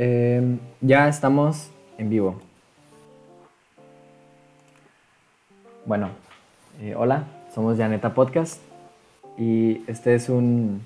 Em, 0.00 0.60
ya 0.80 1.08
estamos 1.08 1.72
en 1.98 2.08
vivo. 2.08 2.40
Bueno, 5.84 6.10
eh, 6.80 6.94
hola, 6.96 7.24
somos 7.52 7.76
Janeta 7.76 8.14
Podcast 8.14 8.62
y 9.36 9.82
este 9.88 10.14
es 10.14 10.28
un 10.28 10.82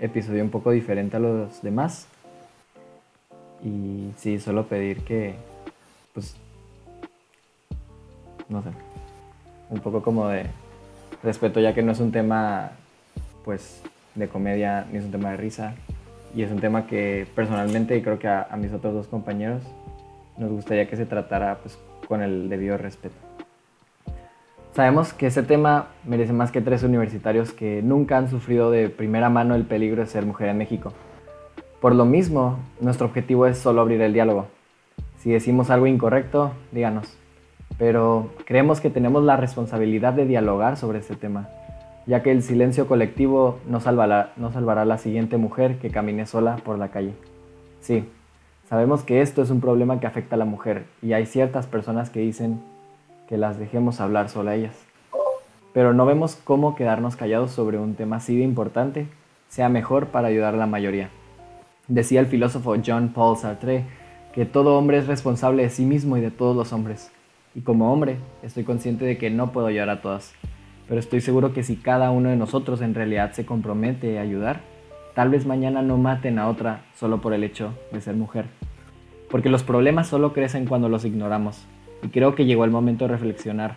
episodio 0.00 0.42
un 0.42 0.50
poco 0.50 0.72
diferente 0.72 1.18
a 1.18 1.20
los 1.20 1.62
demás. 1.62 2.08
Y 3.62 4.10
sí, 4.16 4.40
solo 4.40 4.66
pedir 4.66 5.04
que, 5.04 5.36
pues, 6.12 6.34
no 8.48 8.60
sé, 8.64 8.70
un 9.70 9.78
poco 9.78 10.02
como 10.02 10.26
de 10.26 10.46
respeto 11.22 11.60
ya 11.60 11.74
que 11.74 11.82
no 11.82 11.92
es 11.92 12.00
un 12.00 12.10
tema, 12.10 12.72
pues, 13.44 13.82
de 14.16 14.26
comedia 14.26 14.84
ni 14.90 14.98
es 14.98 15.04
un 15.04 15.12
tema 15.12 15.30
de 15.30 15.36
risa, 15.36 15.76
y 16.34 16.42
es 16.42 16.50
un 16.50 16.60
tema 16.60 16.86
que 16.86 17.26
personalmente 17.34 17.96
y 17.96 18.02
creo 18.02 18.18
que 18.18 18.28
a, 18.28 18.48
mis 18.56 18.72
otros 18.72 18.94
dos 18.94 19.06
compañeros 19.08 19.62
nos 20.36 20.50
gustaría 20.50 20.88
que 20.88 20.96
se 20.96 21.06
tratara 21.06 21.58
pues, 21.62 21.78
con 22.06 22.22
el 22.22 22.48
debido 22.48 22.76
respeto. 22.78 23.16
Sabemos 24.74 25.12
que 25.12 25.26
ese 25.26 25.42
tema 25.42 25.88
merece 26.04 26.32
más 26.32 26.52
que 26.52 26.60
tres 26.60 26.82
universitarios 26.82 27.52
que 27.52 27.82
nunca 27.82 28.16
han 28.16 28.30
sufrido 28.30 28.70
de 28.70 28.88
primera 28.88 29.28
mano 29.28 29.54
el 29.54 29.64
peligro 29.64 30.02
de 30.02 30.08
ser 30.08 30.24
mujer 30.24 30.48
en 30.48 30.58
México. 30.58 30.92
Por 31.80 31.94
lo 31.94 32.04
mismo, 32.04 32.58
nuestro 32.80 33.06
objetivo 33.06 33.46
es 33.46 33.58
solo 33.58 33.80
abrir 33.80 34.00
el 34.02 34.12
diálogo. 34.12 34.46
Si 35.18 35.30
decimos 35.30 35.70
algo 35.70 35.86
incorrecto, 35.86 36.52
díganos. 36.70 37.16
Pero 37.76 38.30
creemos 38.44 38.80
que 38.80 38.90
tenemos 38.90 39.24
la 39.24 39.36
responsabilidad 39.36 40.12
de 40.12 40.26
dialogar 40.26 40.76
sobre 40.76 40.98
este 41.00 41.16
tema 41.16 41.48
ya 42.08 42.22
que 42.22 42.32
el 42.32 42.42
silencio 42.42 42.86
colectivo 42.86 43.60
no 43.68 43.80
salvará, 43.80 44.32
a 44.32 44.84
la 44.86 44.96
siguiente 44.96 45.36
mujer 45.36 45.78
que 45.78 45.90
camine 45.90 46.24
sola 46.24 46.56
por 46.56 46.78
la 46.78 46.88
calle. 46.88 47.12
Sí, 47.82 48.08
sabemos 48.66 49.02
que 49.02 49.20
esto 49.20 49.42
es 49.42 49.50
un 49.50 49.60
problema 49.60 50.00
que 50.00 50.06
afecta 50.06 50.34
a 50.34 50.38
la 50.38 50.46
mujer 50.46 50.86
y 51.02 51.12
hay 51.12 51.26
ciertas 51.26 51.66
personas 51.66 52.08
que 52.08 52.20
dicen 52.20 52.62
que 53.28 53.36
las 53.36 53.58
dejemos 53.58 54.00
hablar 54.00 54.30
sola 54.30 54.52
a 54.52 54.54
ellas. 54.54 54.74
Pero 55.74 55.92
no 55.92 56.06
vemos 56.06 56.40
cómo 56.42 56.74
quedarnos 56.74 57.14
callados 57.14 57.50
sobre 57.50 57.78
un 57.78 57.94
tema 57.94 58.16
así 58.16 58.38
de 58.38 58.42
importante 58.42 59.06
sea 59.50 59.68
mejor 59.68 60.06
para 60.06 60.28
ayudar 60.28 60.54
a 60.54 60.58
la 60.58 60.66
mayoría. 60.66 61.10
Decía 61.88 62.20
el 62.20 62.26
filósofo 62.26 62.74
John 62.84 63.10
Paul 63.14 63.36
Sartre 63.36 63.84
que 64.32 64.46
todo 64.46 64.78
hombre 64.78 64.96
es 64.96 65.06
responsable 65.06 65.62
de 65.62 65.70
sí 65.70 65.84
mismo 65.84 66.16
y 66.16 66.22
de 66.22 66.30
todos 66.30 66.56
los 66.56 66.72
hombres. 66.72 67.10
Y 67.54 67.60
como 67.60 67.92
hombre, 67.92 68.16
estoy 68.42 68.64
consciente 68.64 69.04
de 69.04 69.18
que 69.18 69.28
no 69.28 69.52
puedo 69.52 69.66
ayudar 69.66 69.90
a 69.90 70.00
todas 70.00 70.32
pero 70.88 71.00
estoy 71.00 71.20
seguro 71.20 71.52
que 71.52 71.62
si 71.62 71.76
cada 71.76 72.10
uno 72.10 72.30
de 72.30 72.36
nosotros 72.36 72.80
en 72.80 72.94
realidad 72.94 73.32
se 73.32 73.44
compromete 73.44 74.18
a 74.18 74.22
ayudar, 74.22 74.60
tal 75.14 75.28
vez 75.28 75.46
mañana 75.46 75.82
no 75.82 75.98
maten 75.98 76.38
a 76.38 76.48
otra 76.48 76.86
solo 76.94 77.20
por 77.20 77.34
el 77.34 77.44
hecho 77.44 77.74
de 77.92 78.00
ser 78.00 78.16
mujer. 78.16 78.46
Porque 79.30 79.50
los 79.50 79.62
problemas 79.62 80.08
solo 80.08 80.32
crecen 80.32 80.64
cuando 80.64 80.88
los 80.88 81.04
ignoramos, 81.04 81.66
y 82.02 82.08
creo 82.08 82.34
que 82.34 82.46
llegó 82.46 82.64
el 82.64 82.70
momento 82.70 83.04
de 83.04 83.12
reflexionar, 83.12 83.74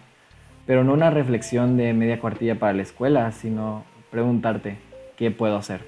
pero 0.65 0.85
no 0.85 0.93
una 0.93 1.09
reflexión 1.09 1.75
de 1.75 1.93
media 1.93 2.19
cuartilla 2.19 2.57
para 2.57 2.73
la 2.73 2.83
escuela, 2.83 3.31
sino 3.33 3.83
preguntarte, 4.09 4.77
¿qué 5.17 5.31
puedo 5.31 5.57
hacer? 5.57 5.81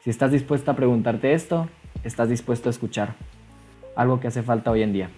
Si 0.00 0.10
estás 0.10 0.32
dispuesta 0.32 0.72
a 0.72 0.76
preguntarte 0.76 1.34
esto, 1.34 1.68
estás 2.02 2.28
dispuesto 2.28 2.68
a 2.68 2.70
escuchar, 2.70 3.14
algo 3.94 4.18
que 4.18 4.26
hace 4.26 4.42
falta 4.42 4.72
hoy 4.72 4.82
en 4.82 4.92
día. 4.92 5.10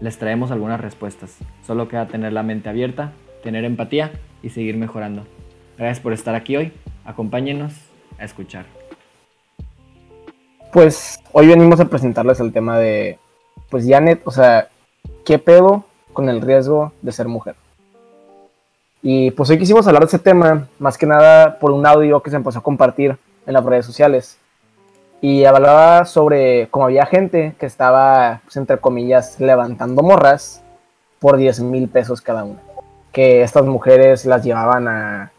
Les 0.00 0.18
traemos 0.18 0.50
algunas 0.50 0.80
respuestas, 0.80 1.38
solo 1.62 1.86
queda 1.88 2.08
tener 2.08 2.32
la 2.32 2.42
mente 2.42 2.68
abierta, 2.68 3.12
tener 3.48 3.64
empatía 3.64 4.12
y 4.42 4.50
seguir 4.50 4.76
mejorando. 4.76 5.22
Gracias 5.78 6.00
por 6.00 6.12
estar 6.12 6.34
aquí 6.34 6.54
hoy. 6.54 6.70
Acompáñenos 7.06 7.72
a 8.18 8.26
escuchar. 8.26 8.66
Pues 10.70 11.18
hoy 11.32 11.46
venimos 11.46 11.80
a 11.80 11.86
presentarles 11.86 12.40
el 12.40 12.52
tema 12.52 12.78
de, 12.78 13.18
pues 13.70 13.86
Janet, 13.88 14.20
o 14.26 14.30
sea, 14.30 14.68
¿qué 15.24 15.38
pedo 15.38 15.86
con 16.12 16.28
el 16.28 16.42
riesgo 16.42 16.92
de 17.00 17.10
ser 17.10 17.26
mujer? 17.26 17.54
Y 19.00 19.30
pues 19.30 19.48
hoy 19.48 19.58
quisimos 19.58 19.86
hablar 19.86 20.02
de 20.02 20.08
ese 20.08 20.18
tema, 20.18 20.68
más 20.78 20.98
que 20.98 21.06
nada 21.06 21.58
por 21.58 21.70
un 21.70 21.86
audio 21.86 22.22
que 22.22 22.28
se 22.28 22.36
empezó 22.36 22.58
a 22.58 22.62
compartir 22.62 23.16
en 23.46 23.54
las 23.54 23.64
redes 23.64 23.86
sociales. 23.86 24.36
Y 25.22 25.46
hablaba 25.46 26.04
sobre 26.04 26.68
cómo 26.68 26.84
había 26.84 27.06
gente 27.06 27.54
que 27.58 27.64
estaba, 27.64 28.42
pues, 28.44 28.58
entre 28.58 28.76
comillas, 28.76 29.40
levantando 29.40 30.02
morras 30.02 30.62
por 31.18 31.38
10 31.38 31.60
mil 31.60 31.88
pesos 31.88 32.20
cada 32.20 32.44
una 32.44 32.67
que 33.12 33.42
estas 33.42 33.64
mujeres 33.64 34.24
las 34.26 34.44
llevaban 34.44 34.88
a 34.88 35.32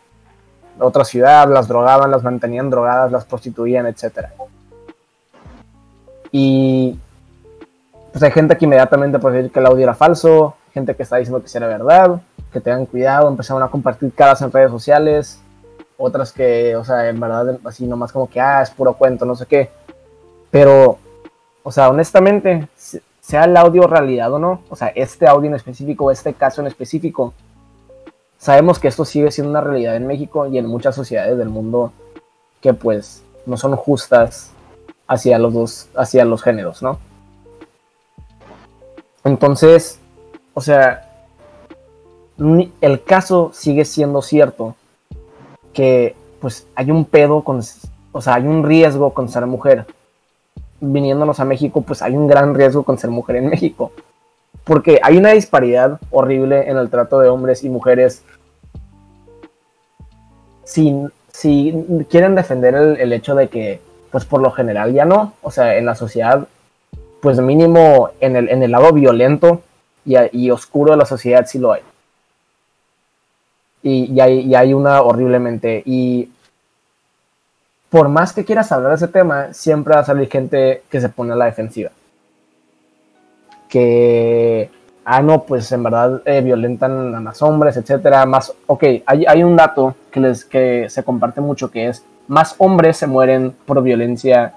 otra 0.80 1.04
ciudad, 1.04 1.48
las 1.50 1.68
drogaban, 1.68 2.12
las 2.12 2.24
mantenían 2.24 2.70
drogadas, 2.70 3.12
las 3.12 3.26
prostituían, 3.26 3.86
etc. 3.88 4.28
Y 6.32 6.98
pues 8.12 8.24
hay 8.24 8.32
gente 8.32 8.58
que 8.58 8.66
inmediatamente 8.66 9.20
puede 9.20 9.38
decir 9.38 9.52
que 9.52 9.60
el 9.60 9.66
audio 9.66 9.84
era 9.84 9.94
falso, 9.94 10.56
gente 10.74 10.96
que 10.96 11.04
está 11.04 11.18
diciendo 11.18 11.44
que 11.44 11.58
era 11.58 11.68
verdad, 11.68 12.22
que 12.52 12.62
tengan 12.62 12.86
cuidado, 12.86 13.28
empezaron 13.28 13.62
a 13.62 13.70
compartir 13.70 14.14
caras 14.14 14.42
en 14.42 14.52
redes 14.52 14.72
sociales, 14.72 15.40
otras 15.98 16.32
que, 16.32 16.76
o 16.76 16.84
sea, 16.84 17.10
en 17.10 17.20
verdad, 17.20 17.60
así 17.66 17.86
nomás 17.86 18.12
como 18.12 18.30
que, 18.30 18.40
ah, 18.40 18.62
es 18.62 18.70
puro 18.72 18.94
cuento, 18.94 19.26
no 19.26 19.36
sé 19.36 19.46
qué. 19.46 19.70
Pero, 20.50 20.98
o 21.62 21.72
sea, 21.72 21.90
honestamente, 21.90 22.68
sea 23.20 23.44
el 23.44 23.56
audio 23.58 23.86
realidad 23.86 24.32
o 24.34 24.40
no, 24.40 24.62
o 24.70 24.76
sea, 24.76 24.88
este 24.90 25.28
audio 25.28 25.50
en 25.50 25.56
específico, 25.56 26.10
este 26.10 26.34
caso 26.34 26.62
en 26.62 26.68
específico, 26.68 27.34
sabemos 28.40 28.80
que 28.80 28.88
esto 28.88 29.06
sigue 29.06 29.30
siendo 29.32 29.52
una 29.52 29.62
realidad 29.62 29.96
en 29.96 30.08
México 30.08 30.48
y 30.48 30.58
en 30.58 30.66
muchas 30.66 30.96
sociedades 30.96 31.38
del 31.38 31.50
mundo 31.50 31.92
que 32.62 32.74
pues 32.74 33.22
no 33.46 33.58
son 33.58 33.76
justas 33.76 34.52
hacia 35.08 35.38
los 35.38 35.54
dos, 35.54 35.90
hacia 35.96 36.26
los 36.26 36.42
géneros, 36.42 36.82
¿no? 36.82 37.00
Entonces, 39.24 40.00
o 40.54 40.62
sea, 40.62 41.06
el 42.82 43.04
caso 43.04 43.52
sigue 43.54 43.84
siendo 43.86 44.22
cierto 44.22 44.76
que 45.74 46.16
pues 46.40 46.66
hay 46.76 46.90
un 46.90 47.06
pedo 47.06 47.44
con, 47.44 47.62
o 48.14 48.22
sea, 48.22 48.36
hay 48.36 48.48
un 48.48 48.64
riesgo 48.64 49.14
con 49.14 49.28
ser 49.28 49.46
mujer. 49.46 49.86
Viniéndonos 50.80 51.42
a 51.42 51.46
México, 51.46 51.82
pues 51.82 52.02
hay 52.02 52.16
un 52.16 52.28
gran 52.28 52.56
riesgo 52.56 52.84
con 52.84 52.98
ser 52.98 53.10
mujer 53.10 53.36
en 53.36 53.50
México 53.50 53.92
porque 54.64 55.00
hay 55.02 55.18
una 55.18 55.32
disparidad 55.32 56.00
horrible 56.12 56.70
en 56.70 56.78
el 56.78 56.90
trato 56.90 57.20
de 57.20 57.30
hombres 57.30 57.64
y 57.64 57.70
mujeres. 57.70 58.24
Si, 60.64 60.96
si 61.32 62.06
quieren 62.10 62.36
defender 62.36 62.76
el, 62.76 63.14
hecho 63.14 63.34
de 63.36 63.48
que, 63.48 63.82
pues 64.12 64.26
por 64.26 64.42
lo 64.42 64.52
general 64.52 64.94
ya 64.94 65.06
no, 65.06 65.34
o 65.42 65.50
sea, 65.50 65.76
en 65.76 65.86
la 65.86 65.96
sociedad, 65.96 66.48
pues 67.22 67.40
mínimo 67.40 68.12
en 68.20 68.36
el, 68.36 68.50
en 68.50 68.62
el 68.62 68.72
lado 68.72 68.94
violento 68.94 69.64
y, 70.06 70.52
oscuro 70.52 70.92
de 70.92 70.98
la 70.98 71.06
sociedad 71.06 71.46
sí 71.48 71.58
lo 71.60 71.74
hay. 71.74 71.82
Y, 73.82 74.20
hay, 74.20 74.42
y 74.42 74.56
hay 74.56 74.74
una 74.74 75.02
horriblemente. 75.02 75.82
Y 75.86 76.30
por 77.90 78.10
más 78.10 78.34
que 78.34 78.46
quieras 78.46 78.72
hablar 78.72 78.92
de 78.92 78.98
ese 78.98 79.08
tema, 79.08 79.54
siempre 79.54 79.96
va 79.96 80.02
a 80.02 80.06
salir 80.06 80.30
gente 80.30 80.84
que 80.90 81.02
se 81.02 81.10
pone 81.10 81.34
a 81.34 81.36
la 81.36 81.46
defensiva 81.46 81.92
que, 83.70 84.70
ah, 85.06 85.22
no, 85.22 85.44
pues 85.44 85.72
en 85.72 85.84
verdad 85.84 86.22
eh, 86.26 86.42
violentan 86.42 87.16
a 87.16 87.20
más 87.22 87.42
hombres, 87.42 87.78
etcétera. 87.78 88.26
Más, 88.26 88.52
ok, 88.66 88.84
hay, 89.06 89.26
hay 89.26 89.44
un 89.44 89.56
dato 89.56 89.96
que, 90.12 90.20
les, 90.20 90.44
que 90.44 90.90
se 90.90 91.04
comparte 91.04 91.40
mucho 91.40 91.72
que 91.72 91.88
es 91.88 92.04
más 92.28 92.56
hombres 92.58 92.98
se 92.98 93.08
mueren 93.08 93.56
por 93.66 93.82
violencia 93.82 94.54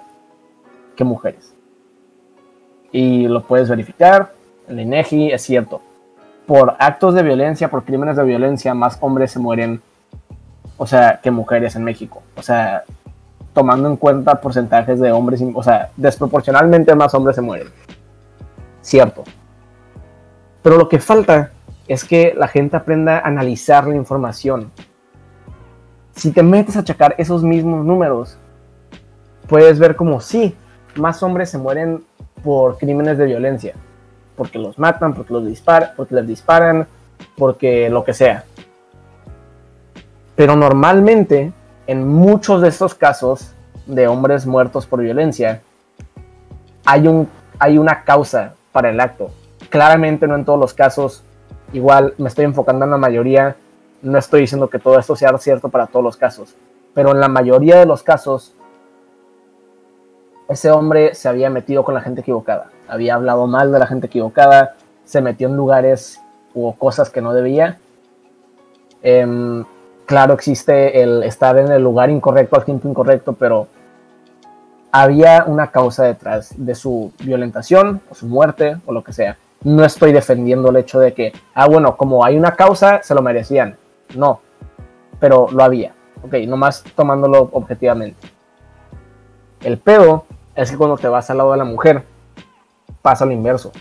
que 0.96 1.04
mujeres. 1.04 1.52
Y 2.90 3.28
lo 3.28 3.42
puedes 3.42 3.68
verificar, 3.68 4.32
el 4.68 4.80
INEGI 4.80 5.32
es 5.32 5.42
cierto. 5.42 5.80
Por 6.46 6.74
actos 6.78 7.14
de 7.14 7.22
violencia, 7.22 7.70
por 7.70 7.84
crímenes 7.84 8.16
de 8.16 8.24
violencia, 8.24 8.74
más 8.74 8.98
hombres 9.00 9.30
se 9.30 9.38
mueren, 9.38 9.80
o 10.76 10.86
sea, 10.86 11.20
que 11.22 11.30
mujeres 11.30 11.76
en 11.76 11.84
México. 11.84 12.22
O 12.36 12.42
sea, 12.42 12.82
tomando 13.54 13.88
en 13.88 13.96
cuenta 13.96 14.40
porcentajes 14.40 15.00
de 15.00 15.12
hombres, 15.12 15.42
o 15.54 15.62
sea, 15.62 15.90
desproporcionalmente 15.96 16.94
más 16.94 17.14
hombres 17.14 17.36
se 17.36 17.42
mueren 17.42 17.68
cierto. 18.82 19.24
Pero 20.62 20.76
lo 20.76 20.88
que 20.88 20.98
falta 20.98 21.52
es 21.88 22.04
que 22.04 22.34
la 22.36 22.48
gente 22.48 22.76
aprenda 22.76 23.18
a 23.18 23.26
analizar 23.26 23.86
la 23.86 23.96
información. 23.96 24.70
Si 26.14 26.30
te 26.30 26.42
metes 26.42 26.76
a 26.76 26.84
checar 26.84 27.14
esos 27.18 27.42
mismos 27.42 27.84
números, 27.84 28.36
puedes 29.48 29.78
ver 29.78 29.96
como 29.96 30.20
sí, 30.20 30.54
más 30.96 31.22
hombres 31.22 31.50
se 31.50 31.58
mueren 31.58 32.04
por 32.44 32.78
crímenes 32.78 33.18
de 33.18 33.26
violencia, 33.26 33.74
porque 34.36 34.58
los 34.58 34.78
matan, 34.78 35.14
porque 35.14 35.32
los 35.32 35.46
disparan, 35.46 35.90
porque 35.96 36.14
les 36.14 36.26
disparan, 36.26 36.86
porque 37.36 37.88
lo 37.88 38.04
que 38.04 38.12
sea. 38.12 38.44
Pero 40.36 40.56
normalmente, 40.56 41.52
en 41.86 42.06
muchos 42.06 42.62
de 42.62 42.68
estos 42.68 42.94
casos 42.94 43.52
de 43.86 44.06
hombres 44.06 44.46
muertos 44.46 44.86
por 44.86 45.00
violencia, 45.00 45.62
hay, 46.84 47.08
un, 47.08 47.28
hay 47.58 47.78
una 47.78 48.04
causa 48.04 48.54
para 48.72 48.90
el 48.90 49.00
acto. 49.00 49.30
Claramente 49.68 50.26
no 50.26 50.34
en 50.34 50.44
todos 50.44 50.58
los 50.58 50.74
casos, 50.74 51.22
igual 51.72 52.14
me 52.18 52.28
estoy 52.28 52.44
enfocando 52.44 52.84
en 52.84 52.90
la 52.90 52.98
mayoría, 52.98 53.56
no 54.02 54.18
estoy 54.18 54.42
diciendo 54.42 54.68
que 54.68 54.78
todo 54.78 54.98
esto 54.98 55.14
sea 55.14 55.36
cierto 55.38 55.68
para 55.68 55.86
todos 55.86 56.04
los 56.04 56.16
casos, 56.16 56.54
pero 56.94 57.12
en 57.12 57.20
la 57.20 57.28
mayoría 57.28 57.78
de 57.78 57.86
los 57.86 58.02
casos, 58.02 58.54
ese 60.48 60.70
hombre 60.70 61.14
se 61.14 61.28
había 61.28 61.48
metido 61.48 61.84
con 61.84 61.94
la 61.94 62.00
gente 62.00 62.20
equivocada, 62.20 62.70
había 62.88 63.14
hablado 63.14 63.46
mal 63.46 63.72
de 63.72 63.78
la 63.78 63.86
gente 63.86 64.08
equivocada, 64.08 64.74
se 65.04 65.20
metió 65.20 65.48
en 65.48 65.56
lugares 65.56 66.20
o 66.54 66.74
cosas 66.74 67.10
que 67.10 67.20
no 67.20 67.32
debía. 67.32 67.78
Em, 69.02 69.64
claro, 70.06 70.34
existe 70.34 71.02
el 71.02 71.22
estar 71.22 71.58
en 71.58 71.72
el 71.72 71.82
lugar 71.82 72.10
incorrecto 72.10 72.56
al 72.56 72.64
tiempo 72.64 72.88
incorrecto, 72.88 73.32
pero 73.32 73.68
había 74.92 75.44
una 75.46 75.68
causa 75.68 76.04
detrás 76.04 76.52
de 76.54 76.74
su 76.74 77.12
violentación 77.24 78.02
o 78.10 78.14
su 78.14 78.26
muerte 78.26 78.76
o 78.84 78.92
lo 78.92 79.02
que 79.02 79.14
sea. 79.14 79.38
No 79.64 79.84
estoy 79.84 80.12
defendiendo 80.12 80.68
el 80.68 80.76
hecho 80.76 81.00
de 81.00 81.14
que, 81.14 81.32
ah, 81.54 81.66
bueno, 81.66 81.96
como 81.96 82.24
hay 82.24 82.36
una 82.36 82.54
causa, 82.54 83.02
se 83.02 83.14
lo 83.14 83.22
merecían. 83.22 83.76
No, 84.14 84.40
pero 85.18 85.48
lo 85.50 85.64
había. 85.64 85.94
Ok, 86.22 86.34
nomás 86.46 86.84
tomándolo 86.94 87.48
objetivamente. 87.52 88.28
El 89.62 89.78
pedo 89.78 90.26
es 90.54 90.70
que 90.70 90.76
cuando 90.76 90.98
te 90.98 91.08
vas 91.08 91.30
al 91.30 91.38
lado 91.38 91.52
de 91.52 91.58
la 91.58 91.64
mujer, 91.64 92.02
pasa 93.00 93.24
lo 93.24 93.32
inverso. 93.32 93.72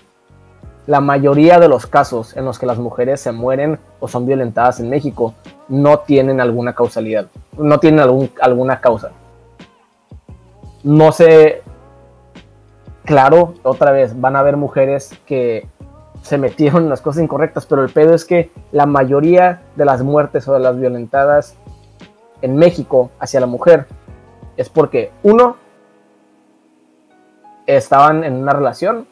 La 0.87 1.01
mayoría 1.01 1.59
de 1.59 1.67
los 1.67 1.87
casos 1.87 2.37
en 2.37 2.45
los 2.45 2.57
que 2.57 2.65
las 2.65 2.77
mujeres 2.77 3.19
se 3.19 3.31
mueren 3.31 3.79
o 3.99 4.07
son 4.07 4.25
violentadas 4.25 4.79
en 4.79 4.89
México 4.89 5.33
no 5.67 5.99
tienen 5.99 6.39
alguna 6.39 6.73
causalidad, 6.73 7.27
no 7.57 7.79
tienen 7.79 7.99
algún, 7.99 8.31
alguna 8.39 8.79
causa 8.79 9.11
no 10.83 11.11
sé, 11.11 11.61
claro, 13.05 13.53
otra 13.63 13.91
vez, 13.91 14.19
van 14.19 14.35
a 14.35 14.39
haber 14.39 14.57
mujeres 14.57 15.17
que 15.25 15.67
se 16.21 16.37
metieron 16.37 16.83
en 16.83 16.89
las 16.89 17.01
cosas 17.01 17.23
incorrectas, 17.23 17.65
pero 17.65 17.83
el 17.83 17.91
pedo 17.91 18.13
es 18.13 18.25
que 18.25 18.51
la 18.71 18.85
mayoría 18.85 19.61
de 19.75 19.85
las 19.85 20.03
muertes 20.03 20.47
o 20.47 20.53
de 20.53 20.59
las 20.59 20.79
violentadas 20.79 21.55
en 22.41 22.55
México 22.55 23.11
hacia 23.19 23.39
la 23.39 23.47
mujer 23.47 23.87
es 24.57 24.69
porque, 24.69 25.11
uno, 25.23 25.57
estaban 27.65 28.23
en 28.23 28.35
una 28.35 28.53
relación 28.53 29.07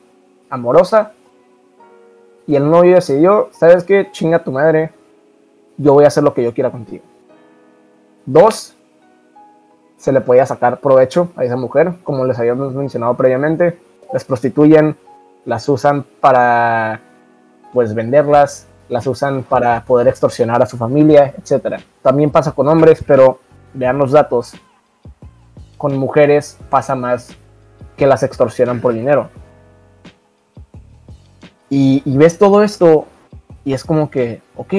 amorosa 0.49 1.13
y 2.47 2.55
el 2.55 2.69
novio 2.69 2.95
decidió, 2.95 3.49
¿sabes 3.51 3.83
qué? 3.83 4.09
Chinga 4.11 4.43
tu 4.43 4.51
madre, 4.51 4.91
yo 5.77 5.93
voy 5.93 6.03
a 6.03 6.07
hacer 6.07 6.23
lo 6.23 6.33
que 6.33 6.43
yo 6.43 6.53
quiera 6.53 6.71
contigo. 6.71 7.03
Dos, 8.25 8.75
se 9.99 10.13
le 10.13 10.21
podía 10.21 10.45
sacar 10.45 10.79
provecho 10.79 11.29
a 11.35 11.43
esa 11.43 11.57
mujer, 11.57 11.93
como 12.03 12.25
les 12.25 12.39
habíamos 12.39 12.73
mencionado 12.73 13.15
previamente. 13.15 13.77
Las 14.13 14.23
prostituyen, 14.23 14.95
las 15.45 15.67
usan 15.67 16.05
para 16.21 17.01
pues 17.73 17.93
venderlas, 17.93 18.67
las 18.87 19.05
usan 19.07 19.43
para 19.43 19.83
poder 19.83 20.07
extorsionar 20.07 20.63
a 20.63 20.65
su 20.65 20.77
familia, 20.77 21.35
etc. 21.37 21.81
También 22.01 22.31
pasa 22.31 22.53
con 22.53 22.69
hombres, 22.69 23.03
pero 23.05 23.39
vean 23.73 23.97
los 23.97 24.11
datos. 24.11 24.53
Con 25.77 25.97
mujeres 25.97 26.57
pasa 26.69 26.95
más 26.95 27.35
que 27.97 28.07
las 28.07 28.23
extorsionan 28.23 28.79
por 28.79 28.93
dinero. 28.93 29.29
Y, 31.69 32.01
y 32.05 32.17
ves 32.17 32.37
todo 32.39 32.63
esto 32.63 33.05
y 33.65 33.73
es 33.73 33.83
como 33.83 34.09
que, 34.09 34.41
ok, 34.55 34.73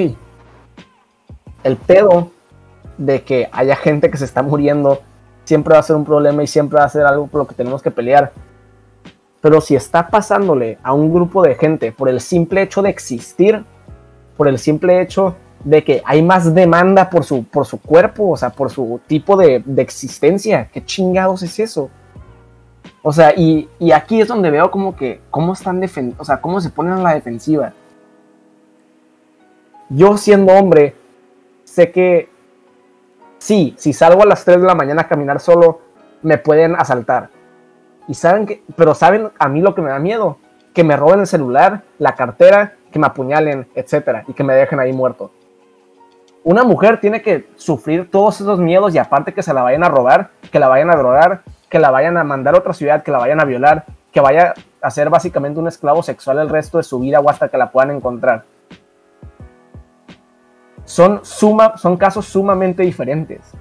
el 1.63 1.77
pedo 1.77 2.31
de 2.97 3.23
que 3.23 3.51
haya 3.53 3.77
gente 3.77 4.11
que 4.11 4.17
se 4.17 4.25
está 4.25 4.43
muriendo 4.43 5.03
siempre 5.45 5.75
va 5.75 5.81
a 5.81 5.83
ser 5.83 5.97
un 5.97 6.05
problema 6.05 6.43
y 6.43 6.47
siempre 6.47 6.79
va 6.79 6.85
a 6.85 6.89
ser 6.89 7.05
algo 7.07 7.27
por 7.27 7.41
lo 7.41 7.47
que 7.47 7.55
tenemos 7.55 7.83
que 7.83 7.91
pelear. 7.91 8.33
Pero 9.41 9.61
si 9.61 9.75
está 9.75 10.09
pasándole 10.09 10.79
a 10.83 10.93
un 10.93 11.13
grupo 11.13 11.43
de 11.43 11.55
gente 11.55 11.93
por 11.93 12.09
el 12.09 12.21
simple 12.21 12.63
hecho 12.63 12.83
de 12.83 12.91
existir, 12.91 13.65
por 14.37 14.49
el 14.49 14.59
simple 14.59 15.01
hecho 15.01 15.35
de 15.65 15.85
que 15.85 16.03
hay 16.05 16.23
más 16.23 16.55
demanda 16.55 17.11
por 17.11 17.25
su, 17.25 17.45
por 17.45 17.67
su 17.67 17.81
cuerpo, 17.81 18.31
o 18.31 18.37
sea, 18.37 18.51
por 18.51 18.71
su 18.71 19.01
tipo 19.07 19.37
de, 19.37 19.63
existencia, 19.77 20.69
¿qué 20.73 20.85
chingados 20.85 21.43
es 21.43 21.59
eso? 21.59 21.91
O 23.03 23.13
sea, 23.13 23.35
y, 23.37 23.69
y 23.79 23.93
aquí 23.93 24.21
es 24.21 24.29
donde 24.29 24.51
veo 24.51 24.71
como 24.71 24.97
que 24.97 25.21
cómo 25.31 25.53
están 25.53 25.83
o 26.19 26.25
sea, 26.25 26.41
cómo 26.41 26.61
se 26.61 26.71
ponen 26.71 26.95
a 26.95 27.03
la 27.03 27.15
defensiva. 27.15 27.73
Yo 29.89 30.17
siendo 30.17 30.53
hombre, 30.53 30.95
sé 31.65 31.91
que 31.91 32.29
sí, 33.41 33.75
si 33.77 33.93
salgo 33.93 34.23
a 34.23 34.27
las 34.27 34.45
3 34.45 34.61
de 34.61 34.67
la 34.67 34.77
mañana 34.77 35.03
a 35.03 35.09
caminar 35.09 35.41
solo, 35.41 35.81
me 36.23 36.39
pueden 36.39 36.77
asaltar. 36.77 37.31
Y 38.07 38.15
saben 38.15 38.47
que, 38.47 38.63
pero 38.77 38.95
saben 38.95 39.31
a 39.39 39.49
mí 39.49 39.61
lo 39.61 39.75
que 39.75 39.83
me 39.83 39.91
da 39.91 39.99
miedo, 39.99 40.39
que 40.73 40.85
me 40.85 40.97
roben 40.97 41.21
el 41.21 41.27
celular, 41.27 41.83
la 41.99 42.15
cartera, 42.15 42.75
que 42.93 42.99
me 42.99 43.07
apuñalen, 43.07 43.67
etcétera, 43.75 44.25
y 44.29 44.33
que 44.33 44.45
me 44.45 44.55
dejen 44.55 44.79
ahí 44.79 44.93
muerto. 44.93 45.33
Una 46.43 46.65
mujer 46.65 47.01
tiene 47.01 47.21
que 47.23 47.49
sufrir 47.57 48.11
todos 48.11 48.41
esos 48.41 48.61
miedos 48.61 48.95
y 48.95 48.99
aparte 48.99 49.35
que 49.35 49.43
se 49.43 49.53
la 49.53 49.63
vayan 49.63 49.85
a 49.85 49.89
robar, 49.89 50.31
que 50.51 50.59
la 50.59 50.69
vayan 50.69 50.91
a 50.91 50.97
drogar, 50.97 51.43
que 51.69 51.79
la 51.79 51.91
vayan 51.91 52.17
a 52.17 52.25
mandar 52.25 52.55
a 52.55 52.59
otra 52.59 52.73
ciudad, 52.73 53.03
que 53.03 53.11
la 53.11 53.19
vayan 53.19 53.41
a 53.41 53.45
violar, 53.45 53.85
que 54.11 54.21
vaya 54.21 54.55
a 54.81 54.91
ser 54.91 55.11
básicamente 55.11 55.61
un 55.61 55.69
esclavo 55.69 56.03
sexual 56.03 56.39
el 56.39 56.49
resto 56.49 56.79
de 56.79 56.85
su 56.85 56.99
vida 56.99 57.21
o 57.21 57.29
hasta 57.29 57.49
que 57.49 57.59
la 57.59 57.71
puedan 57.71 57.91
encontrar 57.91 58.45
son, 60.91 61.21
suma, 61.23 61.77
son 61.77 61.97
casos 61.97 62.27
sumamente 62.27 62.83
diferentes. 62.83 63.53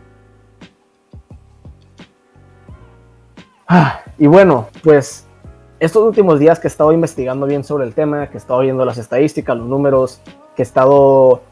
Ah, 3.67 4.01
y 4.17 4.25
bueno, 4.25 4.67
pues 4.83 5.27
estos 5.79 6.03
últimos 6.03 6.39
días 6.39 6.59
que 6.59 6.65
he 6.65 6.71
estado 6.71 6.91
investigando 6.91 7.45
bien 7.45 7.63
sobre 7.63 7.85
el 7.85 7.93
tema, 7.93 8.27
que 8.29 8.33
he 8.33 8.37
estado 8.37 8.61
viendo 8.61 8.83
las 8.83 8.97
estadísticas, 8.97 9.55
los 9.55 9.67
números, 9.67 10.21
que 10.55 10.63
he 10.63 10.65
estado 10.65 11.43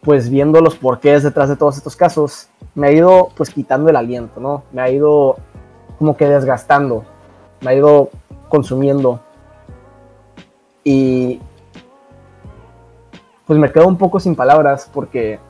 pues 0.00 0.30
viendo 0.30 0.60
los 0.60 0.74
porqués 0.74 1.22
detrás 1.22 1.48
de 1.48 1.54
todos 1.54 1.76
estos 1.76 1.94
casos, 1.94 2.48
me 2.74 2.88
ha 2.88 2.92
ido 2.92 3.28
pues 3.36 3.50
quitando 3.50 3.90
el 3.90 3.96
aliento, 3.96 4.40
¿no? 4.40 4.64
Me 4.72 4.82
ha 4.82 4.90
ido 4.90 5.36
como 5.96 6.16
que 6.16 6.26
desgastando, 6.26 7.04
me 7.60 7.70
ha 7.70 7.74
ido 7.74 8.10
consumiendo. 8.48 9.20
Y 10.82 11.40
pues 13.48 13.58
me 13.58 13.72
quedo 13.72 13.88
un 13.88 13.96
poco 13.96 14.20
sin 14.20 14.36
palabras 14.36 14.90
porque 14.92 15.40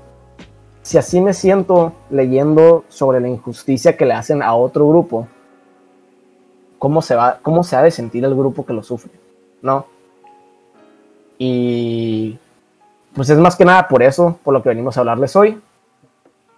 si 0.82 0.98
así 0.98 1.20
me 1.20 1.34
siento 1.34 1.92
leyendo 2.10 2.84
sobre 2.88 3.20
la 3.20 3.26
injusticia 3.26 3.96
que 3.96 4.06
le 4.06 4.14
hacen 4.14 4.40
a 4.40 4.54
otro 4.54 4.88
grupo, 4.88 5.26
¿cómo 6.78 7.02
se, 7.02 7.16
va, 7.16 7.40
cómo 7.42 7.64
se 7.64 7.74
ha 7.74 7.82
de 7.82 7.90
sentir 7.90 8.24
el 8.24 8.36
grupo 8.36 8.64
que 8.64 8.72
lo 8.72 8.84
sufre? 8.84 9.10
¿No? 9.62 9.86
Y 11.38 12.38
pues 13.14 13.30
es 13.30 13.38
más 13.38 13.56
que 13.56 13.64
nada 13.64 13.88
por 13.88 14.04
eso, 14.04 14.38
por 14.44 14.54
lo 14.54 14.62
que 14.62 14.68
venimos 14.68 14.96
a 14.96 15.00
hablarles 15.00 15.34
hoy. 15.34 15.60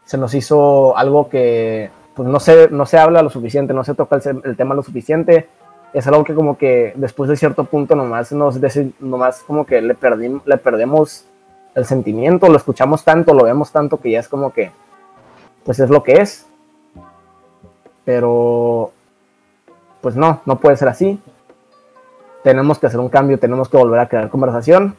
Se 0.05 0.19
nos 0.19 0.35
hizo 0.35 0.95
algo 0.95 1.31
que 1.31 1.91
pues 2.15 2.29
no 2.29 2.39
se, 2.39 2.69
no 2.69 2.85
se 2.85 2.99
habla 2.99 3.23
lo 3.23 3.31
suficiente, 3.31 3.73
no 3.73 3.83
se 3.83 3.95
toca 3.95 4.17
el, 4.17 4.43
el 4.45 4.57
tema 4.59 4.75
lo 4.75 4.83
suficiente 4.83 5.49
es 5.93 6.07
algo 6.07 6.25
que 6.25 6.35
como 6.35 6.57
que 6.57 6.93
después 6.97 7.29
de 7.29 7.37
cierto 7.37 7.65
punto 7.65 7.95
nomás 7.95 8.33
nos 8.33 8.59
nomás 9.01 9.43
como 9.43 9.67
que 9.67 9.81
le, 9.81 9.95
perdimos 9.95 10.47
le 10.47 10.57
perdemos 10.57 11.25
el 11.75 11.85
sentimiento, 11.85 12.49
lo 12.49 12.57
escuchamos 12.57 13.05
tanto, 13.05 13.35
lo 13.35 13.45
vemos 13.45 13.73
tanto 13.73 13.99
que 14.01 14.11
ya 14.11 14.21
es 14.21 14.29
como 14.29 14.53
que 14.53 14.71
pues 15.65 15.79
es 15.79 15.91
lo 15.91 16.03
que 16.03 16.15
es. 16.15 16.47
Pero 18.05 18.93
pues 20.01 20.17
no, 20.17 20.41
no 20.47 20.59
puede 20.59 20.77
ser 20.77 20.89
así. 20.89 21.21
Tenemos 22.43 22.79
que 22.79 22.87
hacer 22.87 23.01
un 23.01 23.09
cambio, 23.09 23.39
tenemos 23.39 23.69
que 23.69 23.77
volver 23.77 24.01
a 24.01 24.09
crear 24.09 24.31
conversación. 24.31 24.97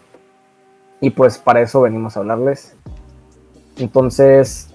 Y 0.99 1.09
pues 1.09 1.37
para 1.37 1.61
eso 1.61 1.81
venimos 1.81 2.15
a 2.15 2.19
hablarles. 2.19 2.75
Entonces, 3.77 4.69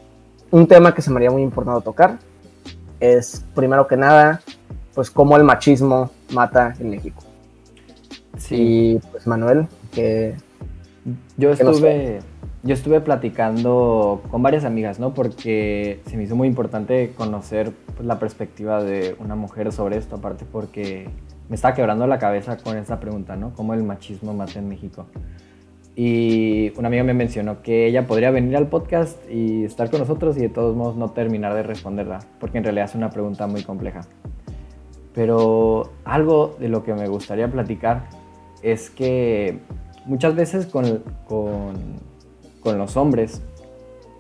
un 0.50 0.67
tema 0.67 0.95
que 0.95 1.03
se 1.03 1.11
me 1.11 1.17
haría 1.17 1.31
muy 1.31 1.43
importante 1.43 1.85
tocar 1.85 2.19
es 2.99 3.45
primero 3.55 3.87
que 3.87 3.97
nada 3.97 4.41
pues 4.95 5.11
cómo 5.11 5.37
el 5.37 5.45
machismo 5.45 6.11
mata 6.33 6.75
en 6.81 6.91
México. 6.91 7.23
Sí. 8.38 9.00
pues 9.11 9.26
Manuel, 9.26 9.67
que... 9.93 10.35
Yo 11.37 11.51
estuve, 11.51 12.19
yo 12.65 12.75
estuve 12.75 13.01
platicando 13.01 14.23
con 14.31 14.43
varias 14.43 14.65
amigas, 14.65 14.99
¿no? 14.99 15.15
Porque 15.15 16.01
se 16.07 16.17
me 16.17 16.25
hizo 16.25 16.35
muy 16.35 16.49
importante 16.49 17.13
conocer 17.17 17.73
pues, 17.95 18.07
la 18.07 18.19
perspectiva 18.19 18.83
de 18.83 19.15
una 19.21 19.37
mujer 19.37 19.73
sobre 19.73 19.99
esto, 19.99 20.17
aparte 20.17 20.45
porque 20.51 21.09
me 21.49 21.55
estaba 21.55 21.75
quebrando 21.75 22.07
la 22.09 22.19
cabeza 22.19 22.57
con 22.57 22.77
esta 22.77 22.99
pregunta, 22.99 23.37
¿no? 23.37 23.53
¿Cómo 23.55 23.75
el 23.75 23.85
machismo 23.85 24.35
mata 24.35 24.59
en 24.59 24.69
México? 24.69 25.07
Y 25.95 26.73
una 26.77 26.89
amiga 26.89 27.05
me 27.05 27.15
mencionó 27.15 27.63
que 27.63 27.87
ella 27.87 28.07
podría 28.07 28.31
venir 28.31 28.57
al 28.57 28.67
podcast 28.67 29.19
y 29.31 29.65
estar 29.65 29.91
con 29.91 30.01
nosotros 30.01 30.37
y 30.37 30.41
de 30.41 30.49
todos 30.49 30.77
modos 30.77 30.97
no 30.97 31.11
terminar 31.13 31.55
de 31.55 31.63
responderla, 31.63 32.19
porque 32.41 32.59
en 32.59 32.65
realidad 32.65 32.87
es 32.87 32.95
una 32.97 33.11
pregunta 33.11 33.47
muy 33.47 33.63
compleja. 33.63 34.03
Pero 35.15 35.93
algo 36.05 36.57
de 36.59 36.69
lo 36.69 36.83
que 36.83 36.93
me 36.93 37.09
gustaría 37.09 37.51
platicar 37.51 38.09
es 38.63 38.91
que 38.91 39.61
muchas 40.07 40.35
veces 40.35 40.67
con, 40.67 41.03
con, 41.29 42.79
los 42.79 42.97
hombres, 42.97 43.43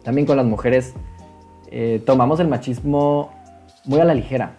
también 0.04 0.26
con 0.26 0.36
las 0.36 0.46
mujeres, 0.46 0.94
eh, 1.70 2.00
tomamos 2.04 2.38
el 2.38 2.46
machismo 2.46 3.30
muy 3.84 3.98
a 3.98 4.04
la 4.04 4.14
ligera, 4.14 4.52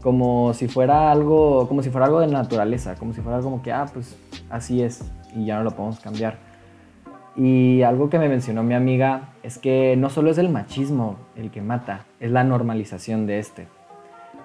como 0.00 0.54
si 0.54 0.68
fuera 0.68 1.10
algo, 1.10 1.66
como 1.66 1.82
si 1.82 1.90
fuera 1.90 2.06
algo 2.06 2.20
de 2.20 2.28
naturaleza, 2.28 2.94
como 2.96 3.12
si 3.12 3.20
fuera 3.20 3.38
algo 3.38 3.50
como 3.50 3.62
que, 3.62 3.72
ah, 3.72 3.86
pues 3.92 4.16
así 4.50 4.82
es 4.82 5.02
y 5.34 5.46
ya 5.46 5.56
no 5.56 5.64
lo 5.64 5.72
podemos 5.72 5.98
cambiar. 5.98 6.36
Y 7.34 7.82
algo 7.82 8.10
que 8.10 8.18
me 8.18 8.28
mencionó 8.28 8.62
mi 8.62 8.74
amiga 8.74 9.30
es 9.42 9.58
que 9.58 9.96
no 9.96 10.10
solo 10.10 10.30
es 10.30 10.38
el 10.38 10.50
machismo 10.50 11.16
el 11.34 11.50
que 11.50 11.62
mata, 11.62 12.04
es 12.20 12.30
la 12.30 12.44
normalización 12.44 13.26
de 13.26 13.38
este. 13.38 13.66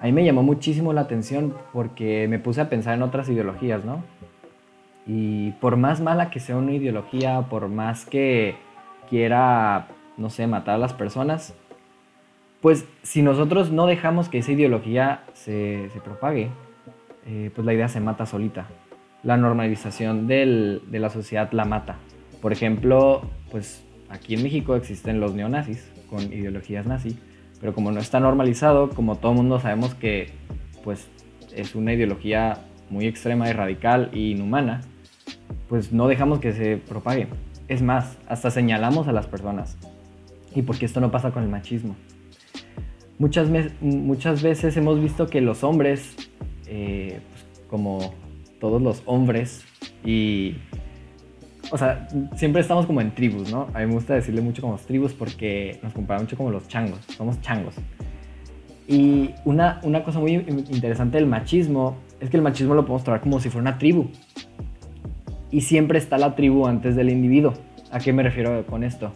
a 0.00 0.06
mí 0.06 0.12
me 0.12 0.24
llamó 0.24 0.42
muchísimo 0.42 0.92
la 0.92 1.02
atención 1.02 1.54
porque 1.72 2.26
me 2.28 2.38
puse 2.38 2.60
a 2.60 2.68
pensar 2.68 2.94
en 2.94 3.02
otras 3.02 3.28
ideologías, 3.28 3.84
¿no? 3.84 4.02
Y 5.08 5.52
por 5.52 5.76
más 5.76 6.00
mala 6.00 6.30
que 6.30 6.38
sea 6.38 6.56
una 6.56 6.72
ideología, 6.72 7.40
por 7.48 7.68
más 7.68 8.04
que 8.04 8.56
quiera, 9.08 9.88
no 10.18 10.28
sé, 10.30 10.46
matar 10.46 10.74
a 10.74 10.78
las 10.78 10.92
personas, 10.92 11.54
pues 12.60 12.86
si 13.02 13.22
nosotros 13.22 13.70
no 13.72 13.86
dejamos 13.86 14.28
que 14.28 14.38
esa 14.38 14.52
ideología 14.52 15.24
se, 15.32 15.90
propague, 16.04 16.50
eh, 17.26 17.50
pues 17.54 17.64
la 17.64 17.72
idea 17.72 17.88
se 17.88 18.00
mata 18.00 18.26
solita. 18.26 18.66
La 19.22 19.36
normalización 19.36 20.28
de 20.28 20.80
la 20.92 21.10
sociedad 21.10 21.50
la 21.52 21.64
mata. 21.64 21.96
Por 22.42 22.52
ejemplo, 22.52 23.22
pues 23.50 23.84
aquí 24.10 24.34
en 24.34 24.42
México 24.42 24.76
existen 24.76 25.20
los 25.20 25.34
neonazis 25.34 25.90
con 26.08 26.20
ideologías 26.32 26.86
nazi, 26.86 27.18
pero 27.60 27.74
como 27.74 27.90
no 27.92 28.00
está 28.00 28.20
normalizado, 28.20 28.90
como 28.90 29.16
todo 29.16 29.34
mundo 29.34 29.58
sabemos 29.58 29.94
que 29.94 30.30
pues 30.84 31.08
es 31.54 31.74
una 31.74 31.92
ideología 31.94 32.58
muy 32.90 33.06
extrema 33.06 33.48
y 33.48 33.52
radical 33.52 34.10
e 34.12 34.18
inhumana, 34.18 34.82
pues 35.68 35.92
no 35.92 36.08
dejamos 36.08 36.40
que 36.40 36.52
se 36.52 36.76
propague. 36.76 37.28
Es 37.68 37.82
más, 37.82 38.18
hasta 38.28 38.50
señalamos 38.50 39.08
a 39.08 39.12
las 39.12 39.26
personas. 39.26 39.76
¿Y 40.54 40.62
por 40.62 40.78
qué 40.78 40.86
esto 40.86 41.00
no 41.00 41.10
pasa 41.10 41.30
con 41.30 41.42
el 41.42 41.48
machismo? 41.48 41.96
Muchas, 43.18 43.48
muchas 43.80 44.42
veces 44.42 44.76
hemos 44.76 45.00
visto 45.00 45.26
que 45.26 45.40
los 45.40 45.64
hombres, 45.64 46.14
eh, 46.66 47.20
pues, 47.30 47.66
como 47.68 48.14
todos 48.60 48.80
los 48.80 49.02
hombres, 49.06 49.64
y 50.04 50.56
o 51.70 51.76
sea, 51.76 52.08
siempre 52.36 52.62
estamos 52.62 52.86
como 52.86 53.00
en 53.00 53.14
tribus, 53.14 53.50
¿no? 53.50 53.68
A 53.74 53.80
mí 53.80 53.86
me 53.86 53.94
gusta 53.94 54.14
decirle 54.14 54.40
mucho 54.40 54.62
como 54.62 54.76
tribus 54.76 55.12
porque 55.12 55.78
nos 55.82 55.92
compara 55.92 56.20
mucho 56.20 56.36
como 56.36 56.50
los 56.50 56.66
changos, 56.68 57.00
somos 57.16 57.40
changos. 57.40 57.74
Y 58.86 59.30
una, 59.44 59.80
una 59.82 60.02
cosa 60.02 60.18
muy 60.18 60.32
interesante 60.32 61.18
del 61.18 61.26
machismo 61.26 61.98
es 62.20 62.30
que 62.30 62.38
el 62.38 62.42
machismo 62.42 62.74
lo 62.74 62.82
podemos 62.82 63.04
tratar 63.04 63.20
como 63.20 63.38
si 63.38 63.50
fuera 63.50 63.68
una 63.68 63.78
tribu. 63.78 64.06
Y 65.50 65.62
siempre 65.62 65.98
está 65.98 66.18
la 66.18 66.34
tribu 66.34 66.66
antes 66.66 66.96
del 66.96 67.10
individuo. 67.10 67.54
¿A 67.90 68.00
qué 68.00 68.12
me 68.12 68.22
refiero 68.22 68.64
con 68.66 68.84
esto? 68.84 69.12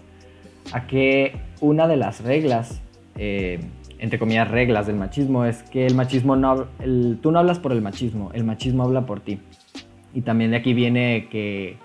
A 0.73 0.87
que 0.87 1.35
una 1.61 1.87
de 1.87 1.97
las 1.97 2.23
reglas, 2.23 2.81
eh, 3.17 3.61
entre 3.99 4.19
comillas 4.19 4.51
reglas 4.51 4.87
del 4.87 4.97
machismo, 4.97 5.45
es 5.45 5.63
que 5.63 5.87
el 5.87 5.95
machismo 5.95 6.37
no... 6.37 6.67
Tú 7.21 7.31
no 7.33 7.39
hablas 7.39 7.59
por 7.59 7.73
el 7.73 7.83
machismo, 7.83 8.31
el 8.33 8.45
machismo 8.45 8.83
habla 8.83 9.05
por 9.05 9.21
ti. 9.21 9.41
Y 10.15 10.23
también 10.23 10.51
de 10.51 10.57
aquí 10.59 10.73
viene 10.73 11.29
que 11.31 11.77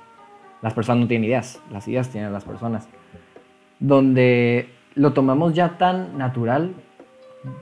las 0.61 0.73
personas 0.73 1.01
no 1.01 1.07
tienen 1.07 1.25
ideas, 1.25 1.61
las 1.71 1.87
ideas 1.87 2.09
tienen 2.09 2.31
las 2.31 2.45
personas. 2.45 2.87
Donde 3.79 4.69
lo 4.95 5.13
tomamos 5.13 5.53
ya 5.53 5.77
tan 5.77 6.17
natural, 6.17 6.73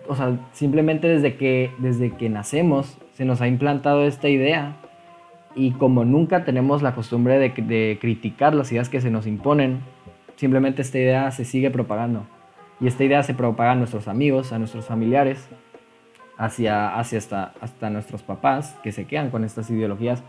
o 0.08 0.16
sea, 0.16 0.38
simplemente 0.54 1.08
desde 1.08 1.36
que, 1.36 1.72
desde 1.80 2.12
que 2.16 2.30
nacemos 2.30 2.98
se 3.14 3.26
nos 3.26 3.42
ha 3.42 3.48
implantado 3.48 4.06
esta 4.06 4.30
idea 4.30 4.78
y 5.56 5.72
como 5.72 6.04
nunca 6.04 6.44
tenemos 6.44 6.82
la 6.82 6.94
costumbre 6.94 7.40
de, 7.40 7.98
criticar 8.00 8.54
las 8.54 8.72
ideas 8.72 8.90
que 8.90 9.02
se 9.02 9.10
nos 9.10 9.26
imponen, 9.26 9.80
simplemente 10.36 10.82
esta 10.82 10.98
idea 10.98 11.32
se 11.32 11.46
sigue 11.46 11.72
propagando. 11.72 12.28
Y 12.82 12.88
esta 12.88 13.06
idea 13.06 13.24
se 13.24 13.34
propaga 13.34 13.72
a 13.72 13.76
nuestros 13.76 14.10
amigos, 14.10 14.52
a 14.52 14.60
nuestros 14.60 14.86
familiares, 14.86 15.48
hacia, 16.38 16.98
hacia 17.00 17.18
hasta, 17.20 17.54
hasta 17.62 17.90
nuestros 17.90 18.22
papás 18.22 18.78
que 18.84 18.92
se 18.92 19.06
quedan 19.06 19.30
con 19.30 19.46
estas 19.46 19.70
ideologías 19.70 20.24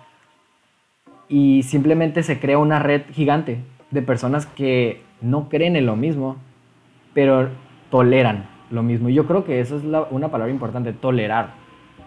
y 1.29 1.63
simplemente 1.65 2.23
se 2.23 2.39
crea 2.39 2.59
una 2.59 2.79
red 2.79 3.03
gigante 3.13 3.59
de 3.91 4.03
personas 4.03 4.47
que 4.47 5.03
no 5.21 5.49
creen 5.49 5.77
en 5.77 5.87
lo 5.87 5.97
mismo, 5.97 6.37
pero 7.15 7.49
toleran 7.91 8.49
lo 8.71 8.83
mismo. 8.83 9.09
Y 9.09 9.15
yo 9.15 9.27
creo 9.27 9.45
que 9.45 9.61
eso 9.61 9.77
es 9.77 9.83
una 10.11 10.29
palabra 10.29 10.53
importante, 10.53 10.93
tolerar. 10.93 11.55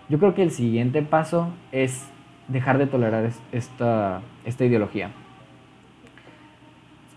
Yo 0.08 0.20
creo 0.20 0.34
que 0.34 0.44
el 0.44 0.52
siguiente 0.52 1.02
paso 1.02 1.50
es 1.72 2.08
dejar 2.50 2.78
de 2.78 2.88
tolerar 2.88 3.30
esta, 3.52 4.22
esta 4.46 4.66
ideología. 4.66 5.12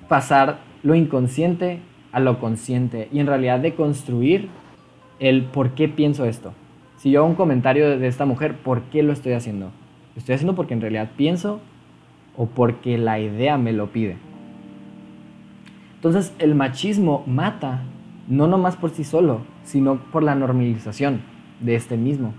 Pasar 0.09 0.59
lo 0.83 0.95
inconsciente 0.95 1.81
a 2.12 2.21
lo 2.21 2.39
consciente 2.39 3.09
y 3.12 3.19
en 3.19 3.27
realidad 3.27 3.59
de 3.59 3.75
construir 3.75 4.49
el 5.19 5.45
por 5.45 5.71
qué 5.71 5.89
pienso 5.89 6.25
esto. 6.27 6.53
Si 6.99 7.11
yo 7.11 7.21
hago 7.21 7.29
un 7.29 7.35
comentario 7.35 7.99
de 7.99 8.07
esta 8.07 8.27
mujer, 8.27 8.57
¿por 8.57 8.83
qué 8.83 9.03
lo 9.03 9.12
estoy 9.12 9.33
haciendo? 9.33 9.73
Lo 10.15 10.19
estoy 10.19 10.35
haciendo 10.35 10.55
porque 10.55 10.75
en 10.75 10.81
realidad 10.81 11.11
pienso 11.17 11.61
o 12.37 12.47
porque 12.47 12.99
la 12.99 13.19
idea 13.19 13.59
me 13.59 13.73
lo 13.73 13.89
pide. 13.91 14.17
Entonces 15.97 16.35
el 16.39 16.55
machismo 16.55 17.23
mata, 17.27 17.83
no 18.29 18.47
nomás 18.47 18.77
por 18.77 18.91
sí 18.91 19.05
solo, 19.05 19.41
sino 19.65 19.97
por 20.11 20.23
la 20.23 20.35
normalización 20.35 21.23
de 21.61 21.77
este 21.77 21.97
mismo. 21.97 22.35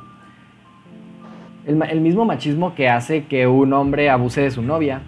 El, 1.65 2.01
mismo 2.01 2.25
machismo 2.25 2.75
que 2.75 2.89
hace 2.89 3.25
que 3.25 3.47
un 3.47 3.71
hombre 3.73 4.09
abuse 4.09 4.41
de 4.41 4.51
su 4.51 4.61
novia, 4.61 5.01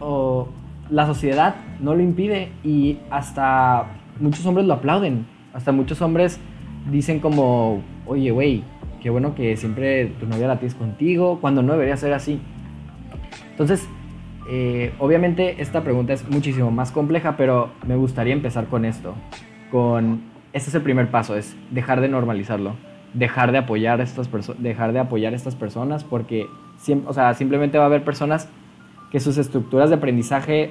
o 0.00 0.48
la 0.90 1.06
sociedad 1.06 1.56
no 1.80 1.94
lo 1.94 2.02
impide 2.02 2.50
y 2.62 2.98
hasta 3.10 3.86
muchos 4.20 4.46
hombres 4.46 4.66
lo 4.66 4.74
aplauden. 4.74 5.26
Hasta 5.52 5.72
muchos 5.72 6.00
hombres 6.00 6.40
dicen 6.90 7.20
como, 7.20 7.82
oye, 8.06 8.30
güey, 8.30 8.62
qué 9.02 9.10
bueno 9.10 9.34
que 9.34 9.56
siempre 9.56 10.06
tu 10.20 10.26
novia 10.26 10.48
la 10.48 10.58
tienes 10.58 10.74
contigo, 10.74 11.38
cuando 11.40 11.62
no 11.62 11.72
debería 11.72 11.96
ser 11.96 12.12
así. 12.12 12.40
Entonces, 13.50 13.88
eh, 14.48 14.92
obviamente 14.98 15.60
esta 15.62 15.82
pregunta 15.82 16.12
es 16.12 16.28
muchísimo 16.28 16.70
más 16.70 16.90
compleja, 16.92 17.36
pero 17.36 17.70
me 17.86 17.96
gustaría 17.96 18.32
empezar 18.32 18.66
con 18.66 18.84
esto. 18.84 19.14
Con, 19.70 20.22
este 20.52 20.70
es 20.70 20.74
el 20.74 20.82
primer 20.82 21.10
paso, 21.10 21.36
es 21.36 21.56
dejar 21.70 22.00
de 22.00 22.08
normalizarlo, 22.08 22.74
dejar 23.14 23.52
de 23.52 23.58
apoyar 23.58 24.00
a 24.00 24.04
estas, 24.04 24.28
dejar 24.58 24.92
de 24.92 24.98
apoyar 24.98 25.34
estas 25.34 25.54
personas, 25.54 26.04
porque 26.04 26.46
o 27.06 27.12
sea, 27.12 27.34
simplemente 27.34 27.78
va 27.78 27.84
a 27.84 27.86
haber 27.86 28.04
personas 28.04 28.48
que 29.10 29.20
sus 29.20 29.38
estructuras 29.38 29.90
de 29.90 29.96
aprendizaje 29.96 30.70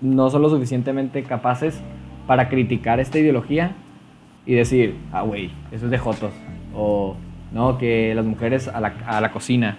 no 0.00 0.30
son 0.30 0.42
lo 0.42 0.50
suficientemente 0.50 1.22
capaces 1.22 1.80
para 2.26 2.48
criticar 2.48 3.00
esta 3.00 3.18
ideología 3.18 3.72
y 4.46 4.54
decir, 4.54 4.96
ah, 5.12 5.22
güey, 5.22 5.52
eso 5.70 5.84
es 5.84 5.90
de 5.90 5.98
jotos, 5.98 6.32
o 6.74 7.16
no, 7.52 7.78
que 7.78 8.14
las 8.14 8.26
mujeres 8.26 8.68
a 8.68 8.80
la, 8.80 8.94
a 9.06 9.20
la 9.20 9.30
cocina, 9.30 9.76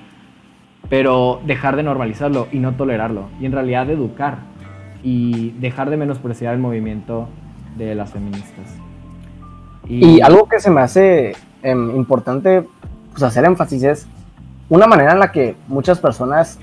pero 0.89 1.41
dejar 1.45 1.75
de 1.75 1.83
normalizarlo 1.83 2.47
y 2.51 2.59
no 2.59 2.73
tolerarlo. 2.73 3.29
Y 3.41 3.45
en 3.45 3.51
realidad 3.51 3.89
educar 3.89 4.39
y 5.03 5.51
dejar 5.59 5.89
de 5.89 5.97
menospreciar 5.97 6.53
el 6.53 6.59
movimiento 6.59 7.27
de 7.77 7.95
las 7.95 8.11
feministas. 8.11 8.77
Y, 9.87 10.21
algo 10.21 10.47
que 10.47 10.59
se 10.59 10.71
me 10.71 10.81
hace 10.81 11.33
em, 11.63 11.95
importante 11.95 12.67
pues, 13.11 13.23
hacer 13.23 13.45
énfasis 13.45 13.83
es 13.83 14.07
una 14.69 14.87
manera 14.87 15.13
en 15.13 15.19
la 15.19 15.31
que 15.31 15.55
muchas 15.67 15.99
personas 15.99 16.59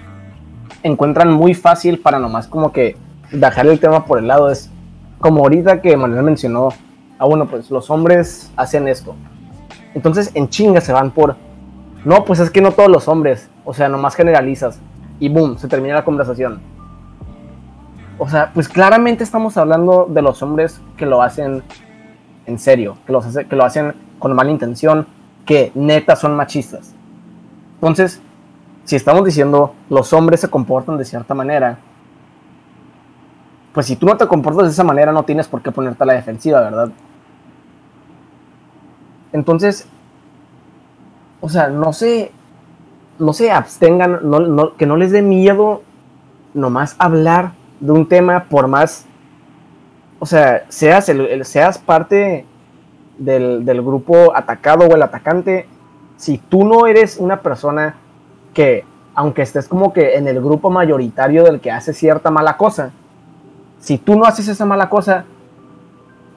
encuentran 0.83 1.33
muy 1.33 1.54
fácil 1.54 1.99
para 1.99 2.19
nomás 2.19 2.47
como 2.47 2.73
que 2.73 2.97
dejar 3.33 3.66
el 3.66 3.80
tema 3.80 4.04
por 4.04 4.19
el 4.19 4.28
lado 4.28 4.50
es 4.50 4.71
como 5.19 5.42
ahorita 5.42 5.83
que 5.83 5.97
Manuel 5.97 6.23
mencionó, 6.23 6.71
ah 7.19 7.26
bueno, 7.26 7.47
pues 7.47 7.71
los 7.71 7.90
hombres 7.90 8.50
hacen 8.57 8.88
esto. 8.88 9.14
Entonces 9.95 10.30
en 10.35 10.49
chinga 10.49 10.80
se 10.80 10.92
van 10.92 11.11
por, 11.11 11.37
no, 12.04 12.25
pues 12.25 12.40
es 12.40 12.50
que 12.50 12.61
no 12.61 12.73
todos 12.73 12.88
los 12.88 13.07
hombres, 13.09 13.50
o 13.64 13.75
sea, 13.75 13.88
nomás 13.88 14.14
generalizas 14.14 14.80
y 15.19 15.28
boom, 15.28 15.59
se 15.59 15.69
termina 15.69 15.95
la 15.95 16.04
conversación. 16.04 16.61
O 18.19 18.28
sea, 18.28 18.50
pues 18.52 18.69
claramente 18.69 19.25
estamos 19.25 19.57
hablando 19.57 20.07
de 20.09 20.23
los 20.23 20.42
hombres 20.42 20.80
que 20.97 21.07
lo 21.07 21.23
hacen 21.23 21.62
en 22.50 22.59
serio, 22.59 22.99
que, 23.07 23.12
los 23.12 23.25
que 23.25 23.57
lo 23.57 23.64
hacen 23.64 23.95
con 24.19 24.35
mala 24.35 24.50
intención, 24.50 25.07
que 25.47 25.73
neta 25.75 26.16
son 26.16 26.37
machistas. 26.37 26.95
Entonces, 27.75 28.21
si 28.85 28.97
estamos 28.97 29.25
diciendo 29.25 29.75
los 29.88 30.12
hombres 30.12 30.40
se 30.40 30.49
comportan 30.49 30.99
de 30.99 31.04
cierta 31.04 31.33
manera, 31.33 31.78
pues 33.73 33.87
si 33.87 33.97
tú 33.97 34.07
no 34.07 34.16
te 34.16 34.26
comportas 34.26 34.64
de 34.64 34.73
esa 34.73 34.85
manera 34.85 35.12
no 35.12 35.25
tienes 35.25 35.49
por 35.49 35.62
qué 35.62 35.71
ponerte 35.71 36.02
a 36.02 36.07
la 36.07 36.14
defensiva, 36.14 36.61
¿verdad? 36.61 36.90
Entonces, 39.33 39.87
o 41.40 41.49
sea, 41.49 41.69
no 41.69 41.92
sé, 41.92 42.33
no 43.19 43.33
se 43.33 43.52
abstengan, 43.52 44.21
que 44.76 44.87
no 44.87 44.97
les 44.97 45.12
dé 45.12 45.23
miedo 45.23 45.83
nomás 46.52 46.97
hablar 46.99 47.52
de 47.78 47.92
un 47.92 48.09
tema 48.09 48.45
por 48.45 48.66
más, 48.66 49.07
o 50.21 50.27
sea, 50.27 50.67
seas, 50.69 51.09
el, 51.09 51.45
seas 51.47 51.79
parte 51.79 52.45
del, 53.19 53.65
del, 53.65 53.83
grupo 53.83 54.37
atacado 54.37 54.87
o 54.87 54.95
el 54.95 55.03
atacante, 55.03 55.67
si 56.17 56.37
tú 56.37 56.65
no 56.65 56.87
eres 56.87 57.17
una 57.17 57.41
persona 57.41 57.97
que, 58.53 58.85
aunque 59.15 59.43
estés 59.43 59.67
como 59.67 59.95
que 59.95 60.17
en 60.17 60.29
el 60.29 60.41
grupo 60.41 60.71
mayoritario 60.71 61.43
del 61.45 61.61
que 61.61 61.71
hace 61.71 61.95
cierta 61.95 62.31
mala 62.31 62.59
cosa, 62.59 62.91
si 63.81 63.97
tú 63.97 64.15
no 64.19 64.27
haces 64.27 64.47
esa 64.47 64.67
mala 64.67 64.91
cosa, 64.91 65.25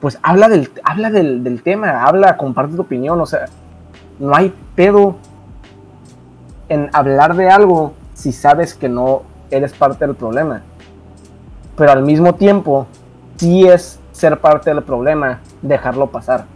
pues 0.00 0.18
habla 0.22 0.48
del, 0.48 0.70
habla 0.82 1.10
del, 1.10 1.44
del 1.44 1.62
tema, 1.62 2.04
habla, 2.04 2.38
comparte 2.38 2.76
tu 2.76 2.82
opinión, 2.82 3.20
o 3.20 3.26
sea, 3.26 3.46
no 4.18 4.34
hay 4.34 4.54
pedo 4.74 5.16
en 6.70 6.88
hablar 6.94 7.36
de 7.36 7.50
algo 7.50 7.92
si 8.14 8.32
sabes 8.32 8.72
que 8.74 8.88
no 8.88 9.22
eres 9.50 9.74
parte 9.74 10.06
del 10.06 10.16
problema. 10.16 10.62
Pero 11.76 11.92
al 11.92 12.02
mismo 12.02 12.34
tiempo, 12.34 12.86
sí 13.36 13.66
es 13.66 13.98
ser 14.12 14.40
parte 14.40 14.70
del 14.70 14.82
problema, 14.82 15.40
dejarlo 15.62 16.10
pasar. 16.10 16.46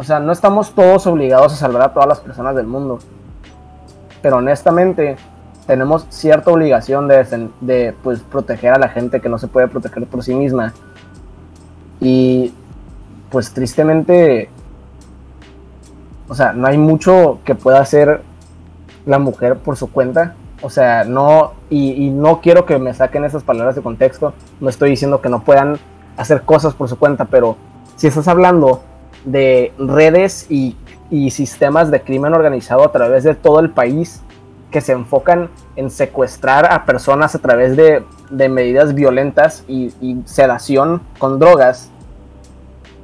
o 0.00 0.02
sea, 0.02 0.18
no 0.18 0.32
estamos 0.32 0.72
todos 0.72 1.06
obligados 1.06 1.52
a 1.52 1.56
salvar 1.56 1.82
a 1.82 1.92
todas 1.92 2.08
las 2.08 2.20
personas 2.20 2.56
del 2.56 2.66
mundo. 2.66 3.00
Pero 4.22 4.38
honestamente, 4.38 5.16
tenemos 5.66 6.06
cierta 6.08 6.50
obligación 6.50 7.06
de, 7.06 7.50
de 7.60 7.94
pues, 8.02 8.20
proteger 8.20 8.72
a 8.72 8.78
la 8.78 8.88
gente 8.88 9.20
que 9.20 9.28
no 9.28 9.36
se 9.36 9.46
puede 9.46 9.68
proteger 9.68 10.06
por 10.06 10.24
sí 10.24 10.34
misma. 10.34 10.72
Y 12.00 12.54
pues 13.28 13.52
tristemente, 13.52 14.48
o 16.30 16.34
sea, 16.34 16.54
no 16.54 16.66
hay 16.66 16.78
mucho 16.78 17.40
que 17.44 17.54
pueda 17.54 17.80
hacer 17.80 18.22
la 19.04 19.18
mujer 19.18 19.58
por 19.58 19.76
su 19.76 19.92
cuenta. 19.92 20.34
O 20.62 20.70
sea, 20.70 21.04
no, 21.04 21.52
y, 21.70 22.10
no 22.10 22.40
quiero 22.40 22.66
que 22.66 22.78
me 22.78 22.92
saquen 22.92 23.24
esas 23.24 23.42
palabras 23.42 23.76
de 23.76 23.82
contexto. 23.82 24.34
No 24.60 24.68
estoy 24.68 24.90
diciendo 24.90 25.20
que 25.20 25.28
no 25.28 25.42
puedan 25.42 25.78
hacer 26.16 26.42
cosas 26.42 26.74
por 26.74 26.88
su 26.88 26.98
cuenta, 26.98 27.24
pero 27.24 27.56
si 27.96 28.06
estás 28.06 28.28
hablando 28.28 28.82
de 29.24 29.72
redes 29.78 30.46
y, 30.50 30.76
sistemas 31.30 31.90
de 31.90 32.02
crimen 32.02 32.34
organizado 32.34 32.84
a 32.84 32.92
través 32.92 33.24
de 33.24 33.34
todo 33.34 33.58
el 33.58 33.70
país 33.70 34.22
que 34.70 34.80
se 34.80 34.92
enfocan 34.92 35.50
en 35.74 35.90
secuestrar 35.90 36.72
a 36.72 36.84
personas 36.84 37.34
a 37.34 37.40
través 37.40 37.76
de, 37.76 38.04
medidas 38.48 38.94
violentas 38.94 39.64
y, 39.66 39.92
y, 40.00 40.22
sedación 40.26 41.02
con 41.18 41.38
drogas. 41.38 41.90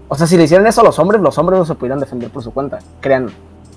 O 0.08 0.14
sea, 0.14 0.26
si 0.26 0.36
le 0.36 0.44
hicieran 0.44 0.66
eso 0.66 0.82
a 0.82 0.84
los 0.84 0.98
hombres, 0.98 1.20
los 1.20 1.36
hombres 1.38 1.58
no 1.58 1.64
se 1.64 1.74
pudieran 1.74 1.98
defender 1.98 2.30
por 2.30 2.42
su 2.42 2.52
cuenta. 2.52 2.78
Crean, 3.00 3.30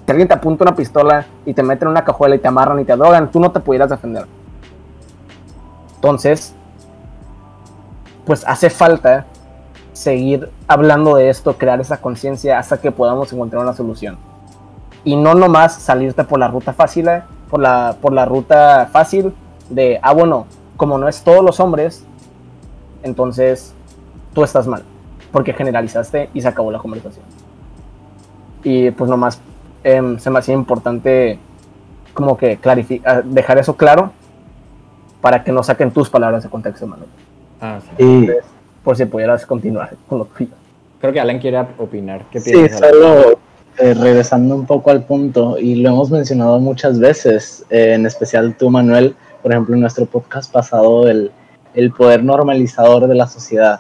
si 0.10 0.12
alguien 0.12 0.28
te 0.28 0.34
apunta 0.34 0.64
una 0.64 0.76
pistola 0.76 1.28
y 1.46 1.54
te 1.54 1.62
meten 1.62 1.88
en 1.88 1.92
una 1.92 2.04
cajuela 2.04 2.34
y 2.34 2.40
te 2.40 2.48
amarran 2.48 2.80
y 2.80 2.84
te 2.84 2.96
drogan, 2.96 3.30
tú 3.30 3.40
no 3.40 3.52
te 3.52 3.60
pudieras 3.60 3.92
defender. 3.92 4.26
Entonces, 5.94 6.56
pues 8.26 8.44
hace 8.48 8.72
falta 8.72 9.28
seguir 9.94 10.50
hablando 10.68 11.16
de 11.16 11.30
esto, 11.30 11.60
crear 11.60 11.80
esa 11.80 11.98
conciencia 11.98 12.58
hasta 12.58 12.82
que 12.82 12.92
podamos 12.92 13.32
encontrar 13.32 13.62
una 13.62 13.74
solución. 13.74 14.18
Y 15.04 15.16
no 15.16 15.36
nomás 15.36 15.76
salirte 15.76 16.24
por 16.24 16.40
la 16.40 16.48
ruta 16.48 16.74
fácil, 16.74 17.08
eh, 17.08 17.22
por 17.48 17.60
la, 17.60 17.96
por 18.02 18.12
la 18.12 18.26
ruta 18.26 18.90
fácil 18.92 19.32
de, 19.70 20.00
ah, 20.02 20.14
bueno, 20.16 20.48
como 20.76 20.98
no 20.98 21.08
es 21.08 21.22
todos 21.22 21.46
los 21.46 21.60
hombres, 21.60 22.04
entonces 23.04 23.76
tú 24.34 24.44
estás 24.44 24.66
mal, 24.66 24.82
porque 25.32 25.54
generalizaste 25.54 26.32
y 26.34 26.42
se 26.42 26.48
acabó 26.48 26.72
la 26.72 26.80
conversación. 26.80 27.26
Y 28.64 28.90
pues 28.90 29.08
nomás 29.08 29.40
Em, 29.84 30.20
se 30.20 30.30
me 30.30 30.40
hacía 30.40 30.54
importante 30.54 31.40
como 32.14 32.38
que 32.38 32.58
clarificar, 32.58 33.24
dejar 33.24 33.58
eso 33.60 33.76
claro 33.78 34.12
para 35.22 35.44
que 35.44 35.52
no 35.52 35.64
saquen 35.64 35.92
tus 35.92 36.10
palabras 36.10 36.44
de 36.44 36.50
contexto, 36.50 36.86
Manuel. 36.88 37.10
Ah, 37.62 37.80
sí. 37.98 38.30
por 38.84 38.96
si 38.96 39.06
pudieras 39.06 39.46
continuar 39.46 39.92
con 40.08 40.20
lo 40.20 40.26
tuyo. 40.26 40.52
Creo 41.02 41.14
que 41.14 41.20
Alan 41.20 41.40
quiere 41.40 41.60
opinar. 41.78 42.24
¿Qué 42.32 42.40
sí, 42.40 42.70
solo 42.70 43.38
eh, 43.82 43.94
regresando 43.94 44.56
un 44.56 44.66
poco 44.66 44.92
al 44.92 45.04
punto, 45.04 45.58
y 45.58 45.76
lo 45.76 45.90
hemos 45.90 46.12
mencionado 46.12 46.60
muchas 46.60 47.00
veces, 47.00 47.66
eh, 47.70 47.94
en 47.94 48.06
especial 48.06 48.54
tú, 48.58 48.70
Manuel, 48.70 49.16
por 49.42 49.54
ejemplo, 49.54 49.74
en 49.74 49.80
nuestro 49.80 50.06
podcast 50.06 50.52
pasado, 50.52 51.08
el, 51.08 51.32
el 51.74 51.92
poder 51.94 52.22
normalizador 52.22 53.08
de 53.08 53.16
la 53.16 53.28
sociedad. 53.28 53.80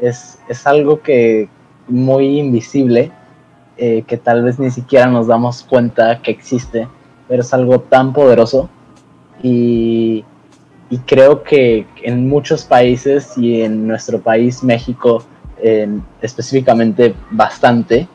Es, 0.00 0.38
es 0.48 0.66
algo 0.66 1.02
que 1.02 1.50
muy 1.88 2.38
invisible, 2.38 3.12
eh, 3.76 4.04
que 4.06 4.16
tal 4.16 4.42
vez 4.42 4.58
ni 4.58 4.70
siquiera 4.70 5.06
nos 5.06 5.26
damos 5.26 5.62
cuenta 5.62 6.20
que 6.22 6.30
existe, 6.30 6.88
pero 7.28 7.42
es 7.42 7.54
algo 7.54 7.80
tan 7.80 8.12
poderoso. 8.12 8.68
Y, 9.42 10.24
creo 11.06 11.42
que 11.42 11.86
en 12.04 12.28
muchos 12.28 12.64
países 12.64 13.36
y 13.36 13.62
en 13.62 13.88
nuestro 13.88 14.20
país, 14.20 14.62
México, 14.62 15.24
específicamente 16.22 17.16
bastante, 17.32 18.06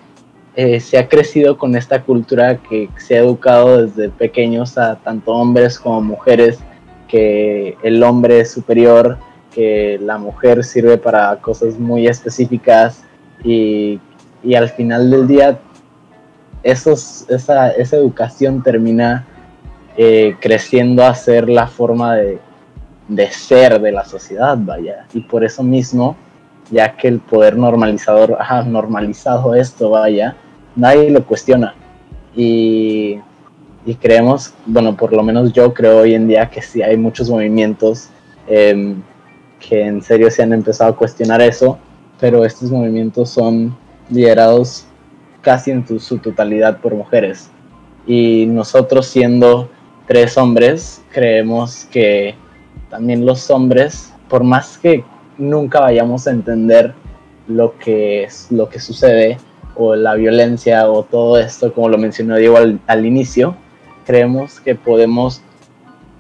eh, 0.62 0.82
se 0.82 0.98
ha 0.98 1.08
crecido 1.08 1.58
con 1.58 1.76
esta 1.76 2.04
cultura 2.04 2.58
que 2.58 2.90
se 2.98 3.16
ha 3.16 3.20
educado 3.20 3.86
desde 3.86 4.10
pequeños 4.10 4.78
a 4.78 4.98
tanto 4.98 5.32
hombres 5.32 5.80
como 5.80 6.02
mujeres, 6.02 6.60
que 7.08 7.78
el 7.82 8.04
hombre 8.04 8.42
es 8.42 8.52
superior, 8.52 9.18
que 9.54 9.98
la 10.02 10.18
mujer 10.18 10.66
sirve 10.66 10.98
para 10.98 11.34
cosas 11.38 11.80
muy 11.80 12.08
específicas 12.08 13.04
y 13.42 14.02
y 14.44 14.56
al 14.56 14.70
final 14.70 15.10
del 15.10 15.28
día 15.28 15.60
esa, 16.64 16.92
esa 17.32 17.96
educación 17.96 18.64
termina 18.64 19.26
eh, 19.98 20.36
creciendo 20.40 21.04
a 21.04 21.14
ser 21.14 21.50
la 21.50 21.68
forma 21.68 22.16
de, 22.16 22.40
de, 23.08 23.28
ser 23.32 23.82
de 23.82 23.92
la 23.92 24.06
sociedad, 24.06 24.58
vaya. 24.58 25.06
Y 25.14 25.22
por 25.22 25.44
eso 25.44 25.64
mismo, 25.64 26.16
ya 26.72 26.96
que 26.96 27.08
el 27.08 27.20
poder 27.20 27.58
normalizador 27.58 28.38
ha 28.40 28.62
normalizado 28.64 29.56
esto, 29.56 29.90
vaya, 29.90 30.36
nadie 30.76 31.10
lo 31.10 31.26
cuestiona. 31.26 31.76
Y, 32.36 33.20
y, 33.86 33.96
creemos, 33.96 34.54
bueno, 34.66 34.96
por 34.96 35.12
lo 35.12 35.24
menos 35.24 35.52
yo 35.52 35.74
creo 35.74 36.00
hoy 36.00 36.14
en 36.14 36.28
día 36.28 36.50
que 36.50 36.62
sí 36.62 36.82
hay 36.82 36.96
muchos 36.96 37.30
movimientos 37.30 38.10
em, 38.48 39.02
que 39.60 39.82
en 39.82 40.02
serio 40.02 40.32
se 40.32 40.44
han 40.44 40.54
empezado 40.54 40.92
a 40.92 40.96
cuestionar 40.96 41.42
eso, 41.42 41.78
pero 42.20 42.46
estos 42.46 42.72
movimientos 42.72 43.32
son 43.32 43.76
liderados 44.10 44.86
casi 45.42 45.72
en 45.72 45.86
su 46.00 46.18
totalidad 46.18 46.80
por 46.80 46.94
mujeres. 46.96 47.50
Y 48.06 48.46
nosotros 48.48 49.08
siendo 49.08 49.70
tres 50.08 50.38
hombres, 50.38 51.02
creemos 51.12 51.86
que 51.92 52.36
también 52.90 53.26
los 53.26 53.50
hombres, 53.50 54.14
por 54.28 54.44
más 54.44 54.78
que 54.78 55.04
nunca 55.38 55.80
vayamos 55.80 56.28
a 56.28 56.32
entender 56.32 56.94
lo 57.48 57.78
que, 57.78 58.28
lo 58.50 58.70
que 58.70 58.80
sucede 58.80 59.38
o 59.76 59.96
la 59.96 60.16
violencia 60.16 60.90
o 60.90 61.04
todo 61.04 61.38
esto, 61.38 61.74
como 61.74 61.90
lo 61.90 61.98
mencionó 61.98 62.36
Diego 62.36 62.58
al, 62.58 63.06
inicio, 63.06 63.56
creemos 64.06 64.60
que 64.60 64.76
podemos 64.76 65.42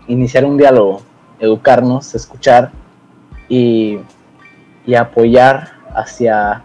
iniciar 0.07 0.45
un 0.45 0.57
diálogo, 0.57 1.01
educarnos, 1.39 2.15
escuchar 2.15 2.71
y, 3.49 3.99
y 4.85 4.95
apoyar 4.95 5.71
hacia 5.93 6.63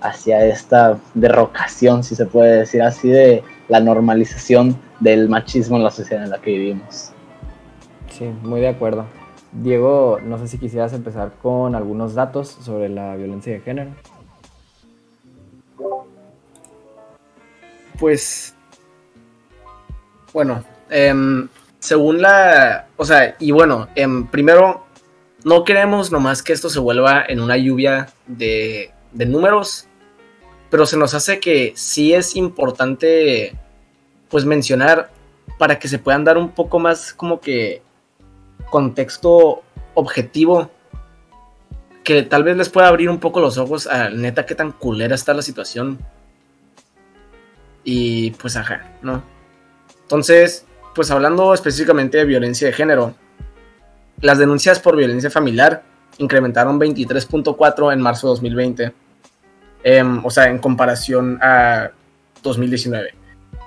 hacia 0.00 0.44
esta 0.46 0.98
derrocación, 1.14 2.04
si 2.04 2.14
se 2.14 2.26
puede 2.26 2.58
decir 2.58 2.82
así, 2.82 3.08
de 3.08 3.42
la 3.68 3.80
normalización 3.80 4.76
del 5.00 5.28
machismo 5.28 5.76
en 5.76 5.84
la 5.84 5.90
sociedad 5.90 6.24
en 6.24 6.30
la 6.30 6.38
que 6.40 6.50
vivimos. 6.50 7.12
Sí, 8.10 8.24
muy 8.42 8.60
de 8.60 8.68
acuerdo. 8.68 9.06
Diego, 9.52 10.18
no 10.22 10.38
sé 10.38 10.48
si 10.48 10.58
quisieras 10.58 10.92
empezar 10.92 11.32
con 11.42 11.74
algunos 11.74 12.14
datos 12.14 12.48
sobre 12.60 12.88
la 12.88 13.16
violencia 13.16 13.52
de 13.52 13.60
género. 13.60 13.90
Pues, 17.98 18.54
bueno, 20.32 20.64
em, 20.88 21.48
según 21.78 22.22
la, 22.22 22.86
o 22.96 23.04
sea, 23.04 23.36
y 23.38 23.50
bueno, 23.50 23.88
em, 23.94 24.26
primero, 24.26 24.84
no 25.44 25.64
queremos 25.64 26.12
nomás 26.12 26.42
que 26.42 26.52
esto 26.52 26.70
se 26.70 26.78
vuelva 26.78 27.24
en 27.26 27.40
una 27.40 27.56
lluvia 27.56 28.08
de, 28.26 28.90
de 29.12 29.26
números, 29.26 29.88
pero 30.70 30.86
se 30.86 30.96
nos 30.96 31.14
hace 31.14 31.40
que 31.40 31.72
sí 31.74 32.14
es 32.14 32.36
importante 32.36 33.54
pues 34.28 34.44
mencionar 34.44 35.10
para 35.58 35.78
que 35.78 35.88
se 35.88 35.98
puedan 35.98 36.24
dar 36.24 36.38
un 36.38 36.50
poco 36.50 36.78
más 36.78 37.12
como 37.12 37.40
que 37.40 37.82
contexto 38.70 39.62
objetivo 39.94 40.70
que 42.04 42.22
tal 42.22 42.44
vez 42.44 42.56
les 42.56 42.68
pueda 42.68 42.88
abrir 42.88 43.10
un 43.10 43.18
poco 43.18 43.40
los 43.40 43.58
ojos 43.58 43.86
a 43.86 44.10
neta 44.10 44.46
qué 44.46 44.54
tan 44.54 44.72
culera 44.72 45.14
está 45.14 45.34
la 45.34 45.42
situación. 45.42 45.98
Y 47.84 48.30
pues 48.32 48.56
ajá, 48.56 48.94
¿no? 49.02 49.22
Entonces, 50.02 50.64
pues 50.94 51.10
hablando 51.10 51.52
específicamente 51.52 52.18
de 52.18 52.24
violencia 52.24 52.66
de 52.66 52.72
género, 52.72 53.14
las 54.20 54.38
denuncias 54.38 54.80
por 54.80 54.96
violencia 54.96 55.30
familiar 55.30 55.82
incrementaron 56.18 56.78
23.4 56.80 57.92
en 57.92 58.00
marzo 58.00 58.26
de 58.26 58.30
2020 58.30 58.92
Em, 59.82 60.24
o 60.24 60.30
sea, 60.30 60.48
en 60.48 60.58
comparación 60.58 61.38
a 61.42 61.90
2019. 62.42 63.14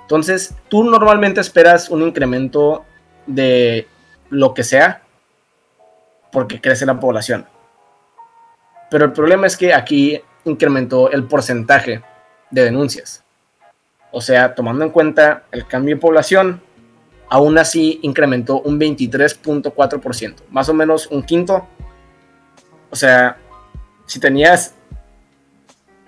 Entonces, 0.02 0.54
tú 0.68 0.84
normalmente 0.84 1.40
esperas 1.40 1.88
un 1.88 2.02
incremento 2.02 2.84
de 3.26 3.88
lo 4.30 4.54
que 4.54 4.62
sea 4.62 5.02
porque 6.30 6.60
crece 6.60 6.86
la 6.86 7.00
población. 7.00 7.46
Pero 8.90 9.06
el 9.06 9.12
problema 9.12 9.46
es 9.46 9.56
que 9.56 9.72
aquí 9.72 10.20
incrementó 10.44 11.10
el 11.10 11.24
porcentaje 11.24 12.02
de 12.50 12.64
denuncias. 12.64 13.24
O 14.12 14.20
sea, 14.20 14.54
tomando 14.54 14.84
en 14.84 14.90
cuenta 14.90 15.44
el 15.50 15.66
cambio 15.66 15.96
de 15.96 16.00
población, 16.00 16.60
aún 17.28 17.58
así 17.58 17.98
incrementó 18.02 18.60
un 18.60 18.78
23.4%, 18.78 20.34
más 20.50 20.68
o 20.68 20.74
menos 20.74 21.08
un 21.08 21.22
quinto. 21.22 21.66
O 22.90 22.96
sea, 22.96 23.36
si 24.06 24.20
tenías 24.20 24.74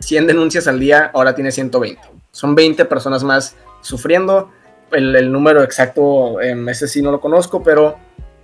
100 0.01 0.27
denuncias 0.27 0.67
al 0.67 0.79
día, 0.79 1.11
ahora 1.15 1.35
tiene 1.35 1.51
120. 1.51 2.01
Son 2.31 2.55
20 2.55 2.85
personas 2.85 3.25
más 3.25 3.57
sufriendo. 3.81 4.51
El, 4.93 5.33
número 5.33 5.63
exacto, 5.63 6.41
en 6.41 6.69
ese 6.69 6.87
sí 6.87 7.03
no 7.03 7.11
lo 7.11 7.21
conozco, 7.21 7.63
pero 7.63 7.97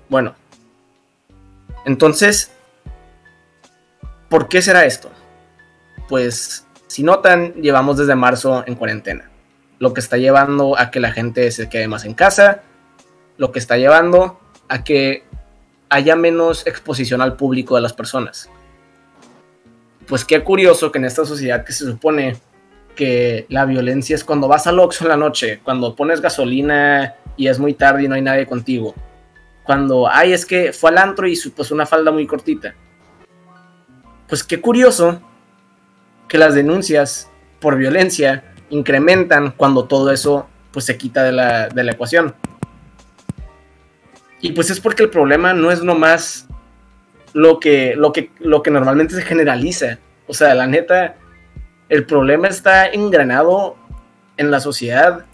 bueno. 0.09 0.35
Entonces, 1.85 2.51
¿por 4.29 4.49
qué 4.49 4.63
será 4.63 4.85
esto? 4.85 5.11
Pues 6.09 6.67
si 6.89 7.03
notan, 7.03 7.55
llevamos 7.55 7.97
desde 7.97 8.15
marzo 8.15 8.65
en 8.67 8.75
cuarentena, 8.75 9.31
lo 9.79 9.95
que 9.95 10.01
está 10.01 10.17
llevando 10.17 10.79
a 10.79 10.91
que 10.91 11.01
la 11.01 11.13
gente 11.13 11.51
se 11.51 11.69
quede 11.69 11.89
más 11.89 12.05
en 12.05 12.15
casa, 12.15 12.63
lo 13.37 13.53
que 13.53 13.59
está 13.59 13.77
llevando 13.77 14.41
a 14.69 14.85
que 14.85 15.25
haya 15.89 16.17
menos 16.17 16.67
exposición 16.67 17.21
al 17.21 17.37
público 17.37 17.77
de 17.77 17.83
las 17.83 17.93
personas. 17.93 18.49
Pues 20.13 20.27
qué 20.27 20.45
curioso 20.45 20.93
que 20.93 20.99
en 20.99 21.07
esta 21.07 21.25
sociedad 21.25 21.65
que 21.65 21.73
se 21.73 21.87
supone 21.87 22.37
que 22.95 23.47
la 23.49 23.65
violencia 23.65 24.15
es 24.15 24.23
cuando 24.23 24.47
vas 24.47 24.67
al 24.67 24.79
Oxxo 24.79 25.05
en 25.05 25.09
la 25.09 25.17
noche, 25.17 25.61
cuando 25.65 25.97
pones 25.97 26.21
gasolina 26.21 27.15
y 27.35 27.47
es 27.49 27.59
muy 27.59 27.73
tarde 27.73 28.03
y 28.03 28.09
no 28.09 28.15
hay 28.15 28.21
nadie 28.21 28.45
contigo. 28.45 28.95
Cuando, 29.65 30.07
ay, 30.07 30.35
es 30.35 30.45
que 30.45 30.75
fue 30.75 30.91
al 30.91 30.99
antro 30.99 31.27
y 31.27 31.35
pues 31.57 31.71
una 31.71 31.87
falda 31.87 32.11
muy 32.11 32.27
cortita. 32.27 32.75
Pues 34.29 34.45
qué 34.45 34.61
curioso 34.61 35.23
que 36.29 36.37
las 36.37 36.55
denuncias 36.55 37.31
por 37.59 37.79
violencia 37.79 38.53
incrementan 38.69 39.53
cuando 39.53 39.87
todo 39.87 40.13
eso 40.13 40.47
pues 40.73 40.85
se 40.85 40.99
quita 40.99 41.23
de 41.23 41.33
la, 41.33 41.69
de 41.71 41.85
la 41.85 41.93
ecuación. 41.93 42.35
Y 44.43 44.53
pues 44.53 44.69
es 44.69 44.79
porque 44.79 45.05
el 45.05 45.09
problema 45.09 45.55
no 45.55 45.71
es 45.71 45.83
nomás 45.83 46.49
lo 47.33 47.61
que, 47.61 47.95
lo 47.97 48.13
que, 48.13 48.31
lo 48.39 48.63
que 48.63 48.71
normalmente 48.71 49.15
se 49.15 49.23
generaliza. 49.23 49.99
O 50.27 50.35
sea, 50.35 50.55
la 50.55 50.67
neta, 50.67 51.17
el 51.89 52.05
problema 52.05 52.49
está 52.49 52.87
engranado 52.87 53.77
en 54.37 54.51
la 54.51 54.61
sociedad 54.61 55.25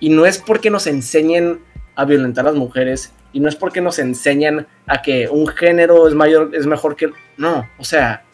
y 0.00 0.10
no 0.10 0.26
es 0.26 0.38
porque 0.38 0.70
nos 0.70 0.86
enseñen 0.86 1.60
a 1.96 2.04
violentar 2.04 2.46
a 2.46 2.50
las 2.50 2.58
mujeres 2.58 3.12
y 3.32 3.40
no 3.40 3.48
es 3.48 3.56
porque 3.56 3.80
nos 3.80 3.98
enseñan 3.98 4.66
a 4.86 5.02
que 5.02 5.28
un 5.28 5.46
género 5.48 6.08
es 6.08 6.14
mayor 6.14 6.50
es 6.54 6.66
mejor 6.66 6.96
que 6.96 7.10
no, 7.36 7.68
o 7.78 7.84
sea, 7.84 8.24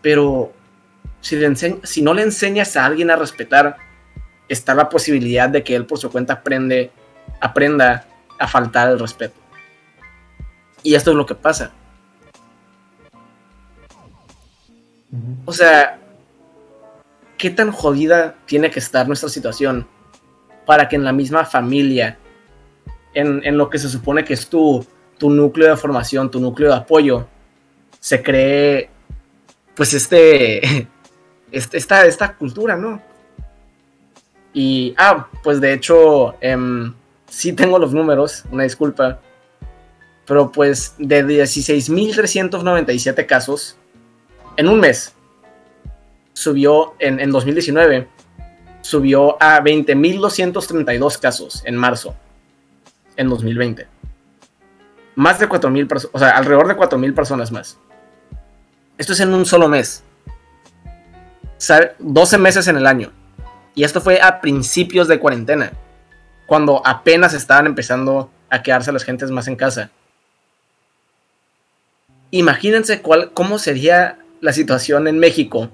pero 0.00 0.52
si, 1.20 1.36
le 1.36 1.54
si 1.82 2.02
no 2.02 2.14
le 2.14 2.22
enseñas 2.22 2.76
a 2.76 2.84
alguien 2.84 3.10
a 3.10 3.16
respetar, 3.16 3.76
está 4.48 4.74
la 4.74 4.88
posibilidad 4.88 5.48
de 5.48 5.62
que 5.62 5.74
él 5.76 5.86
por 5.86 5.98
su 5.98 6.10
cuenta 6.10 6.34
aprende, 6.34 6.90
aprenda 7.40 8.06
a 8.38 8.48
faltar 8.48 8.90
el 8.90 8.98
respeto. 8.98 9.41
Y 10.82 10.94
esto 10.94 11.10
es 11.10 11.16
lo 11.16 11.26
que 11.26 11.34
pasa. 11.34 11.72
O 15.44 15.52
sea, 15.52 15.98
¿qué 17.36 17.50
tan 17.50 17.70
jodida 17.70 18.36
tiene 18.46 18.70
que 18.70 18.78
estar 18.78 19.06
nuestra 19.06 19.28
situación 19.28 19.86
para 20.64 20.88
que 20.88 20.96
en 20.96 21.04
la 21.04 21.12
misma 21.12 21.44
familia, 21.44 22.18
en, 23.14 23.58
lo 23.58 23.68
que 23.68 23.78
se 23.78 23.88
supone 23.88 24.24
que 24.24 24.34
es 24.34 24.48
tu, 24.48 24.86
tu 25.18 25.28
núcleo 25.28 25.68
de 25.68 25.76
formación, 25.76 26.30
tu 26.30 26.40
núcleo 26.40 26.70
de 26.70 26.76
apoyo, 26.76 27.26
se 28.00 28.22
cree 28.22 28.90
pues 29.74 29.94
este, 29.94 30.88
este 31.52 31.76
esta, 31.76 32.06
esta 32.06 32.34
cultura, 32.36 32.76
¿no? 32.76 33.02
Y, 34.54 34.94
ah, 34.98 35.28
pues 35.42 35.60
de 35.60 35.72
hecho, 35.72 36.36
em, 36.40 36.94
sí 37.26 37.52
tengo 37.52 37.78
los 37.78 37.94
números, 37.94 38.44
una 38.50 38.64
disculpa, 38.64 39.18
pero 40.26 40.52
pues 40.52 40.94
de 40.98 41.24
16.397 41.24 43.26
casos, 43.26 43.76
en 44.56 44.68
un 44.68 44.80
mes 44.80 45.14
subió 46.32 46.94
en, 46.98 47.20
en 47.20 47.30
2019, 47.30 48.08
subió 48.82 49.42
a 49.42 49.60
20.232 49.60 51.18
casos 51.18 51.62
en 51.64 51.76
marzo, 51.76 52.14
en 53.16 53.28
2020. 53.28 53.86
Más 55.14 55.38
de 55.38 55.48
4.000 55.48 55.88
personas, 55.88 56.14
o 56.14 56.18
sea, 56.18 56.30
alrededor 56.30 56.68
de 56.68 56.76
4.000 56.76 57.14
personas 57.14 57.52
más. 57.52 57.78
Esto 58.98 59.12
es 59.12 59.20
en 59.20 59.34
un 59.34 59.46
solo 59.46 59.68
mes. 59.68 60.02
12 61.98 62.38
meses 62.38 62.66
en 62.66 62.76
el 62.76 62.86
año. 62.86 63.12
Y 63.74 63.84
esto 63.84 64.00
fue 64.00 64.20
a 64.20 64.40
principios 64.40 65.08
de 65.08 65.18
cuarentena, 65.18 65.72
cuando 66.46 66.82
apenas 66.84 67.34
estaban 67.34 67.66
empezando 67.66 68.30
a 68.50 68.62
quedarse 68.62 68.92
las 68.92 69.04
gentes 69.04 69.30
más 69.30 69.48
en 69.48 69.56
casa. 69.56 69.90
Imagínense 72.32 73.00
cuál, 73.00 73.30
cómo 73.32 73.60
sería 73.60 74.18
la 74.40 74.52
situación 74.52 75.06
en 75.06 75.20
México 75.20 75.70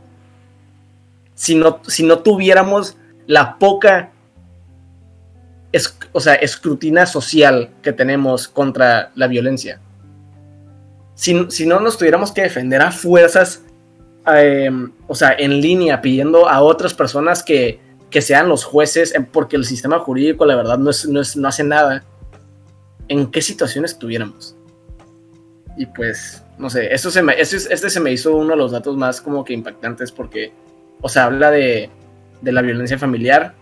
si 1.38 1.54
no, 1.54 1.80
si 1.86 2.02
no 2.02 2.18
tuviéramos 2.18 2.96
la 3.26 3.58
poca 3.58 4.10
o 6.12 6.20
sea, 6.20 6.34
escrutina 6.34 7.06
social 7.06 7.70
que 7.80 7.92
tenemos 7.92 8.48
contra 8.48 9.12
la 9.14 9.28
violencia. 9.28 9.80
Si, 11.14 11.46
si 11.50 11.66
no 11.66 11.78
nos 11.78 11.96
tuviéramos 11.96 12.32
que 12.32 12.42
defender 12.42 12.80
a 12.82 12.90
fuerzas, 12.90 13.62
em, 14.26 14.90
o 15.06 15.14
sea, 15.14 15.32
en 15.38 15.60
línea, 15.60 16.00
pidiendo 16.00 16.48
a 16.48 16.60
otras 16.60 16.92
personas 16.92 17.44
que, 17.44 17.78
que 18.10 18.20
sean 18.20 18.48
los 18.48 18.64
jueces, 18.64 19.14
em, 19.14 19.24
porque 19.24 19.54
el 19.54 19.64
sistema 19.64 20.00
jurídico, 20.00 20.44
la 20.44 20.56
verdad, 20.56 20.78
no, 20.78 20.90
es, 20.90 21.06
no, 21.06 21.20
es, 21.20 21.36
no 21.36 21.46
hace 21.46 21.62
nada, 21.62 22.02
¿en 23.06 23.30
qué 23.30 23.42
situación 23.42 23.84
estuviéramos? 23.84 24.56
Y 25.78 25.86
pues, 25.86 26.44
no 26.58 26.68
sé, 26.68 26.92
esto 26.92 27.10
se 27.10 27.22
me, 27.22 27.40
este, 27.40 27.78
se 27.78 28.00
me 28.00 28.12
hizo 28.12 28.36
uno 28.36 28.50
de 28.50 28.56
los 28.56 28.72
datos 28.72 28.96
más 28.96 29.20
como 29.20 29.44
que 29.44 29.54
impactantes 29.54 30.10
porque, 30.10 30.52
o 31.00 31.08
sea, 31.08 31.26
habla 31.26 31.52
de, 31.52 31.88
de 32.42 32.52
la 32.52 32.62
violencia 32.62 32.98
familiar, 32.98 33.54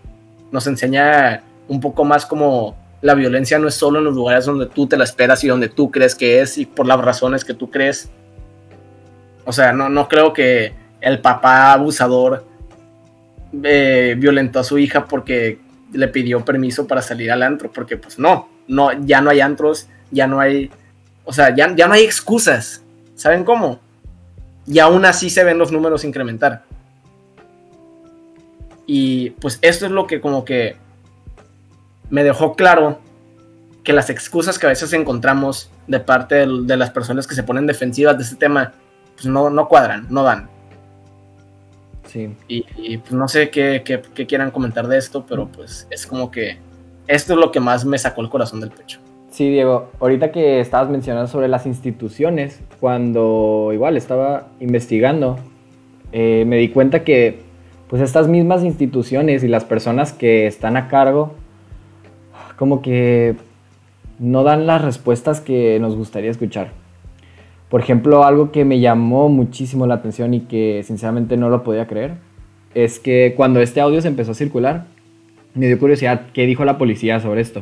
nos 0.51 0.67
enseña 0.67 1.43
un 1.69 1.81
poco 1.81 2.05
más 2.05 2.25
como 2.25 2.75
la 3.03 3.15
violencia 3.15 3.59
no 3.59 3.69
es 3.69 3.75
solo 3.75 3.99
en 3.99 4.07
los 4.07 4.15
lugares 4.15 4.47
donde 4.47 4.67
tú 4.67 4.87
te 4.87 4.97
la 4.97 5.05
esperas 5.05 5.45
y 5.45 5.49
donde 5.49 5.69
tú 5.69 5.91
crees 5.91 6.15
que 6.15 6.41
es 6.41 6.57
y 6.59 6.65
por 6.65 6.87
las 6.87 6.99
razones 6.99 7.45
que 7.45 7.55
tú 7.55 7.71
crees. 7.71 8.09
O 9.45 9.53
sea, 9.53 9.73
no, 9.73 9.89
no 9.89 10.09
creo 10.09 10.33
que 10.33 10.73
el 11.01 11.21
papá 11.21 11.73
abusador 11.73 12.47
eh, 13.63 14.17
violentó 14.19 14.61
a 14.61 14.65
su 14.65 14.79
hija 14.79 15.05
porque 15.05 15.59
le 15.93 16.09
pidió 16.09 16.45
permiso 16.45 16.87
para 16.87 17.03
salir 17.03 17.31
al 17.31 17.43
antro, 17.43 17.71
porque 17.71 17.97
pues 17.97 18.19
no, 18.19 18.49
no, 18.67 18.91
ya 19.05 19.21
no 19.21 19.31
hay 19.31 19.41
antros, 19.41 19.89
ya 20.11 20.27
no 20.27 20.41
hay 20.41 20.71
o 21.27 21.33
sea, 21.33 21.55
ya, 21.55 21.75
ya 21.75 21.87
no 21.87 21.95
hay 21.95 22.05
excusas. 22.05 22.83
¿Saben 23.15 23.45
cómo? 23.45 23.81
Y 24.67 24.79
aún 24.79 25.05
así 25.05 25.29
se 25.29 25.45
ven 25.45 25.59
los 25.59 25.73
números 25.73 26.05
incrementar. 26.05 26.63
Y 28.87 29.31
pues 29.31 29.59
esto 29.61 29.87
es 29.87 29.93
lo 29.93 30.07
que 30.07 30.21
como 30.21 30.45
que 30.45 30.77
me 32.09 32.23
dejó 32.23 32.55
claro 32.55 33.01
que 33.83 33.93
las 33.93 34.09
excusas 34.11 34.59
que 34.59 34.67
a 34.67 34.71
veces 34.71 34.93
encontramos 34.93 35.71
de 35.89 36.01
parte 36.01 36.47
de, 36.47 36.77
las 36.77 36.91
personas 36.91 37.27
que 37.27 37.35
se 37.35 37.43
ponen 37.43 37.67
defensivas 37.67 38.17
de 38.17 38.25
este 38.25 38.37
tema, 38.37 38.73
pues 39.15 39.27
no, 39.27 39.51
no 39.51 39.69
cuadran, 39.69 40.07
no 40.09 40.23
dan. 40.23 40.49
Sí. 42.07 42.35
Y, 42.49 42.99
pues 42.99 43.13
no 43.13 43.29
sé 43.29 43.51
qué, 43.51 43.83
qué 43.85 44.27
quieran 44.27 44.51
comentar 44.53 44.87
de 44.87 44.99
esto, 44.99 45.27
pero 45.27 45.49
pues 45.49 45.87
es 45.91 46.07
como 46.07 46.31
que 46.31 46.59
esto 47.09 47.35
es 47.35 47.39
lo 47.39 47.53
que 47.53 47.61
más 47.61 47.85
me 47.85 47.99
sacó 47.99 48.23
el 48.23 48.31
corazón 48.31 48.61
del 48.61 48.71
pecho. 48.71 49.01
Sí, 49.37 49.51
Diego, 49.51 49.91
ahorita 50.01 50.33
que 50.33 50.61
estabas 50.61 50.89
mencionando 50.89 51.29
sobre 51.29 51.47
las 51.47 51.67
instituciones, 51.67 52.59
cuando 52.81 53.69
igual 53.75 53.99
estaba 53.99 54.47
investigando, 54.61 55.39
eh, 56.11 56.45
me 56.47 56.57
di 56.57 56.71
cuenta 56.71 57.05
que 57.05 57.41
pues 57.87 58.01
estas 58.01 58.29
mismas 58.29 58.65
instituciones 58.65 59.45
y 59.45 59.49
las 59.49 59.67
personas 59.67 60.15
que 60.15 60.47
están 60.47 60.79
a 60.79 60.89
cargo, 60.89 61.35
como 62.57 62.81
que 62.81 63.37
no 64.19 64.43
dan 64.43 64.67
las 64.67 64.81
respuestas 64.81 65.43
que 65.43 65.79
nos 65.81 65.97
gustaría 65.97 66.31
escuchar. 66.31 66.71
Por 67.69 67.83
ejemplo, 67.83 68.25
algo 68.25 68.53
que 68.53 68.65
me 68.65 68.81
llamó 68.81 69.29
muchísimo 69.29 69.87
la 69.87 69.97
atención 69.97 70.33
y 70.33 70.41
que 70.41 70.83
sinceramente 70.83 71.37
no 71.37 71.51
lo 71.51 71.63
podía 71.63 71.87
creer, 71.87 72.15
es 72.73 72.99
que 72.99 73.35
cuando 73.37 73.61
este 73.61 73.83
audio 73.83 74.01
se 74.01 74.09
empezó 74.09 74.31
a 74.31 74.35
circular, 74.35 74.87
me 75.53 75.67
dio 75.67 75.79
curiosidad 75.79 76.23
qué 76.33 76.47
dijo 76.47 76.65
la 76.65 76.79
policía 76.79 77.21
sobre 77.21 77.43
esto 77.43 77.61